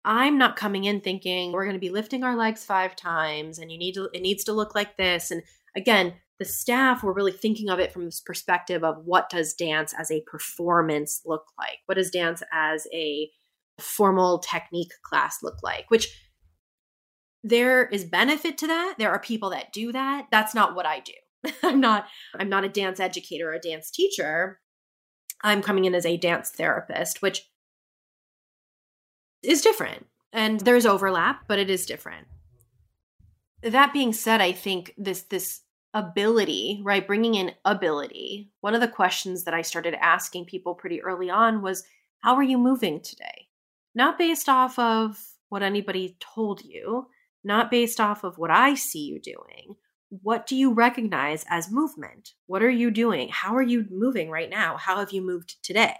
I'm 0.03 0.37
not 0.37 0.55
coming 0.55 0.85
in 0.85 1.01
thinking 1.01 1.51
we're 1.51 1.65
going 1.65 1.75
to 1.75 1.79
be 1.79 1.89
lifting 1.89 2.23
our 2.23 2.35
legs 2.35 2.65
five 2.65 2.95
times 2.95 3.59
and 3.59 3.71
you 3.71 3.77
need 3.77 3.93
to, 3.93 4.09
it 4.13 4.21
needs 4.21 4.43
to 4.45 4.53
look 4.53 4.75
like 4.75 4.97
this. 4.97 5.31
And 5.31 5.43
again, 5.75 6.15
the 6.39 6.45
staff 6.45 7.03
were 7.03 7.13
really 7.13 7.33
thinking 7.33 7.69
of 7.69 7.79
it 7.79 7.91
from 7.91 8.05
this 8.05 8.21
perspective 8.21 8.83
of 8.83 9.05
what 9.05 9.29
does 9.29 9.53
dance 9.53 9.93
as 9.97 10.09
a 10.09 10.23
performance 10.25 11.21
look 11.25 11.45
like? 11.57 11.79
What 11.85 11.95
does 11.95 12.09
dance 12.09 12.41
as 12.51 12.87
a 12.93 13.29
formal 13.79 14.39
technique 14.39 14.91
class 15.03 15.37
look 15.41 15.61
like? 15.63 15.85
Which 15.89 16.07
there 17.43 17.85
is 17.87 18.03
benefit 18.03 18.57
to 18.59 18.67
that. 18.67 18.95
There 18.97 19.11
are 19.11 19.19
people 19.19 19.51
that 19.51 19.71
do 19.71 19.91
that. 19.91 20.27
That's 20.31 20.53
not 20.53 20.75
what 20.75 20.85
I 20.85 20.99
do. 20.99 21.13
I'm 21.63 21.79
not 21.79 22.07
I'm 22.37 22.49
not 22.49 22.65
a 22.65 22.69
dance 22.69 22.99
educator 22.99 23.51
or 23.51 23.53
a 23.53 23.59
dance 23.59 23.89
teacher. 23.89 24.59
I'm 25.41 25.61
coming 25.61 25.85
in 25.85 25.95
as 25.95 26.05
a 26.05 26.17
dance 26.17 26.49
therapist, 26.49 27.21
which 27.21 27.49
is 29.41 29.61
different. 29.61 30.07
And 30.33 30.59
there's 30.59 30.85
overlap, 30.85 31.45
but 31.47 31.59
it 31.59 31.69
is 31.69 31.85
different. 31.85 32.27
That 33.63 33.93
being 33.93 34.13
said, 34.13 34.41
I 34.41 34.51
think 34.51 34.93
this 34.97 35.23
this 35.23 35.61
ability, 35.93 36.81
right? 36.83 37.05
Bringing 37.05 37.35
in 37.35 37.53
ability. 37.65 38.51
One 38.61 38.75
of 38.75 38.81
the 38.81 38.87
questions 38.87 39.43
that 39.45 39.53
I 39.53 39.61
started 39.61 39.95
asking 39.95 40.45
people 40.45 40.75
pretty 40.75 41.01
early 41.01 41.29
on 41.29 41.61
was, 41.61 41.83
How 42.19 42.35
are 42.35 42.43
you 42.43 42.57
moving 42.57 43.01
today? 43.01 43.48
Not 43.95 44.17
based 44.17 44.47
off 44.47 44.77
of 44.77 45.17
what 45.49 45.63
anybody 45.63 46.17
told 46.19 46.63
you, 46.63 47.07
not 47.43 47.71
based 47.71 47.99
off 47.99 48.23
of 48.23 48.37
what 48.37 48.51
I 48.51 48.75
see 48.75 48.99
you 48.99 49.19
doing. 49.19 49.75
What 50.09 50.47
do 50.47 50.55
you 50.55 50.73
recognize 50.73 51.45
as 51.49 51.71
movement? 51.71 52.33
What 52.47 52.63
are 52.63 52.69
you 52.69 52.91
doing? 52.91 53.29
How 53.29 53.55
are 53.55 53.61
you 53.61 53.85
moving 53.89 54.29
right 54.29 54.49
now? 54.49 54.77
How 54.77 54.97
have 54.97 55.11
you 55.11 55.21
moved 55.21 55.63
today? 55.63 55.97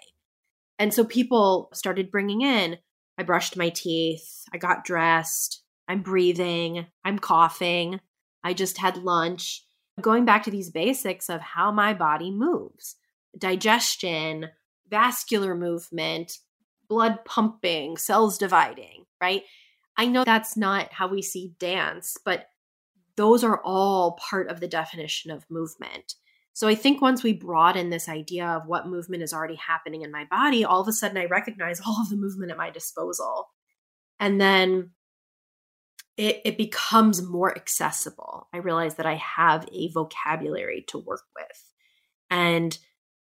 And 0.77 0.93
so 0.93 1.03
people 1.03 1.69
started 1.73 2.11
bringing 2.11 2.41
in 2.41 2.77
I 3.19 3.23
brushed 3.23 3.57
my 3.57 3.67
teeth, 3.67 4.45
I 4.53 4.57
got 4.57 4.85
dressed, 4.85 5.61
I'm 5.89 6.01
breathing, 6.01 6.85
I'm 7.03 7.19
coughing, 7.19 7.99
I 8.45 8.53
just 8.53 8.77
had 8.77 8.95
lunch 8.95 9.61
going 9.99 10.23
back 10.23 10.43
to 10.43 10.51
these 10.51 10.71
basics 10.71 11.29
of 11.29 11.41
how 11.41 11.69
my 11.69 11.93
body 11.93 12.31
moves 12.31 12.95
digestion, 13.37 14.49
vascular 14.89 15.53
movement, 15.53 16.31
blood 16.89 17.23
pumping, 17.23 17.97
cells 17.97 18.37
dividing, 18.37 19.05
right? 19.21 19.43
I 19.95 20.07
know 20.07 20.23
that's 20.23 20.57
not 20.57 20.91
how 20.91 21.07
we 21.07 21.21
see 21.21 21.53
dance, 21.59 22.17
but 22.23 22.49
those 23.15 23.43
are 23.43 23.61
all 23.63 24.13
part 24.13 24.49
of 24.49 24.59
the 24.59 24.67
definition 24.67 25.29
of 25.31 25.49
movement. 25.49 26.15
So 26.53 26.67
I 26.67 26.75
think 26.75 27.01
once 27.01 27.23
we 27.23 27.33
broaden 27.33 27.89
this 27.89 28.09
idea 28.09 28.45
of 28.45 28.65
what 28.65 28.87
movement 28.87 29.23
is 29.23 29.33
already 29.33 29.55
happening 29.55 30.01
in 30.01 30.11
my 30.11 30.25
body, 30.25 30.65
all 30.65 30.81
of 30.81 30.87
a 30.87 30.93
sudden 30.93 31.17
I 31.17 31.25
recognize 31.25 31.79
all 31.85 32.01
of 32.01 32.09
the 32.09 32.15
movement 32.15 32.51
at 32.51 32.57
my 32.57 32.69
disposal. 32.69 33.49
And 34.19 34.41
then 34.41 34.91
it, 36.17 36.41
it 36.43 36.57
becomes 36.57 37.21
more 37.21 37.55
accessible. 37.55 38.47
I 38.53 38.57
realize 38.57 38.95
that 38.95 39.05
I 39.05 39.15
have 39.15 39.67
a 39.71 39.89
vocabulary 39.89 40.83
to 40.89 40.97
work 40.97 41.23
with. 41.35 41.73
And 42.29 42.77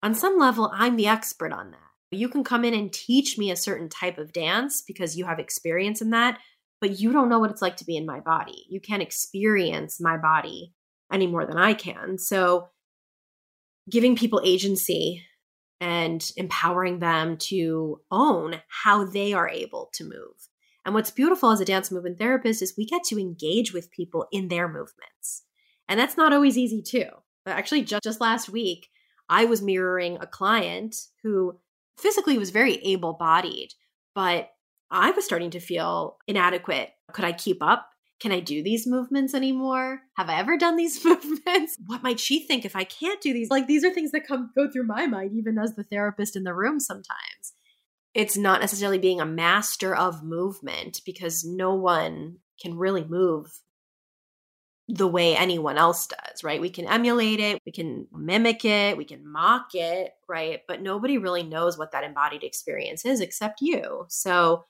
on 0.03 0.13
some 0.13 0.37
level, 0.37 0.69
I'm 0.73 0.97
the 0.97 1.07
expert 1.07 1.53
on 1.53 1.71
that. 1.71 1.90
You 2.11 2.29
can 2.29 2.43
come 2.43 2.65
in 2.65 2.73
and 2.73 2.91
teach 2.91 3.37
me 3.37 3.51
a 3.51 3.55
certain 3.55 3.89
type 3.89 4.17
of 4.17 4.33
dance 4.33 4.81
because 4.81 5.17
you 5.17 5.25
have 5.25 5.39
experience 5.39 6.01
in 6.01 6.09
that, 6.11 6.39
but 6.79 6.99
you 6.99 7.13
don't 7.13 7.29
know 7.29 7.39
what 7.39 7.51
it's 7.51 7.61
like 7.61 7.77
to 7.77 7.85
be 7.85 7.97
in 7.97 8.05
my 8.05 8.19
body. 8.19 8.65
You 8.69 8.79
can't 8.79 9.01
experience 9.01 9.99
my 10.01 10.17
body 10.17 10.73
any 11.11 11.27
more 11.27 11.45
than 11.45 11.57
I 11.57 11.73
can. 11.73 12.17
So, 12.17 12.69
giving 13.89 14.15
people 14.15 14.41
agency 14.43 15.23
and 15.79 16.31
empowering 16.37 16.99
them 16.99 17.37
to 17.37 17.99
own 18.11 18.61
how 18.67 19.03
they 19.05 19.33
are 19.33 19.49
able 19.49 19.89
to 19.93 20.03
move 20.03 20.49
and 20.85 20.95
what's 20.95 21.11
beautiful 21.11 21.51
as 21.51 21.59
a 21.59 21.65
dance 21.65 21.91
movement 21.91 22.17
therapist 22.17 22.61
is 22.61 22.73
we 22.77 22.85
get 22.85 23.03
to 23.05 23.19
engage 23.19 23.73
with 23.73 23.91
people 23.91 24.27
in 24.31 24.47
their 24.47 24.67
movements. 24.67 25.43
And 25.87 25.99
that's 25.99 26.17
not 26.17 26.33
always 26.33 26.57
easy 26.57 26.81
too. 26.81 27.07
But 27.45 27.55
actually 27.55 27.83
just, 27.83 28.03
just 28.03 28.21
last 28.21 28.49
week, 28.49 28.89
I 29.29 29.45
was 29.45 29.61
mirroring 29.61 30.17
a 30.19 30.27
client 30.27 30.95
who 31.23 31.59
physically 32.01 32.37
was 32.37 32.49
very 32.49 32.75
able-bodied, 32.77 33.73
but 34.15 34.49
I 34.89 35.11
was 35.11 35.25
starting 35.25 35.51
to 35.51 35.59
feel 35.59 36.17
inadequate. 36.27 36.89
Could 37.13 37.25
I 37.25 37.31
keep 37.31 37.61
up? 37.61 37.87
Can 38.19 38.31
I 38.31 38.39
do 38.39 38.61
these 38.61 38.85
movements 38.85 39.33
anymore? 39.33 40.01
Have 40.15 40.29
I 40.29 40.39
ever 40.39 40.57
done 40.57 40.75
these 40.75 41.03
movements? 41.05 41.77
What 41.87 42.03
might 42.03 42.19
she 42.19 42.45
think 42.45 42.65
if 42.65 42.75
I 42.75 42.83
can't 42.83 43.21
do 43.21 43.33
these? 43.33 43.49
Like 43.49 43.67
these 43.67 43.83
are 43.83 43.91
things 43.91 44.11
that 44.11 44.27
come 44.27 44.51
go 44.55 44.69
through 44.69 44.85
my 44.85 45.07
mind 45.07 45.31
even 45.33 45.57
as 45.57 45.75
the 45.75 45.83
therapist 45.83 46.35
in 46.35 46.43
the 46.43 46.53
room 46.53 46.79
sometimes. 46.79 47.53
It's 48.13 48.37
not 48.37 48.59
necessarily 48.59 48.99
being 48.99 49.21
a 49.21 49.25
master 49.25 49.95
of 49.95 50.23
movement 50.23 51.01
because 51.05 51.45
no 51.45 51.73
one 51.73 52.37
can 52.61 52.77
really 52.77 53.05
move 53.05 53.47
the 54.87 55.07
way 55.07 55.35
anyone 55.35 55.77
else 55.77 56.07
does, 56.07 56.43
right? 56.43 56.59
We 56.59 56.69
can 56.69 56.85
emulate 56.85 57.39
it, 57.39 57.61
we 57.65 57.71
can 57.71 58.07
mimic 58.11 58.65
it, 58.65 58.97
we 58.97 59.05
can 59.05 59.25
mock 59.25 59.69
it, 59.73 60.11
right? 60.27 60.61
But 60.67 60.81
nobody 60.81 61.17
really 61.17 61.43
knows 61.43 61.77
what 61.77 61.91
that 61.93 62.03
embodied 62.03 62.43
experience 62.43 63.05
is 63.05 63.21
except 63.21 63.61
you. 63.61 64.05
So 64.09 64.65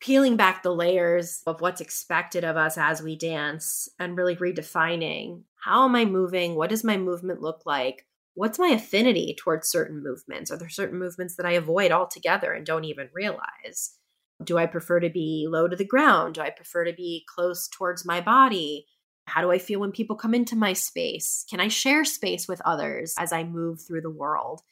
peeling 0.00 0.36
back 0.36 0.62
the 0.62 0.74
layers 0.74 1.42
of 1.46 1.60
what's 1.60 1.80
expected 1.80 2.44
of 2.44 2.56
us 2.56 2.78
as 2.78 3.02
we 3.02 3.16
dance 3.16 3.88
and 3.98 4.16
really 4.16 4.36
redefining 4.36 5.42
how 5.60 5.84
am 5.84 5.96
I 5.96 6.04
moving? 6.04 6.54
What 6.54 6.70
does 6.70 6.84
my 6.84 6.96
movement 6.96 7.42
look 7.42 7.62
like? 7.66 8.06
What's 8.34 8.60
my 8.60 8.68
affinity 8.68 9.34
towards 9.36 9.68
certain 9.68 10.02
movements? 10.02 10.52
Are 10.52 10.56
there 10.56 10.68
certain 10.68 10.98
movements 10.98 11.34
that 11.34 11.46
I 11.46 11.52
avoid 11.52 11.90
altogether 11.90 12.52
and 12.52 12.64
don't 12.64 12.84
even 12.84 13.08
realize? 13.12 13.96
Do 14.44 14.56
I 14.58 14.66
prefer 14.66 15.00
to 15.00 15.10
be 15.10 15.46
low 15.48 15.68
to 15.68 15.76
the 15.76 15.84
ground? 15.84 16.34
Do 16.34 16.40
I 16.40 16.50
prefer 16.50 16.84
to 16.84 16.92
be 16.92 17.24
close 17.34 17.68
towards 17.68 18.04
my 18.04 18.20
body? 18.20 18.86
How 19.26 19.42
do 19.42 19.50
I 19.50 19.58
feel 19.58 19.80
when 19.80 19.92
people 19.92 20.16
come 20.16 20.34
into 20.34 20.56
my 20.56 20.72
space? 20.72 21.44
Can 21.50 21.60
I 21.60 21.68
share 21.68 22.04
space 22.04 22.48
with 22.48 22.62
others 22.64 23.14
as 23.18 23.32
I 23.32 23.44
move 23.44 23.80
through 23.80 24.02
the 24.02 24.10
world? 24.10 24.62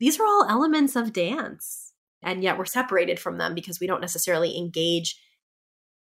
These 0.00 0.18
are 0.18 0.26
all 0.26 0.46
elements 0.48 0.96
of 0.96 1.12
dance 1.12 1.92
and 2.24 2.42
yet 2.42 2.58
we're 2.58 2.64
separated 2.64 3.20
from 3.20 3.38
them 3.38 3.54
because 3.54 3.80
we 3.80 3.86
don't 3.86 4.00
necessarily 4.00 4.56
engage 4.56 5.20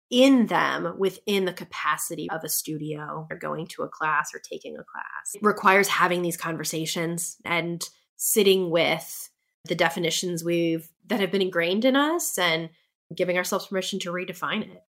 in 0.09 0.47
them 0.47 0.95
within 0.97 1.45
the 1.45 1.53
capacity 1.53 2.29
of 2.29 2.43
a 2.43 2.49
studio 2.49 3.27
or 3.29 3.37
going 3.37 3.65
to 3.65 3.83
a 3.83 3.89
class 3.89 4.33
or 4.33 4.39
taking 4.39 4.75
a 4.75 4.83
class. 4.83 5.35
It 5.35 5.41
requires 5.41 5.87
having 5.87 6.21
these 6.21 6.37
conversations 6.37 7.37
and 7.45 7.83
sitting 8.17 8.69
with 8.69 9.29
the 9.65 9.75
definitions 9.75 10.43
we've 10.43 10.89
that 11.07 11.19
have 11.19 11.31
been 11.31 11.41
ingrained 11.41 11.85
in 11.85 11.95
us 11.95 12.37
and 12.37 12.69
giving 13.15 13.37
ourselves 13.37 13.67
permission 13.67 13.99
to 13.99 14.11
redefine 14.11 14.61
it. 14.63 14.83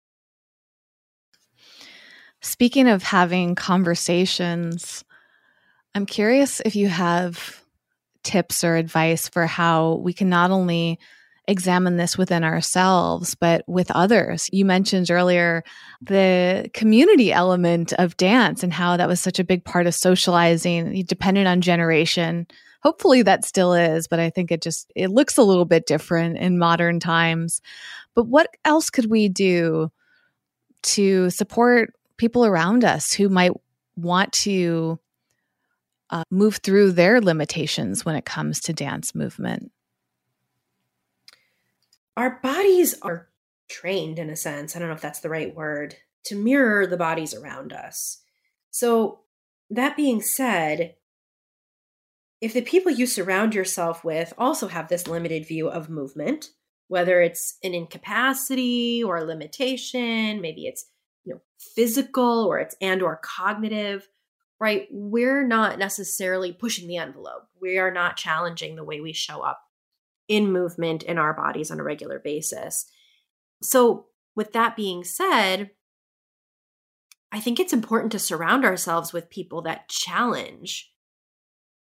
Speaking 2.41 2.89
of 2.89 3.03
having 3.03 3.55
conversations, 3.55 5.05
I'm 5.95 6.07
curious 6.07 6.61
if 6.64 6.77
you 6.77 6.89
have 6.89 7.62
tips 8.23 8.62
or 8.62 8.77
advice 8.77 9.29
for 9.29 9.47
how 9.47 9.95
we 9.95 10.12
can 10.12 10.29
not 10.29 10.51
only 10.51 10.99
examine 11.49 11.97
this 11.97 12.19
within 12.19 12.45
ourselves, 12.45 13.35
but 13.35 13.64
with 13.66 13.91
others. 13.93 14.51
You 14.53 14.66
mentioned 14.66 15.11
earlier 15.11 15.64
the 16.03 16.71
community 16.75 17.33
element 17.33 17.95
of 17.95 18.19
dance 18.19 18.62
and 18.62 18.73
how 18.73 18.99
that 18.99 19.09
was 19.09 19.19
such 19.19 19.39
a 19.39 19.45
big 19.45 19.64
part 19.64 19.87
of 19.87 19.95
socializing, 19.95 21.05
dependent 21.07 21.49
on 21.49 21.62
generation. 21.62 22.47
Hopefully 22.83 23.23
that 23.23 23.47
still 23.47 23.73
is, 23.73 24.07
but 24.07 24.21
I 24.21 24.29
think 24.31 24.53
it 24.53 24.61
just 24.62 24.93
it 24.95 25.09
looks 25.09 25.39
a 25.39 25.43
little 25.43 25.64
bit 25.64 25.87
different 25.87 26.37
in 26.37 26.59
modern 26.59 27.01
times. 27.01 27.62
But 28.19 28.27
what 28.27 28.51
else 28.64 28.91
could 28.91 29.09
we 29.09 29.29
do 29.29 29.93
to 30.83 31.31
support 31.31 31.95
people 32.16 32.45
around 32.45 32.83
us 32.83 33.12
who 33.12 33.29
might 33.29 33.53
want 33.95 34.33
to 34.33 34.99
uh, 36.11 36.25
move 36.29 36.57
through 36.57 36.91
their 36.91 37.21
limitations 37.21 38.05
when 38.05 38.16
it 38.16 38.25
comes 38.25 38.59
to 38.62 38.73
dance 38.73 39.14
movement? 39.14 39.71
our 42.16 42.41
bodies 42.43 42.97
are 43.03 43.29
trained 43.69 44.19
in 44.19 44.29
a 44.29 44.35
sense, 44.35 44.75
I 44.75 44.81
don't 44.81 44.89
know 44.89 44.95
if 44.97 45.01
that's 45.01 45.21
the 45.21 45.29
right 45.29 45.55
word, 45.55 45.95
to 46.25 46.35
mirror 46.35 46.85
the 46.85 46.97
bodies 46.97 47.33
around 47.33 47.73
us. 47.73 48.19
So, 48.73 49.21
that 49.71 49.97
being 49.97 50.21
said, 50.21 50.97
if 52.41 52.53
the 52.53 52.62
people 52.62 52.91
you 52.91 53.07
surround 53.07 53.55
yourself 53.55 54.03
with 54.03 54.35
also 54.37 54.66
have 54.66 54.89
this 54.89 55.07
limited 55.07 55.47
view 55.47 55.69
of 55.69 55.89
movement, 55.89 56.51
whether 56.89 57.20
it's 57.20 57.59
an 57.62 57.74
incapacity 57.74 59.03
or 59.05 59.18
a 59.18 59.24
limitation, 59.24 60.41
maybe 60.41 60.66
it's 60.66 60.86
you 61.24 61.34
know 61.34 61.41
physical 61.74 62.45
or 62.45 62.59
it's 62.59 62.74
and 62.80 63.03
or 63.03 63.20
cognitive, 63.22 64.09
right? 64.59 64.89
We're 64.91 65.47
not 65.47 65.78
necessarily 65.78 66.53
pushing 66.53 66.89
the 66.89 66.97
envelope. 66.97 67.45
We 67.61 67.78
are 67.78 67.93
not 67.93 68.16
challenging 68.16 68.76
the 68.76 68.84
way 68.84 69.01
we 69.01 69.12
show 69.12 69.41
up 69.41 69.61
in 70.28 70.53
movement 70.53 71.03
in 71.03 71.18
our 71.18 71.34
bodies 71.34 71.70
on 71.70 71.80
a 71.80 71.84
regular 71.84 72.18
basis. 72.18 72.86
So, 73.62 74.07
with 74.34 74.53
that 74.53 74.76
being 74.76 75.05
said, 75.05 75.70
I 77.32 77.41
think 77.41 77.59
it's 77.59 77.72
important 77.72 78.12
to 78.12 78.18
surround 78.18 78.64
ourselves 78.64 79.12
with 79.12 79.30
people 79.30 79.62
that 79.62 79.89
challenge 79.89 80.93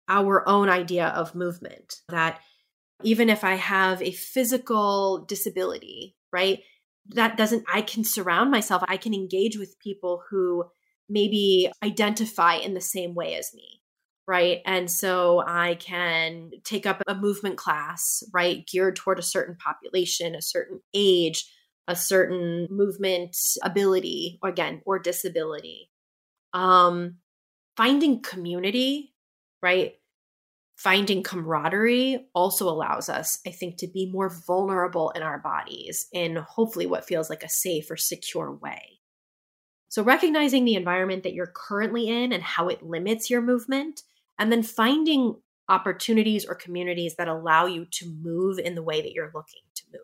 our 0.09 0.47
own 0.49 0.69
idea 0.69 1.09
of 1.09 1.35
movement. 1.35 2.01
That 2.09 2.41
even 3.05 3.31
if 3.31 3.45
I 3.45 3.55
have 3.55 4.03
a 4.03 4.13
physical 4.13 5.25
disability, 5.27 6.17
right, 6.33 6.61
that 7.11 7.37
doesn't, 7.37 7.65
I 7.73 7.83
can 7.83 8.05
surround 8.05 8.51
myself, 8.51 8.83
I 8.89 8.97
can 8.97 9.15
engage 9.15 9.59
with 9.59 9.79
people 9.79 10.23
who 10.31 10.65
maybe 11.09 11.71
identify 11.83 12.55
in 12.55 12.75
the 12.75 12.81
same 12.81 13.15
way 13.15 13.35
as 13.35 13.53
me 13.55 13.83
right? 14.27 14.61
And 14.65 14.91
so 14.91 15.43
I 15.47 15.75
can 15.75 16.51
take 16.65 16.87
up 16.87 17.03
a 17.07 17.15
movement 17.15 17.59
class, 17.59 18.23
right, 18.33 18.67
geared 18.67 18.97
toward 18.97 19.19
a 19.19 19.23
certain 19.23 19.57
population, 19.57 20.35
a 20.35 20.43
certain 20.43 20.81
age, 20.95 21.47
a 21.89 21.97
certain 21.97 22.67
movement 22.71 23.37
ability, 23.63 24.39
again, 24.43 24.81
or 24.87 24.99
disability. 24.99 25.91
Um, 26.55 27.17
finding 27.77 28.23
community, 28.23 29.15
right? 29.63 29.95
Finding 30.77 31.23
camaraderie 31.23 32.27
also 32.35 32.69
allows 32.69 33.09
us, 33.09 33.39
I 33.47 33.51
think, 33.51 33.77
to 33.79 33.87
be 33.87 34.11
more 34.11 34.29
vulnerable 34.29 35.11
in 35.11 35.23
our 35.23 35.39
bodies 35.39 36.09
in 36.13 36.37
hopefully 36.37 36.87
what 36.87 37.05
feels 37.05 37.31
like 37.31 37.45
a 37.45 37.49
safe 37.49 37.91
or 37.91 37.97
secure 37.97 38.53
way. 38.53 38.99
So, 39.89 40.03
recognizing 40.03 40.65
the 40.65 40.75
environment 40.75 41.23
that 41.23 41.35
you're 41.35 41.53
currently 41.55 42.09
in 42.09 42.33
and 42.33 42.43
how 42.43 42.69
it 42.69 42.83
limits 42.83 43.31
your 43.31 43.41
movement 43.41 44.03
and 44.39 44.51
then 44.51 44.65
finding 44.65 45.37
opportunities 45.69 46.45
or 46.45 46.55
communities 46.55 47.15
that 47.17 47.29
allow 47.29 47.67
you 47.67 47.87
to 47.93 48.13
move 48.21 48.59
in 48.59 48.75
the 48.75 48.83
way 48.83 49.01
that 49.01 49.13
you're 49.13 49.31
looking 49.35 49.63
to 49.77 49.83
move. 49.93 50.03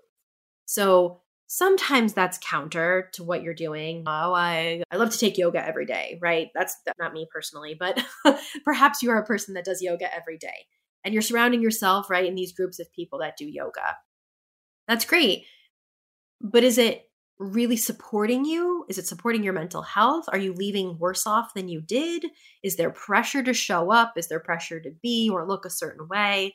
So 0.66 1.22
sometimes 1.52 2.12
that's 2.12 2.38
counter 2.38 3.10
to 3.12 3.24
what 3.24 3.42
you're 3.42 3.52
doing. 3.52 4.04
Oh, 4.06 4.32
I, 4.32 4.84
I 4.92 4.96
love 4.96 5.10
to 5.10 5.18
take 5.18 5.36
yoga 5.36 5.66
every 5.66 5.84
day, 5.84 6.16
right? 6.22 6.46
That's, 6.54 6.76
not 6.96 7.12
me 7.12 7.26
personally, 7.32 7.76
but 7.76 8.00
perhaps 8.64 9.02
you 9.02 9.10
are 9.10 9.18
a 9.18 9.26
person 9.26 9.54
that 9.54 9.64
does 9.64 9.82
yoga 9.82 10.14
every 10.14 10.38
day 10.38 10.66
and 11.02 11.12
you're 11.12 11.22
surrounding 11.22 11.60
yourself, 11.60 12.08
right, 12.08 12.24
in 12.24 12.36
these 12.36 12.52
groups 12.52 12.78
of 12.78 12.92
people 12.92 13.18
that 13.18 13.36
do 13.36 13.46
yoga. 13.46 13.96
That's 14.86 15.04
great. 15.04 15.44
But 16.40 16.62
is 16.62 16.78
it 16.78 17.10
really 17.40 17.76
supporting 17.76 18.44
you? 18.44 18.86
Is 18.88 18.98
it 18.98 19.08
supporting 19.08 19.42
your 19.42 19.52
mental 19.52 19.82
health? 19.82 20.26
Are 20.28 20.38
you 20.38 20.52
leaving 20.52 21.00
worse 21.00 21.26
off 21.26 21.54
than 21.54 21.68
you 21.68 21.80
did? 21.80 22.26
Is 22.62 22.76
there 22.76 22.90
pressure 22.90 23.42
to 23.42 23.52
show 23.52 23.90
up? 23.90 24.12
Is 24.16 24.28
there 24.28 24.38
pressure 24.38 24.78
to 24.78 24.92
be 25.02 25.28
or 25.28 25.48
look 25.48 25.64
a 25.64 25.70
certain 25.70 26.06
way? 26.06 26.54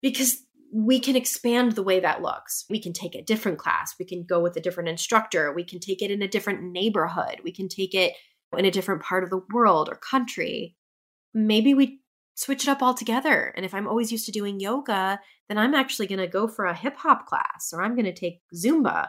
Because 0.00 0.38
we 0.72 1.00
can 1.00 1.16
expand 1.16 1.72
the 1.72 1.82
way 1.82 2.00
that 2.00 2.22
looks. 2.22 2.64
We 2.70 2.80
can 2.80 2.92
take 2.92 3.14
a 3.14 3.22
different 3.22 3.58
class. 3.58 3.94
We 3.98 4.04
can 4.04 4.24
go 4.24 4.40
with 4.40 4.56
a 4.56 4.60
different 4.60 4.88
instructor. 4.88 5.52
We 5.52 5.64
can 5.64 5.80
take 5.80 6.00
it 6.00 6.10
in 6.10 6.22
a 6.22 6.28
different 6.28 6.62
neighborhood. 6.62 7.40
We 7.42 7.52
can 7.52 7.68
take 7.68 7.94
it 7.94 8.14
in 8.56 8.64
a 8.64 8.70
different 8.70 9.02
part 9.02 9.24
of 9.24 9.30
the 9.30 9.42
world 9.52 9.88
or 9.88 9.96
country. 9.96 10.76
Maybe 11.34 11.74
we 11.74 12.00
switch 12.34 12.64
it 12.64 12.70
up 12.70 12.82
altogether. 12.82 13.52
And 13.56 13.64
if 13.66 13.74
I'm 13.74 13.88
always 13.88 14.12
used 14.12 14.26
to 14.26 14.32
doing 14.32 14.60
yoga, 14.60 15.20
then 15.48 15.58
I'm 15.58 15.74
actually 15.74 16.06
going 16.06 16.20
to 16.20 16.26
go 16.26 16.46
for 16.46 16.64
a 16.64 16.74
hip 16.74 16.96
hop 16.96 17.26
class 17.26 17.72
or 17.72 17.82
I'm 17.82 17.94
going 17.94 18.06
to 18.06 18.12
take 18.12 18.40
Zumba 18.54 19.08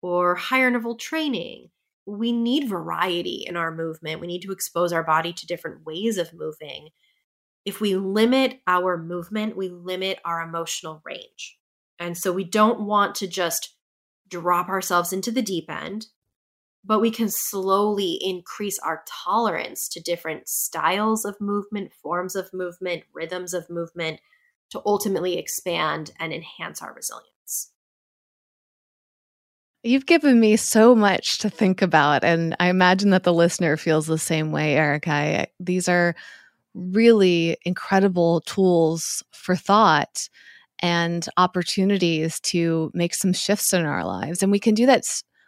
or 0.00 0.34
higher 0.34 0.66
interval 0.66 0.96
training. 0.96 1.68
We 2.06 2.32
need 2.32 2.68
variety 2.68 3.44
in 3.46 3.56
our 3.56 3.70
movement. 3.70 4.20
We 4.20 4.26
need 4.26 4.42
to 4.42 4.52
expose 4.52 4.92
our 4.92 5.04
body 5.04 5.32
to 5.32 5.46
different 5.46 5.84
ways 5.84 6.16
of 6.16 6.32
moving. 6.34 6.88
If 7.64 7.80
we 7.80 7.94
limit 7.96 8.60
our 8.66 8.96
movement, 8.98 9.56
we 9.56 9.68
limit 9.68 10.18
our 10.24 10.42
emotional 10.42 11.00
range. 11.04 11.58
And 11.98 12.18
so 12.18 12.32
we 12.32 12.44
don't 12.44 12.80
want 12.80 13.14
to 13.16 13.28
just 13.28 13.76
drop 14.28 14.68
ourselves 14.68 15.12
into 15.12 15.30
the 15.30 15.42
deep 15.42 15.70
end, 15.70 16.06
but 16.84 17.00
we 17.00 17.10
can 17.10 17.28
slowly 17.28 18.18
increase 18.20 18.78
our 18.80 19.04
tolerance 19.06 19.88
to 19.90 20.00
different 20.00 20.48
styles 20.48 21.24
of 21.24 21.40
movement, 21.40 21.92
forms 22.02 22.34
of 22.34 22.52
movement, 22.52 23.04
rhythms 23.12 23.54
of 23.54 23.70
movement 23.70 24.20
to 24.70 24.82
ultimately 24.84 25.38
expand 25.38 26.12
and 26.18 26.32
enhance 26.32 26.82
our 26.82 26.92
resilience. 26.92 27.70
You've 29.84 30.06
given 30.06 30.40
me 30.40 30.56
so 30.56 30.94
much 30.94 31.38
to 31.38 31.50
think 31.50 31.82
about, 31.82 32.24
and 32.24 32.56
I 32.58 32.68
imagine 32.68 33.10
that 33.10 33.24
the 33.24 33.32
listener 33.32 33.76
feels 33.76 34.06
the 34.06 34.18
same 34.18 34.50
way, 34.50 34.76
Erica. 34.76 35.48
these 35.60 35.88
are 35.88 36.14
really 36.74 37.56
incredible 37.64 38.40
tools 38.42 39.22
for 39.32 39.56
thought. 39.56 40.28
and 40.80 41.28
opportunities 41.36 42.40
to 42.40 42.90
make 42.92 43.14
some 43.14 43.32
shifts 43.32 43.72
in 43.72 43.84
our 43.84 44.04
lives. 44.04 44.42
And 44.42 44.50
we 44.50 44.58
can 44.58 44.74
do 44.74 44.86
that 44.86 45.04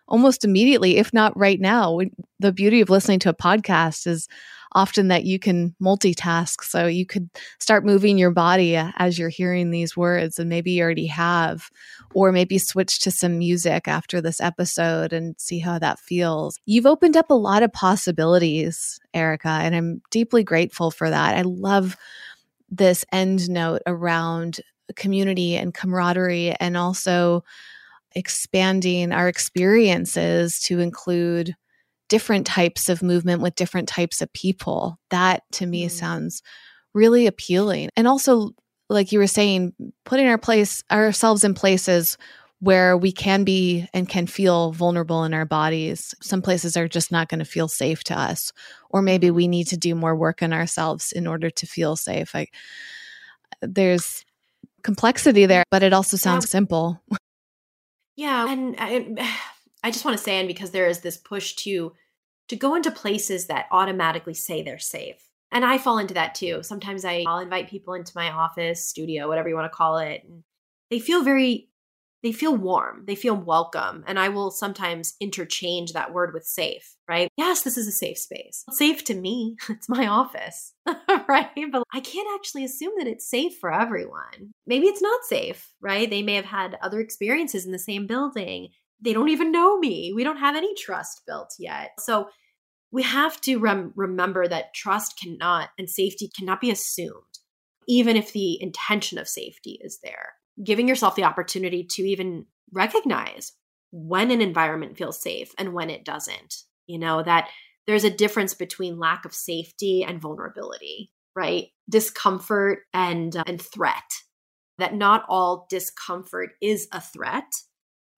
almost 0.06 0.44
immediately, 0.44 0.96
if 0.98 1.12
not 1.12 1.36
right 1.36 1.60
now. 1.60 1.98
The 2.38 2.52
beauty 2.52 2.80
of 2.80 2.90
listening 2.90 3.18
to 3.20 3.30
a 3.30 3.34
podcast 3.34 4.06
is 4.06 4.28
often 4.74 5.08
that 5.08 5.24
you 5.24 5.38
can 5.38 5.74
multitask. 5.80 6.64
So 6.64 6.86
you 6.86 7.06
could 7.06 7.30
start 7.60 7.84
moving 7.84 8.18
your 8.18 8.30
body 8.30 8.76
uh, 8.76 8.90
as 8.96 9.18
you're 9.18 9.28
hearing 9.28 9.70
these 9.70 9.96
words, 9.96 10.38
and 10.38 10.48
maybe 10.48 10.72
you 10.72 10.82
already 10.82 11.06
have, 11.06 11.70
or 12.14 12.32
maybe 12.32 12.58
switch 12.58 13.00
to 13.00 13.10
some 13.10 13.38
music 13.38 13.86
after 13.86 14.20
this 14.20 14.40
episode 14.40 15.12
and 15.12 15.34
see 15.38 15.58
how 15.58 15.78
that 15.78 15.98
feels. 15.98 16.58
You've 16.66 16.86
opened 16.86 17.16
up 17.16 17.30
a 17.30 17.34
lot 17.34 17.62
of 17.62 17.72
possibilities, 17.72 18.98
Erica, 19.14 19.48
and 19.48 19.74
I'm 19.74 20.02
deeply 20.10 20.42
grateful 20.42 20.90
for 20.90 21.08
that. 21.10 21.36
I 21.36 21.42
love 21.42 21.96
this 22.70 23.04
end 23.12 23.48
note 23.48 23.82
around 23.86 24.60
community 24.96 25.56
and 25.56 25.72
camaraderie 25.72 26.54
and 26.60 26.76
also 26.76 27.42
expanding 28.14 29.12
our 29.12 29.28
experiences 29.28 30.60
to 30.60 30.80
include 30.80 31.54
different 32.08 32.46
types 32.46 32.88
of 32.88 33.02
movement 33.02 33.42
with 33.42 33.54
different 33.54 33.88
types 33.88 34.22
of 34.22 34.32
people. 34.32 34.98
That 35.10 35.42
to 35.52 35.66
me 35.66 35.86
mm. 35.86 35.90
sounds 35.90 36.42
really 36.92 37.26
appealing. 37.26 37.90
And 37.96 38.06
also 38.06 38.50
like 38.88 39.12
you 39.12 39.18
were 39.18 39.26
saying, 39.26 39.74
putting 40.04 40.26
our 40.26 40.38
place 40.38 40.82
ourselves 40.90 41.44
in 41.44 41.54
places 41.54 42.18
where 42.60 42.96
we 42.96 43.12
can 43.12 43.44
be 43.44 43.86
and 43.92 44.08
can 44.08 44.26
feel 44.26 44.72
vulnerable 44.72 45.24
in 45.24 45.34
our 45.34 45.44
bodies. 45.44 46.14
Some 46.22 46.40
places 46.40 46.76
are 46.76 46.88
just 46.88 47.12
not 47.12 47.28
going 47.28 47.40
to 47.40 47.44
feel 47.44 47.68
safe 47.68 48.04
to 48.04 48.18
us, 48.18 48.52
or 48.88 49.02
maybe 49.02 49.30
we 49.30 49.48
need 49.48 49.66
to 49.68 49.76
do 49.76 49.94
more 49.94 50.16
work 50.16 50.42
on 50.42 50.52
ourselves 50.52 51.12
in 51.12 51.26
order 51.26 51.50
to 51.50 51.66
feel 51.66 51.96
safe. 51.96 52.32
Like 52.32 52.54
there's 53.60 54.24
complexity 54.82 55.46
there, 55.46 55.64
but 55.70 55.82
it 55.82 55.92
also 55.92 56.16
sounds 56.16 56.46
yeah. 56.46 56.50
simple. 56.50 57.02
Yeah, 58.16 58.50
and 58.50 58.76
I, 58.78 59.30
I 59.84 59.90
just 59.90 60.04
want 60.04 60.16
to 60.16 60.22
say, 60.22 60.38
and 60.38 60.48
because 60.48 60.70
there 60.70 60.88
is 60.88 61.00
this 61.00 61.18
push 61.18 61.52
to 61.56 61.92
to 62.48 62.56
go 62.56 62.74
into 62.74 62.90
places 62.90 63.46
that 63.46 63.66
automatically 63.70 64.34
say 64.34 64.62
they're 64.62 64.78
safe. 64.78 65.16
And 65.52 65.64
I 65.64 65.78
fall 65.78 65.98
into 65.98 66.14
that 66.14 66.34
too. 66.34 66.62
Sometimes 66.62 67.04
I, 67.04 67.24
I'll 67.26 67.38
invite 67.38 67.70
people 67.70 67.94
into 67.94 68.12
my 68.14 68.30
office, 68.30 68.84
studio, 68.84 69.28
whatever 69.28 69.48
you 69.48 69.54
want 69.54 69.70
to 69.70 69.76
call 69.76 69.98
it. 69.98 70.22
And 70.28 70.42
they 70.90 70.98
feel 70.98 71.22
very, 71.22 71.68
they 72.22 72.32
feel 72.32 72.54
warm. 72.54 73.04
They 73.06 73.14
feel 73.14 73.36
welcome. 73.36 74.04
And 74.06 74.18
I 74.18 74.28
will 74.30 74.50
sometimes 74.50 75.14
interchange 75.20 75.92
that 75.92 76.12
word 76.12 76.34
with 76.34 76.44
safe, 76.44 76.96
right? 77.08 77.28
Yes, 77.38 77.62
this 77.62 77.78
is 77.78 77.86
a 77.86 77.92
safe 77.92 78.18
space. 78.18 78.64
Safe 78.72 79.04
to 79.04 79.14
me. 79.14 79.56
It's 79.68 79.88
my 79.88 80.06
office, 80.06 80.74
right? 81.28 81.50
But 81.70 81.84
I 81.94 82.00
can't 82.00 82.28
actually 82.34 82.64
assume 82.64 82.92
that 82.98 83.06
it's 83.06 83.28
safe 83.28 83.56
for 83.58 83.72
everyone. 83.72 84.52
Maybe 84.66 84.86
it's 84.86 85.02
not 85.02 85.24
safe, 85.24 85.70
right? 85.80 86.10
They 86.10 86.22
may 86.22 86.34
have 86.34 86.44
had 86.44 86.76
other 86.82 87.00
experiences 87.00 87.64
in 87.64 87.72
the 87.72 87.78
same 87.78 88.06
building 88.06 88.68
they 89.04 89.12
don't 89.12 89.28
even 89.28 89.52
know 89.52 89.78
me. 89.78 90.12
We 90.14 90.24
don't 90.24 90.38
have 90.38 90.56
any 90.56 90.74
trust 90.74 91.22
built 91.26 91.54
yet. 91.58 91.90
So 91.98 92.28
we 92.90 93.02
have 93.02 93.40
to 93.42 93.58
rem- 93.58 93.92
remember 93.96 94.48
that 94.48 94.74
trust 94.74 95.18
cannot 95.20 95.70
and 95.78 95.90
safety 95.90 96.30
cannot 96.36 96.60
be 96.60 96.70
assumed, 96.70 97.38
even 97.86 98.16
if 98.16 98.32
the 98.32 98.60
intention 98.62 99.18
of 99.18 99.28
safety 99.28 99.78
is 99.82 99.98
there. 100.02 100.34
Giving 100.62 100.88
yourself 100.88 101.16
the 101.16 101.24
opportunity 101.24 101.84
to 101.90 102.02
even 102.02 102.46
recognize 102.72 103.52
when 103.90 104.30
an 104.30 104.40
environment 104.40 104.96
feels 104.96 105.20
safe 105.20 105.52
and 105.58 105.74
when 105.74 105.90
it 105.90 106.04
doesn't. 106.04 106.54
You 106.86 106.98
know, 106.98 107.22
that 107.22 107.48
there's 107.86 108.04
a 108.04 108.10
difference 108.10 108.54
between 108.54 108.98
lack 108.98 109.24
of 109.24 109.34
safety 109.34 110.04
and 110.04 110.20
vulnerability, 110.20 111.10
right? 111.34 111.66
Discomfort 111.90 112.80
and, 112.92 113.36
uh, 113.36 113.44
and 113.46 113.60
threat. 113.60 114.04
That 114.78 114.94
not 114.94 115.24
all 115.28 115.66
discomfort 115.68 116.52
is 116.60 116.88
a 116.92 117.00
threat 117.00 117.52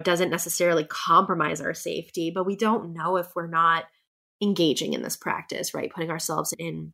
doesn't 0.04 0.30
necessarily 0.30 0.84
compromise 0.84 1.60
our 1.60 1.74
safety, 1.74 2.30
but 2.34 2.44
we 2.46 2.56
don't 2.56 2.92
know 2.92 3.16
if 3.16 3.34
we're 3.34 3.46
not 3.46 3.84
engaging 4.42 4.92
in 4.92 5.02
this 5.02 5.16
practice, 5.16 5.72
right? 5.72 5.92
Putting 5.92 6.10
ourselves 6.10 6.52
in 6.58 6.92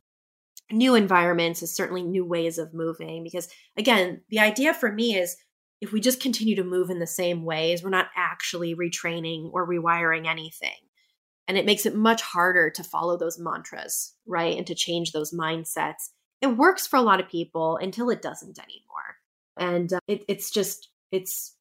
new 0.71 0.95
environments 0.95 1.61
is 1.61 1.75
certainly 1.75 2.03
new 2.03 2.25
ways 2.25 2.57
of 2.57 2.73
moving. 2.73 3.23
Because 3.23 3.49
again, 3.77 4.21
the 4.29 4.39
idea 4.39 4.73
for 4.73 4.91
me 4.91 5.15
is 5.15 5.35
if 5.81 5.91
we 5.91 5.99
just 5.99 6.21
continue 6.21 6.55
to 6.55 6.63
move 6.63 6.89
in 6.89 6.99
the 6.99 7.07
same 7.07 7.43
ways, 7.43 7.83
we're 7.83 7.89
not 7.89 8.07
actually 8.15 8.73
retraining 8.73 9.49
or 9.51 9.67
rewiring 9.67 10.27
anything. 10.27 10.71
And 11.47 11.57
it 11.57 11.65
makes 11.65 11.85
it 11.85 11.93
much 11.93 12.21
harder 12.21 12.69
to 12.69 12.83
follow 12.85 13.17
those 13.17 13.37
mantras, 13.37 14.13
right? 14.25 14.57
And 14.57 14.65
to 14.67 14.75
change 14.75 15.11
those 15.11 15.33
mindsets. 15.33 16.11
It 16.41 16.57
works 16.57 16.87
for 16.87 16.95
a 16.95 17.01
lot 17.01 17.19
of 17.19 17.27
people 17.27 17.75
until 17.77 18.09
it 18.09 18.21
doesn't 18.21 18.59
anymore. 18.59 19.17
And 19.57 19.91
uh, 19.91 19.99
it, 20.07 20.23
it's 20.29 20.49
just, 20.51 20.89
it's 21.11 21.57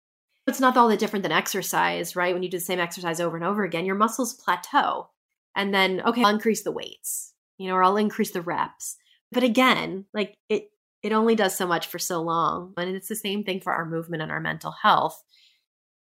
it's 0.47 0.61
not 0.61 0.77
all 0.77 0.89
that 0.89 0.99
different 0.99 1.23
than 1.23 1.33
exercise, 1.33 2.17
right? 2.17 2.35
When 2.35 2.43
you 2.43 2.51
do 2.51 2.59
the 2.59 2.65
same 2.65 2.81
exercise 2.81 3.21
over 3.21 3.37
and 3.37 3.45
over 3.45 3.65
again, 3.65 3.87
your 3.87 3.95
muscles 3.95 4.35
plateau. 4.35 5.09
And 5.55 5.73
then, 5.73 6.01
okay, 6.05 6.25
I'll 6.25 6.35
increase 6.35 6.63
the 6.63 6.73
weights, 6.73 7.35
you 7.59 7.69
know, 7.69 7.75
or 7.75 7.85
I'll 7.85 7.97
increase 7.97 8.33
the 8.33 8.43
reps. 8.43 8.97
But 9.31 9.45
again, 9.45 10.07
like 10.13 10.37
it 10.49 10.69
it 11.03 11.13
only 11.13 11.35
does 11.35 11.57
so 11.57 11.67
much 11.67 11.87
for 11.87 11.99
so 11.99 12.23
long. 12.23 12.75
And 12.77 12.95
it's 12.95 13.09
the 13.09 13.17
same 13.17 13.45
thing 13.45 13.61
for 13.61 13.73
our 13.73 13.85
movement 13.85 14.23
and 14.23 14.31
our 14.31 14.41
mental 14.41 14.73
health. 14.83 15.21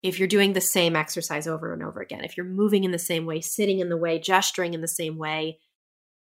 If 0.01 0.17
you're 0.17 0.27
doing 0.27 0.53
the 0.53 0.61
same 0.61 0.95
exercise 0.95 1.47
over 1.47 1.73
and 1.73 1.83
over 1.83 1.99
again, 1.99 2.23
if 2.23 2.37
you're 2.37 2.45
moving 2.45 2.83
in 2.83 2.91
the 2.91 2.99
same 2.99 3.25
way, 3.25 3.41
sitting 3.41 3.79
in 3.79 3.89
the 3.89 3.97
way, 3.97 4.19
gesturing 4.19 4.73
in 4.73 4.81
the 4.81 4.87
same 4.87 5.17
way, 5.17 5.59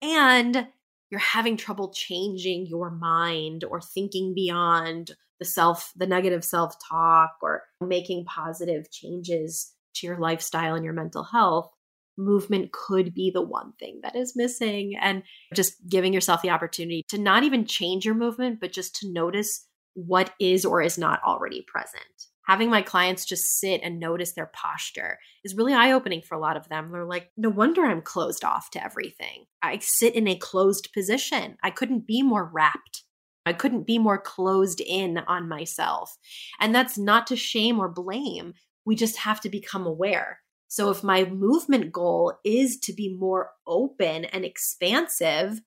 and 0.01 0.68
you're 1.10 1.20
having 1.20 1.58
trouble 1.58 1.91
changing 1.93 2.66
your 2.66 2.89
mind 2.89 3.64
or 3.64 3.82
thinking 3.82 4.34
beyond 4.34 5.12
the 5.40 5.46
self, 5.46 5.92
the 5.96 6.08
negative 6.08 6.44
self 6.44 6.76
talk, 6.90 7.38
or 7.42 7.64
making 7.82 8.26
positive 8.26 8.90
changes 8.92 9.74
to 9.96 10.08
your 10.08 10.20
lifestyle 10.20 10.76
and 10.76 10.84
your 10.84 10.94
mental 10.94 11.24
health, 11.24 11.70
movement 12.18 12.72
could 12.72 13.14
be 13.14 13.32
the 13.32 13.42
one 13.42 13.74
thing 13.80 14.00
that 14.04 14.16
is 14.16 14.36
missing. 14.36 14.96
And 15.00 15.24
just 15.54 15.76
giving 15.88 16.14
yourself 16.14 16.42
the 16.42 16.50
opportunity 16.50 17.04
to 17.10 17.18
not 17.18 17.44
even 17.44 17.66
change 17.66 18.06
your 18.06 18.16
movement, 18.16 18.60
but 18.60 18.72
just 18.72 18.96
to 18.98 19.12
notice 19.12 19.68
what 19.94 20.34
is 20.40 20.66
or 20.66 20.82
is 20.82 20.98
not 20.98 21.22
already 21.24 21.66
present. 21.68 22.04
Having 22.48 22.70
my 22.70 22.84
clients 22.84 23.26
just 23.26 23.60
sit 23.60 23.82
and 23.84 24.00
notice 24.00 24.34
their 24.34 24.52
posture 24.54 25.18
is 25.44 25.56
really 25.56 25.74
eye 25.74 25.92
opening 25.92 26.22
for 26.22 26.36
a 26.36 26.40
lot 26.40 26.58
of 26.58 26.70
them. 26.70 26.92
They're 26.92 27.04
like, 27.04 27.32
no 27.36 27.50
wonder 27.50 27.84
I'm 27.84 28.04
closed 28.04 28.46
off 28.46 28.70
to 28.72 28.84
everything. 28.84 29.46
I 29.64 29.80
sit 29.82 30.14
in 30.14 30.28
a 30.28 30.36
closed 30.36 30.90
position. 30.94 31.58
I 31.64 31.72
couldn't 31.72 32.06
be 32.06 32.22
more 32.22 32.46
wrapped 32.46 33.05
I 33.46 33.54
couldn't 33.54 33.88
be 33.88 34.00
more 34.00 34.18
closed 34.18 34.82
in 34.82 35.20
on 35.20 35.48
myself. 35.48 36.18
And 36.60 36.74
that's 36.74 36.98
not 36.98 37.28
to 37.28 37.36
shame 37.36 37.80
or 37.80 37.89
blame. 37.89 38.54
We 38.86 38.96
just 38.96 39.18
have 39.18 39.41
to 39.41 39.50
become 39.50 39.86
aware. 39.86 40.39
So 40.68 40.89
if 40.89 41.04
my 41.04 41.26
movement 41.26 41.91
goal 41.91 42.34
is 42.43 42.78
to 42.82 42.93
be 42.93 43.16
more 43.18 43.52
open 43.68 44.26
and 44.26 44.43
expansive, 44.43 45.62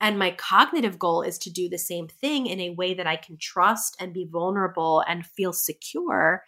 and 0.00 0.18
my 0.18 0.30
cognitive 0.30 0.98
goal 0.98 1.22
is 1.22 1.38
to 1.38 1.50
do 1.50 1.68
the 1.68 1.78
same 1.78 2.08
thing 2.08 2.46
in 2.46 2.58
a 2.58 2.70
way 2.70 2.94
that 2.94 3.06
I 3.06 3.16
can 3.16 3.36
trust 3.38 3.96
and 4.00 4.14
be 4.14 4.26
vulnerable 4.30 5.04
and 5.06 5.26
feel 5.26 5.52
secure, 5.52 6.42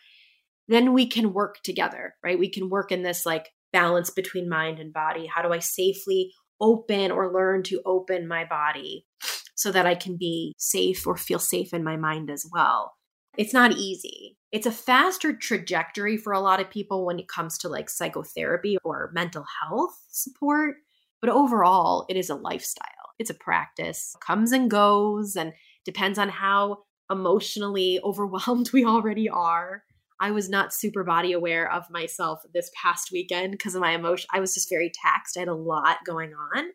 then 0.69 0.95
we 0.95 1.07
can 1.07 1.35
work 1.35 1.63
together, 1.63 2.15
right? 2.25 2.39
We 2.39 2.49
can 2.49 2.71
work 2.71 2.91
in 2.91 3.03
this 3.03 3.27
like 3.27 3.51
balance 3.73 4.09
between 4.09 4.49
mind 4.49 4.79
and 4.79 4.93
body. 4.93 5.27
How 5.27 5.43
do 5.43 5.53
I 5.53 5.59
safely 5.59 6.33
open 6.61 7.11
or 7.11 7.33
learn 7.33 7.63
to 7.65 7.83
open 7.85 8.27
my 8.27 8.45
body 8.45 9.07
so 9.63 9.71
that 9.71 9.87
I 9.87 9.95
can 9.95 10.17
be 10.17 10.55
safe 10.59 11.07
or 11.07 11.17
feel 11.17 11.39
safe 11.39 11.73
in 11.73 11.85
my 11.85 11.97
mind 11.97 12.31
as 12.31 12.45
well. 12.53 12.95
It's 13.39 13.55
not 13.55 13.73
easy. 13.73 14.37
It's 14.51 14.67
a 14.67 14.73
faster 14.73 15.33
trajectory 15.33 16.17
for 16.17 16.33
a 16.33 16.41
lot 16.41 16.61
of 16.61 16.69
people 16.69 17.07
when 17.07 17.19
it 17.19 17.29
comes 17.29 17.57
to 17.59 17.69
like 17.69 17.89
psychotherapy 17.89 18.77
or 18.85 19.11
mental 19.15 19.47
health 19.63 19.97
support. 20.11 20.77
But 21.21 21.31
overall, 21.31 22.05
it 22.09 22.17
is 22.17 22.29
a 22.29 22.35
lifestyle. 22.35 22.89
It's 23.19 23.31
a 23.31 23.35
practice, 23.35 24.17
comes 24.21 24.53
and 24.53 24.71
goes, 24.71 25.37
and 25.37 25.53
depends 25.85 26.19
on 26.19 26.29
how 26.29 26.79
emotionally 27.11 28.01
overwhelmed 28.05 28.73
we 28.73 28.85
already 28.85 29.29
are. 29.29 29.85
I 30.21 30.33
was 30.33 30.49
not 30.49 30.75
super 30.75 31.05
body 31.05 31.33
aware 31.33 31.71
of 31.73 31.89
myself 31.91 32.43
this 32.53 32.71
past 32.81 33.11
weekend 33.13 33.53
because 33.53 33.75
of 33.75 33.81
my 33.81 33.93
emotion. 33.93 34.29
I 34.33 34.41
was 34.41 34.55
just 34.55 34.69
very 34.69 34.91
taxed. 34.93 35.37
I 35.37 35.41
had 35.41 35.49
a 35.49 35.55
lot 35.55 35.99
going 36.05 36.33
on 36.35 36.73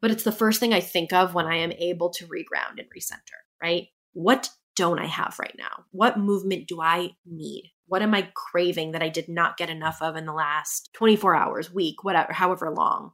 but 0.00 0.10
it's 0.10 0.24
the 0.24 0.32
first 0.32 0.60
thing 0.60 0.72
I 0.72 0.80
think 0.80 1.12
of 1.12 1.34
when 1.34 1.46
I 1.46 1.56
am 1.56 1.72
able 1.72 2.10
to 2.10 2.26
reground 2.26 2.78
and 2.78 2.88
recenter, 2.96 3.38
right? 3.62 3.88
What 4.12 4.50
don't 4.74 4.98
I 4.98 5.06
have 5.06 5.36
right 5.40 5.54
now? 5.58 5.84
What 5.90 6.18
movement 6.18 6.68
do 6.68 6.80
I 6.80 7.16
need? 7.24 7.72
What 7.88 8.02
am 8.02 8.14
I 8.14 8.30
craving 8.34 8.92
that 8.92 9.02
I 9.02 9.08
did 9.08 9.28
not 9.28 9.56
get 9.56 9.70
enough 9.70 9.98
of 10.02 10.16
in 10.16 10.26
the 10.26 10.32
last 10.32 10.90
24 10.94 11.34
hours, 11.34 11.72
week, 11.72 12.04
whatever, 12.04 12.32
however 12.32 12.70
long? 12.70 13.12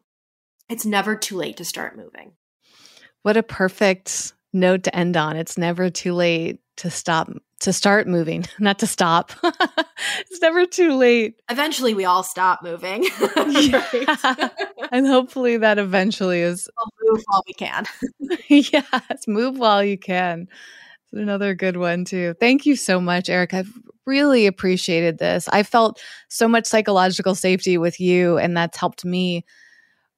It's 0.68 0.86
never 0.86 1.14
too 1.14 1.36
late 1.36 1.58
to 1.58 1.64
start 1.64 1.96
moving. 1.96 2.32
What 3.22 3.36
a 3.36 3.42
perfect 3.42 4.32
note 4.52 4.84
to 4.84 4.96
end 4.96 5.16
on. 5.16 5.36
It's 5.36 5.58
never 5.58 5.90
too 5.90 6.14
late 6.14 6.60
to 6.78 6.90
stop 6.90 7.30
to 7.62 7.72
start 7.72 8.06
moving, 8.06 8.44
not 8.58 8.78
to 8.80 8.86
stop. 8.86 9.32
it's 10.20 10.40
never 10.40 10.66
too 10.66 10.94
late. 10.94 11.40
Eventually, 11.50 11.94
we 11.94 12.04
all 12.04 12.22
stop 12.22 12.62
moving. 12.62 13.06
and 14.90 15.06
hopefully, 15.06 15.56
that 15.56 15.78
eventually 15.78 16.40
is. 16.40 16.68
We'll 16.76 17.14
move 17.14 17.24
while 17.26 17.42
we 17.46 17.54
can. 17.54 17.84
yes, 18.48 19.26
move 19.26 19.58
while 19.58 19.84
you 19.84 19.98
can. 19.98 20.48
Another 21.12 21.54
good 21.54 21.76
one, 21.76 22.04
too. 22.04 22.34
Thank 22.40 22.64
you 22.64 22.76
so 22.76 23.00
much, 23.00 23.28
Eric. 23.28 23.52
I've 23.52 23.72
really 24.06 24.46
appreciated 24.46 25.18
this. 25.18 25.48
I 25.48 25.62
felt 25.62 26.00
so 26.28 26.48
much 26.48 26.66
psychological 26.66 27.34
safety 27.34 27.78
with 27.78 28.00
you, 28.00 28.38
and 28.38 28.56
that's 28.56 28.78
helped 28.78 29.04
me 29.04 29.44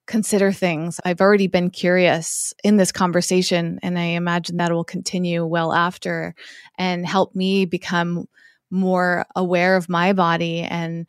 consider 0.06 0.52
things. 0.52 1.00
I've 1.04 1.20
already 1.20 1.46
been 1.46 1.70
curious 1.70 2.52
in 2.62 2.76
this 2.76 2.92
conversation, 2.92 3.78
and 3.82 3.98
I 3.98 4.04
imagine 4.04 4.58
that 4.58 4.72
will 4.72 4.84
continue 4.84 5.44
well 5.44 5.72
after 5.72 6.34
and 6.78 7.06
help 7.06 7.34
me 7.34 7.64
become 7.64 8.26
more 8.70 9.24
aware 9.36 9.76
of 9.76 9.88
my 9.88 10.12
body 10.12 10.60
and 10.60 11.06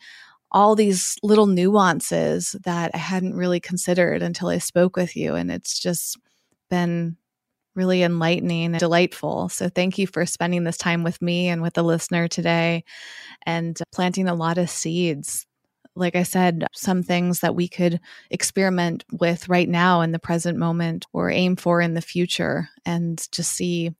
all 0.51 0.75
these 0.75 1.17
little 1.23 1.47
nuances 1.47 2.55
that 2.63 2.91
I 2.93 2.97
hadn't 2.97 3.35
really 3.35 3.59
considered 3.59 4.21
until 4.21 4.47
I 4.47 4.59
spoke 4.59 4.95
with 4.95 5.15
you. 5.15 5.35
And 5.35 5.51
it's 5.51 5.79
just 5.79 6.17
been 6.69 7.17
really 7.75 8.03
enlightening 8.03 8.65
and 8.65 8.79
delightful. 8.79 9.49
So 9.49 9.67
thank 9.67 9.97
you 9.97 10.07
for 10.07 10.25
spending 10.25 10.63
this 10.63 10.77
time 10.77 11.03
with 11.03 11.21
me 11.21 11.49
and 11.49 11.61
with 11.61 11.73
the 11.73 11.83
listener 11.83 12.29
today 12.29 12.85
and 13.45 13.77
planting 13.93 14.29
a 14.29 14.35
lot 14.35 14.57
of 14.57 14.69
seeds. 14.69 15.45
Like 15.95 16.15
I 16.15 16.23
said, 16.23 16.65
some 16.73 17.03
things 17.03 17.39
that 17.39 17.55
we 17.55 17.67
could 17.67 17.99
experiment 18.29 19.05
with 19.11 19.47
right 19.47 19.69
now 19.69 20.01
in 20.01 20.11
the 20.11 20.19
present 20.19 20.57
moment 20.57 21.05
or 21.13 21.29
aim 21.29 21.55
for 21.55 21.81
in 21.81 21.93
the 21.93 22.01
future 22.01 22.69
and 22.85 23.25
just 23.31 23.53
see 23.53 23.91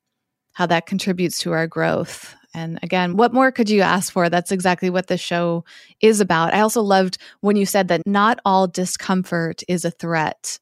how 0.54 0.66
that 0.66 0.86
contributes 0.86 1.40
to 1.40 1.52
our 1.52 1.68
growth. 1.68 2.36
And 2.54 2.80
again, 2.82 3.18
what 3.18 3.34
more 3.34 3.52
could 3.52 3.70
you 3.70 3.82
ask 3.82 4.12
for? 4.12 4.30
That's 4.30 4.52
exactly 4.52 4.90
what 4.90 5.08
the 5.08 5.18
show 5.18 5.66
is 6.02 6.22
about. 6.22 6.54
I 6.54 6.62
also 6.62 6.82
loved 6.82 7.18
when 7.42 7.58
you 7.58 7.66
said 7.66 7.90
that 7.90 8.02
not 8.06 8.40
all 8.46 8.68
discomfort 8.68 9.64
is 9.68 9.84
a 9.84 9.92
threat. 9.92 10.60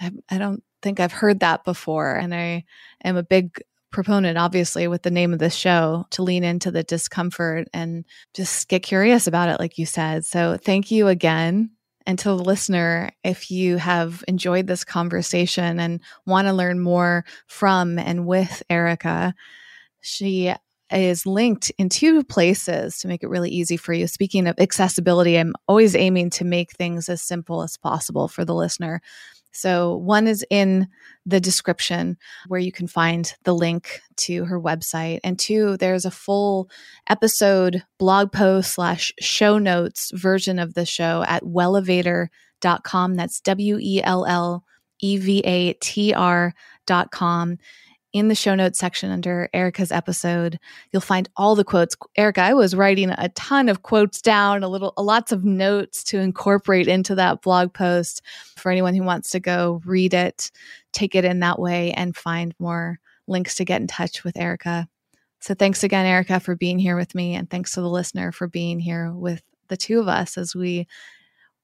I, 0.00 0.10
I 0.28 0.38
don't 0.38 0.64
think 0.82 0.98
I've 0.98 1.12
heard 1.12 1.40
that 1.40 1.64
before. 1.64 2.16
And 2.16 2.34
I 2.34 2.64
am 3.04 3.16
a 3.16 3.22
big 3.22 3.62
proponent, 3.92 4.38
obviously, 4.38 4.88
with 4.88 5.02
the 5.02 5.10
name 5.10 5.32
of 5.32 5.38
this 5.38 5.54
show 5.54 6.06
to 6.10 6.22
lean 6.22 6.44
into 6.44 6.70
the 6.70 6.82
discomfort 6.82 7.68
and 7.72 8.04
just 8.34 8.68
get 8.68 8.82
curious 8.82 9.26
about 9.26 9.48
it, 9.48 9.60
like 9.60 9.78
you 9.78 9.86
said. 9.86 10.24
So 10.24 10.56
thank 10.56 10.90
you 10.90 11.08
again. 11.08 11.70
And 12.06 12.18
to 12.18 12.30
the 12.30 12.38
listener, 12.38 13.10
if 13.22 13.50
you 13.50 13.76
have 13.76 14.24
enjoyed 14.26 14.66
this 14.66 14.84
conversation 14.84 15.78
and 15.78 16.00
want 16.26 16.48
to 16.48 16.52
learn 16.52 16.80
more 16.80 17.24
from 17.46 17.98
and 17.98 18.26
with 18.26 18.62
Erica, 18.68 19.34
she 20.00 20.52
is 20.90 21.24
linked 21.26 21.70
in 21.78 21.88
two 21.88 22.22
places 22.24 22.98
to 22.98 23.08
make 23.08 23.22
it 23.22 23.28
really 23.28 23.50
easy 23.50 23.76
for 23.76 23.92
you. 23.92 24.06
Speaking 24.06 24.46
of 24.46 24.58
accessibility, 24.58 25.36
I'm 25.38 25.54
always 25.68 25.94
aiming 25.94 26.30
to 26.30 26.44
make 26.44 26.72
things 26.72 27.08
as 27.08 27.22
simple 27.22 27.62
as 27.62 27.76
possible 27.76 28.28
for 28.28 28.44
the 28.44 28.54
listener. 28.54 29.00
So, 29.52 29.96
one 29.96 30.26
is 30.26 30.44
in 30.50 30.88
the 31.26 31.40
description 31.40 32.16
where 32.48 32.60
you 32.60 32.72
can 32.72 32.86
find 32.86 33.32
the 33.44 33.54
link 33.54 34.00
to 34.16 34.44
her 34.46 34.60
website. 34.60 35.20
And 35.22 35.38
two, 35.38 35.76
there's 35.76 36.04
a 36.04 36.10
full 36.10 36.68
episode 37.08 37.84
blog 37.98 38.32
post 38.32 38.72
slash 38.72 39.12
show 39.20 39.58
notes 39.58 40.10
version 40.14 40.58
of 40.58 40.74
the 40.74 40.86
show 40.86 41.24
at 41.28 41.44
wellevatr.com. 41.44 43.14
That's 43.14 43.40
W 43.40 43.78
E 43.80 44.00
L 44.02 44.24
L 44.26 44.64
E 45.00 45.16
V 45.18 45.40
A 45.40 45.72
T 45.74 46.14
R.com 46.14 47.58
in 48.12 48.28
the 48.28 48.34
show 48.34 48.54
notes 48.54 48.78
section 48.78 49.10
under 49.10 49.48
Erica's 49.54 49.90
episode, 49.90 50.58
you'll 50.90 51.00
find 51.00 51.28
all 51.36 51.54
the 51.54 51.64
quotes. 51.64 51.96
Erica, 52.16 52.42
I 52.42 52.54
was 52.54 52.74
writing 52.74 53.10
a 53.10 53.30
ton 53.30 53.68
of 53.68 53.82
quotes 53.82 54.20
down, 54.20 54.62
a 54.62 54.68
little, 54.68 54.92
lots 54.98 55.32
of 55.32 55.44
notes 55.44 56.04
to 56.04 56.18
incorporate 56.18 56.88
into 56.88 57.14
that 57.14 57.42
blog 57.42 57.72
post 57.72 58.22
for 58.56 58.70
anyone 58.70 58.94
who 58.94 59.02
wants 59.02 59.30
to 59.30 59.40
go 59.40 59.80
read 59.84 60.14
it, 60.14 60.50
take 60.92 61.14
it 61.14 61.24
in 61.24 61.40
that 61.40 61.58
way, 61.58 61.92
and 61.92 62.16
find 62.16 62.54
more 62.58 62.98
links 63.26 63.54
to 63.56 63.64
get 63.64 63.80
in 63.80 63.86
touch 63.86 64.24
with 64.24 64.36
Erica. 64.36 64.88
So 65.40 65.54
thanks 65.54 65.82
again, 65.82 66.06
Erica, 66.06 66.38
for 66.38 66.54
being 66.54 66.78
here 66.78 66.96
with 66.96 67.14
me. 67.14 67.34
And 67.34 67.48
thanks 67.48 67.72
to 67.72 67.80
the 67.80 67.88
listener 67.88 68.30
for 68.30 68.46
being 68.46 68.78
here 68.78 69.12
with 69.12 69.42
the 69.68 69.76
two 69.76 70.00
of 70.00 70.08
us 70.08 70.36
as 70.36 70.54
we 70.54 70.86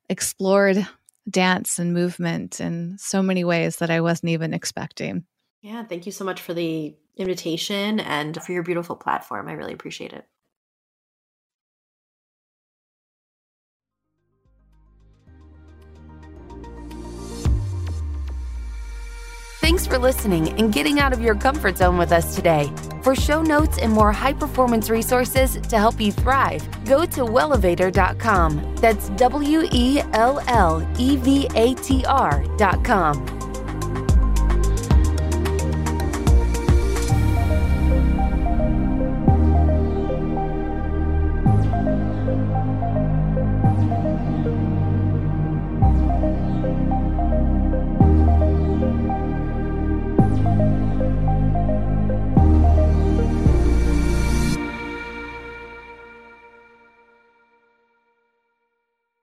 explored 0.08 0.86
dance 1.28 1.78
and 1.78 1.92
movement 1.92 2.58
in 2.60 2.96
so 2.98 3.22
many 3.22 3.44
ways 3.44 3.76
that 3.76 3.90
I 3.90 4.00
wasn't 4.00 4.30
even 4.30 4.54
expecting. 4.54 5.24
Yeah, 5.60 5.84
thank 5.84 6.06
you 6.06 6.12
so 6.12 6.24
much 6.24 6.40
for 6.40 6.54
the 6.54 6.94
invitation 7.16 8.00
and 8.00 8.40
for 8.42 8.52
your 8.52 8.62
beautiful 8.62 8.96
platform. 8.96 9.48
I 9.48 9.52
really 9.52 9.72
appreciate 9.72 10.12
it. 10.12 10.24
Thanks 19.60 19.86
for 19.86 19.98
listening 19.98 20.58
and 20.58 20.72
getting 20.72 20.98
out 20.98 21.12
of 21.12 21.20
your 21.20 21.34
comfort 21.34 21.76
zone 21.76 21.98
with 21.98 22.10
us 22.10 22.34
today. 22.34 22.72
For 23.02 23.14
show 23.14 23.42
notes 23.42 23.78
and 23.78 23.92
more 23.92 24.12
high 24.12 24.32
performance 24.32 24.88
resources 24.88 25.54
to 25.68 25.78
help 25.78 26.00
you 26.00 26.10
thrive, 26.10 26.66
go 26.84 27.04
to 27.04 27.20
wellevatr.com. 27.20 28.76
That's 28.76 29.10
W 29.10 29.68
E 29.70 30.00
L 30.14 30.42
L 30.48 30.88
E 30.98 31.16
V 31.16 31.48
A 31.54 31.74
T 31.74 32.04
R.com. 32.06 33.47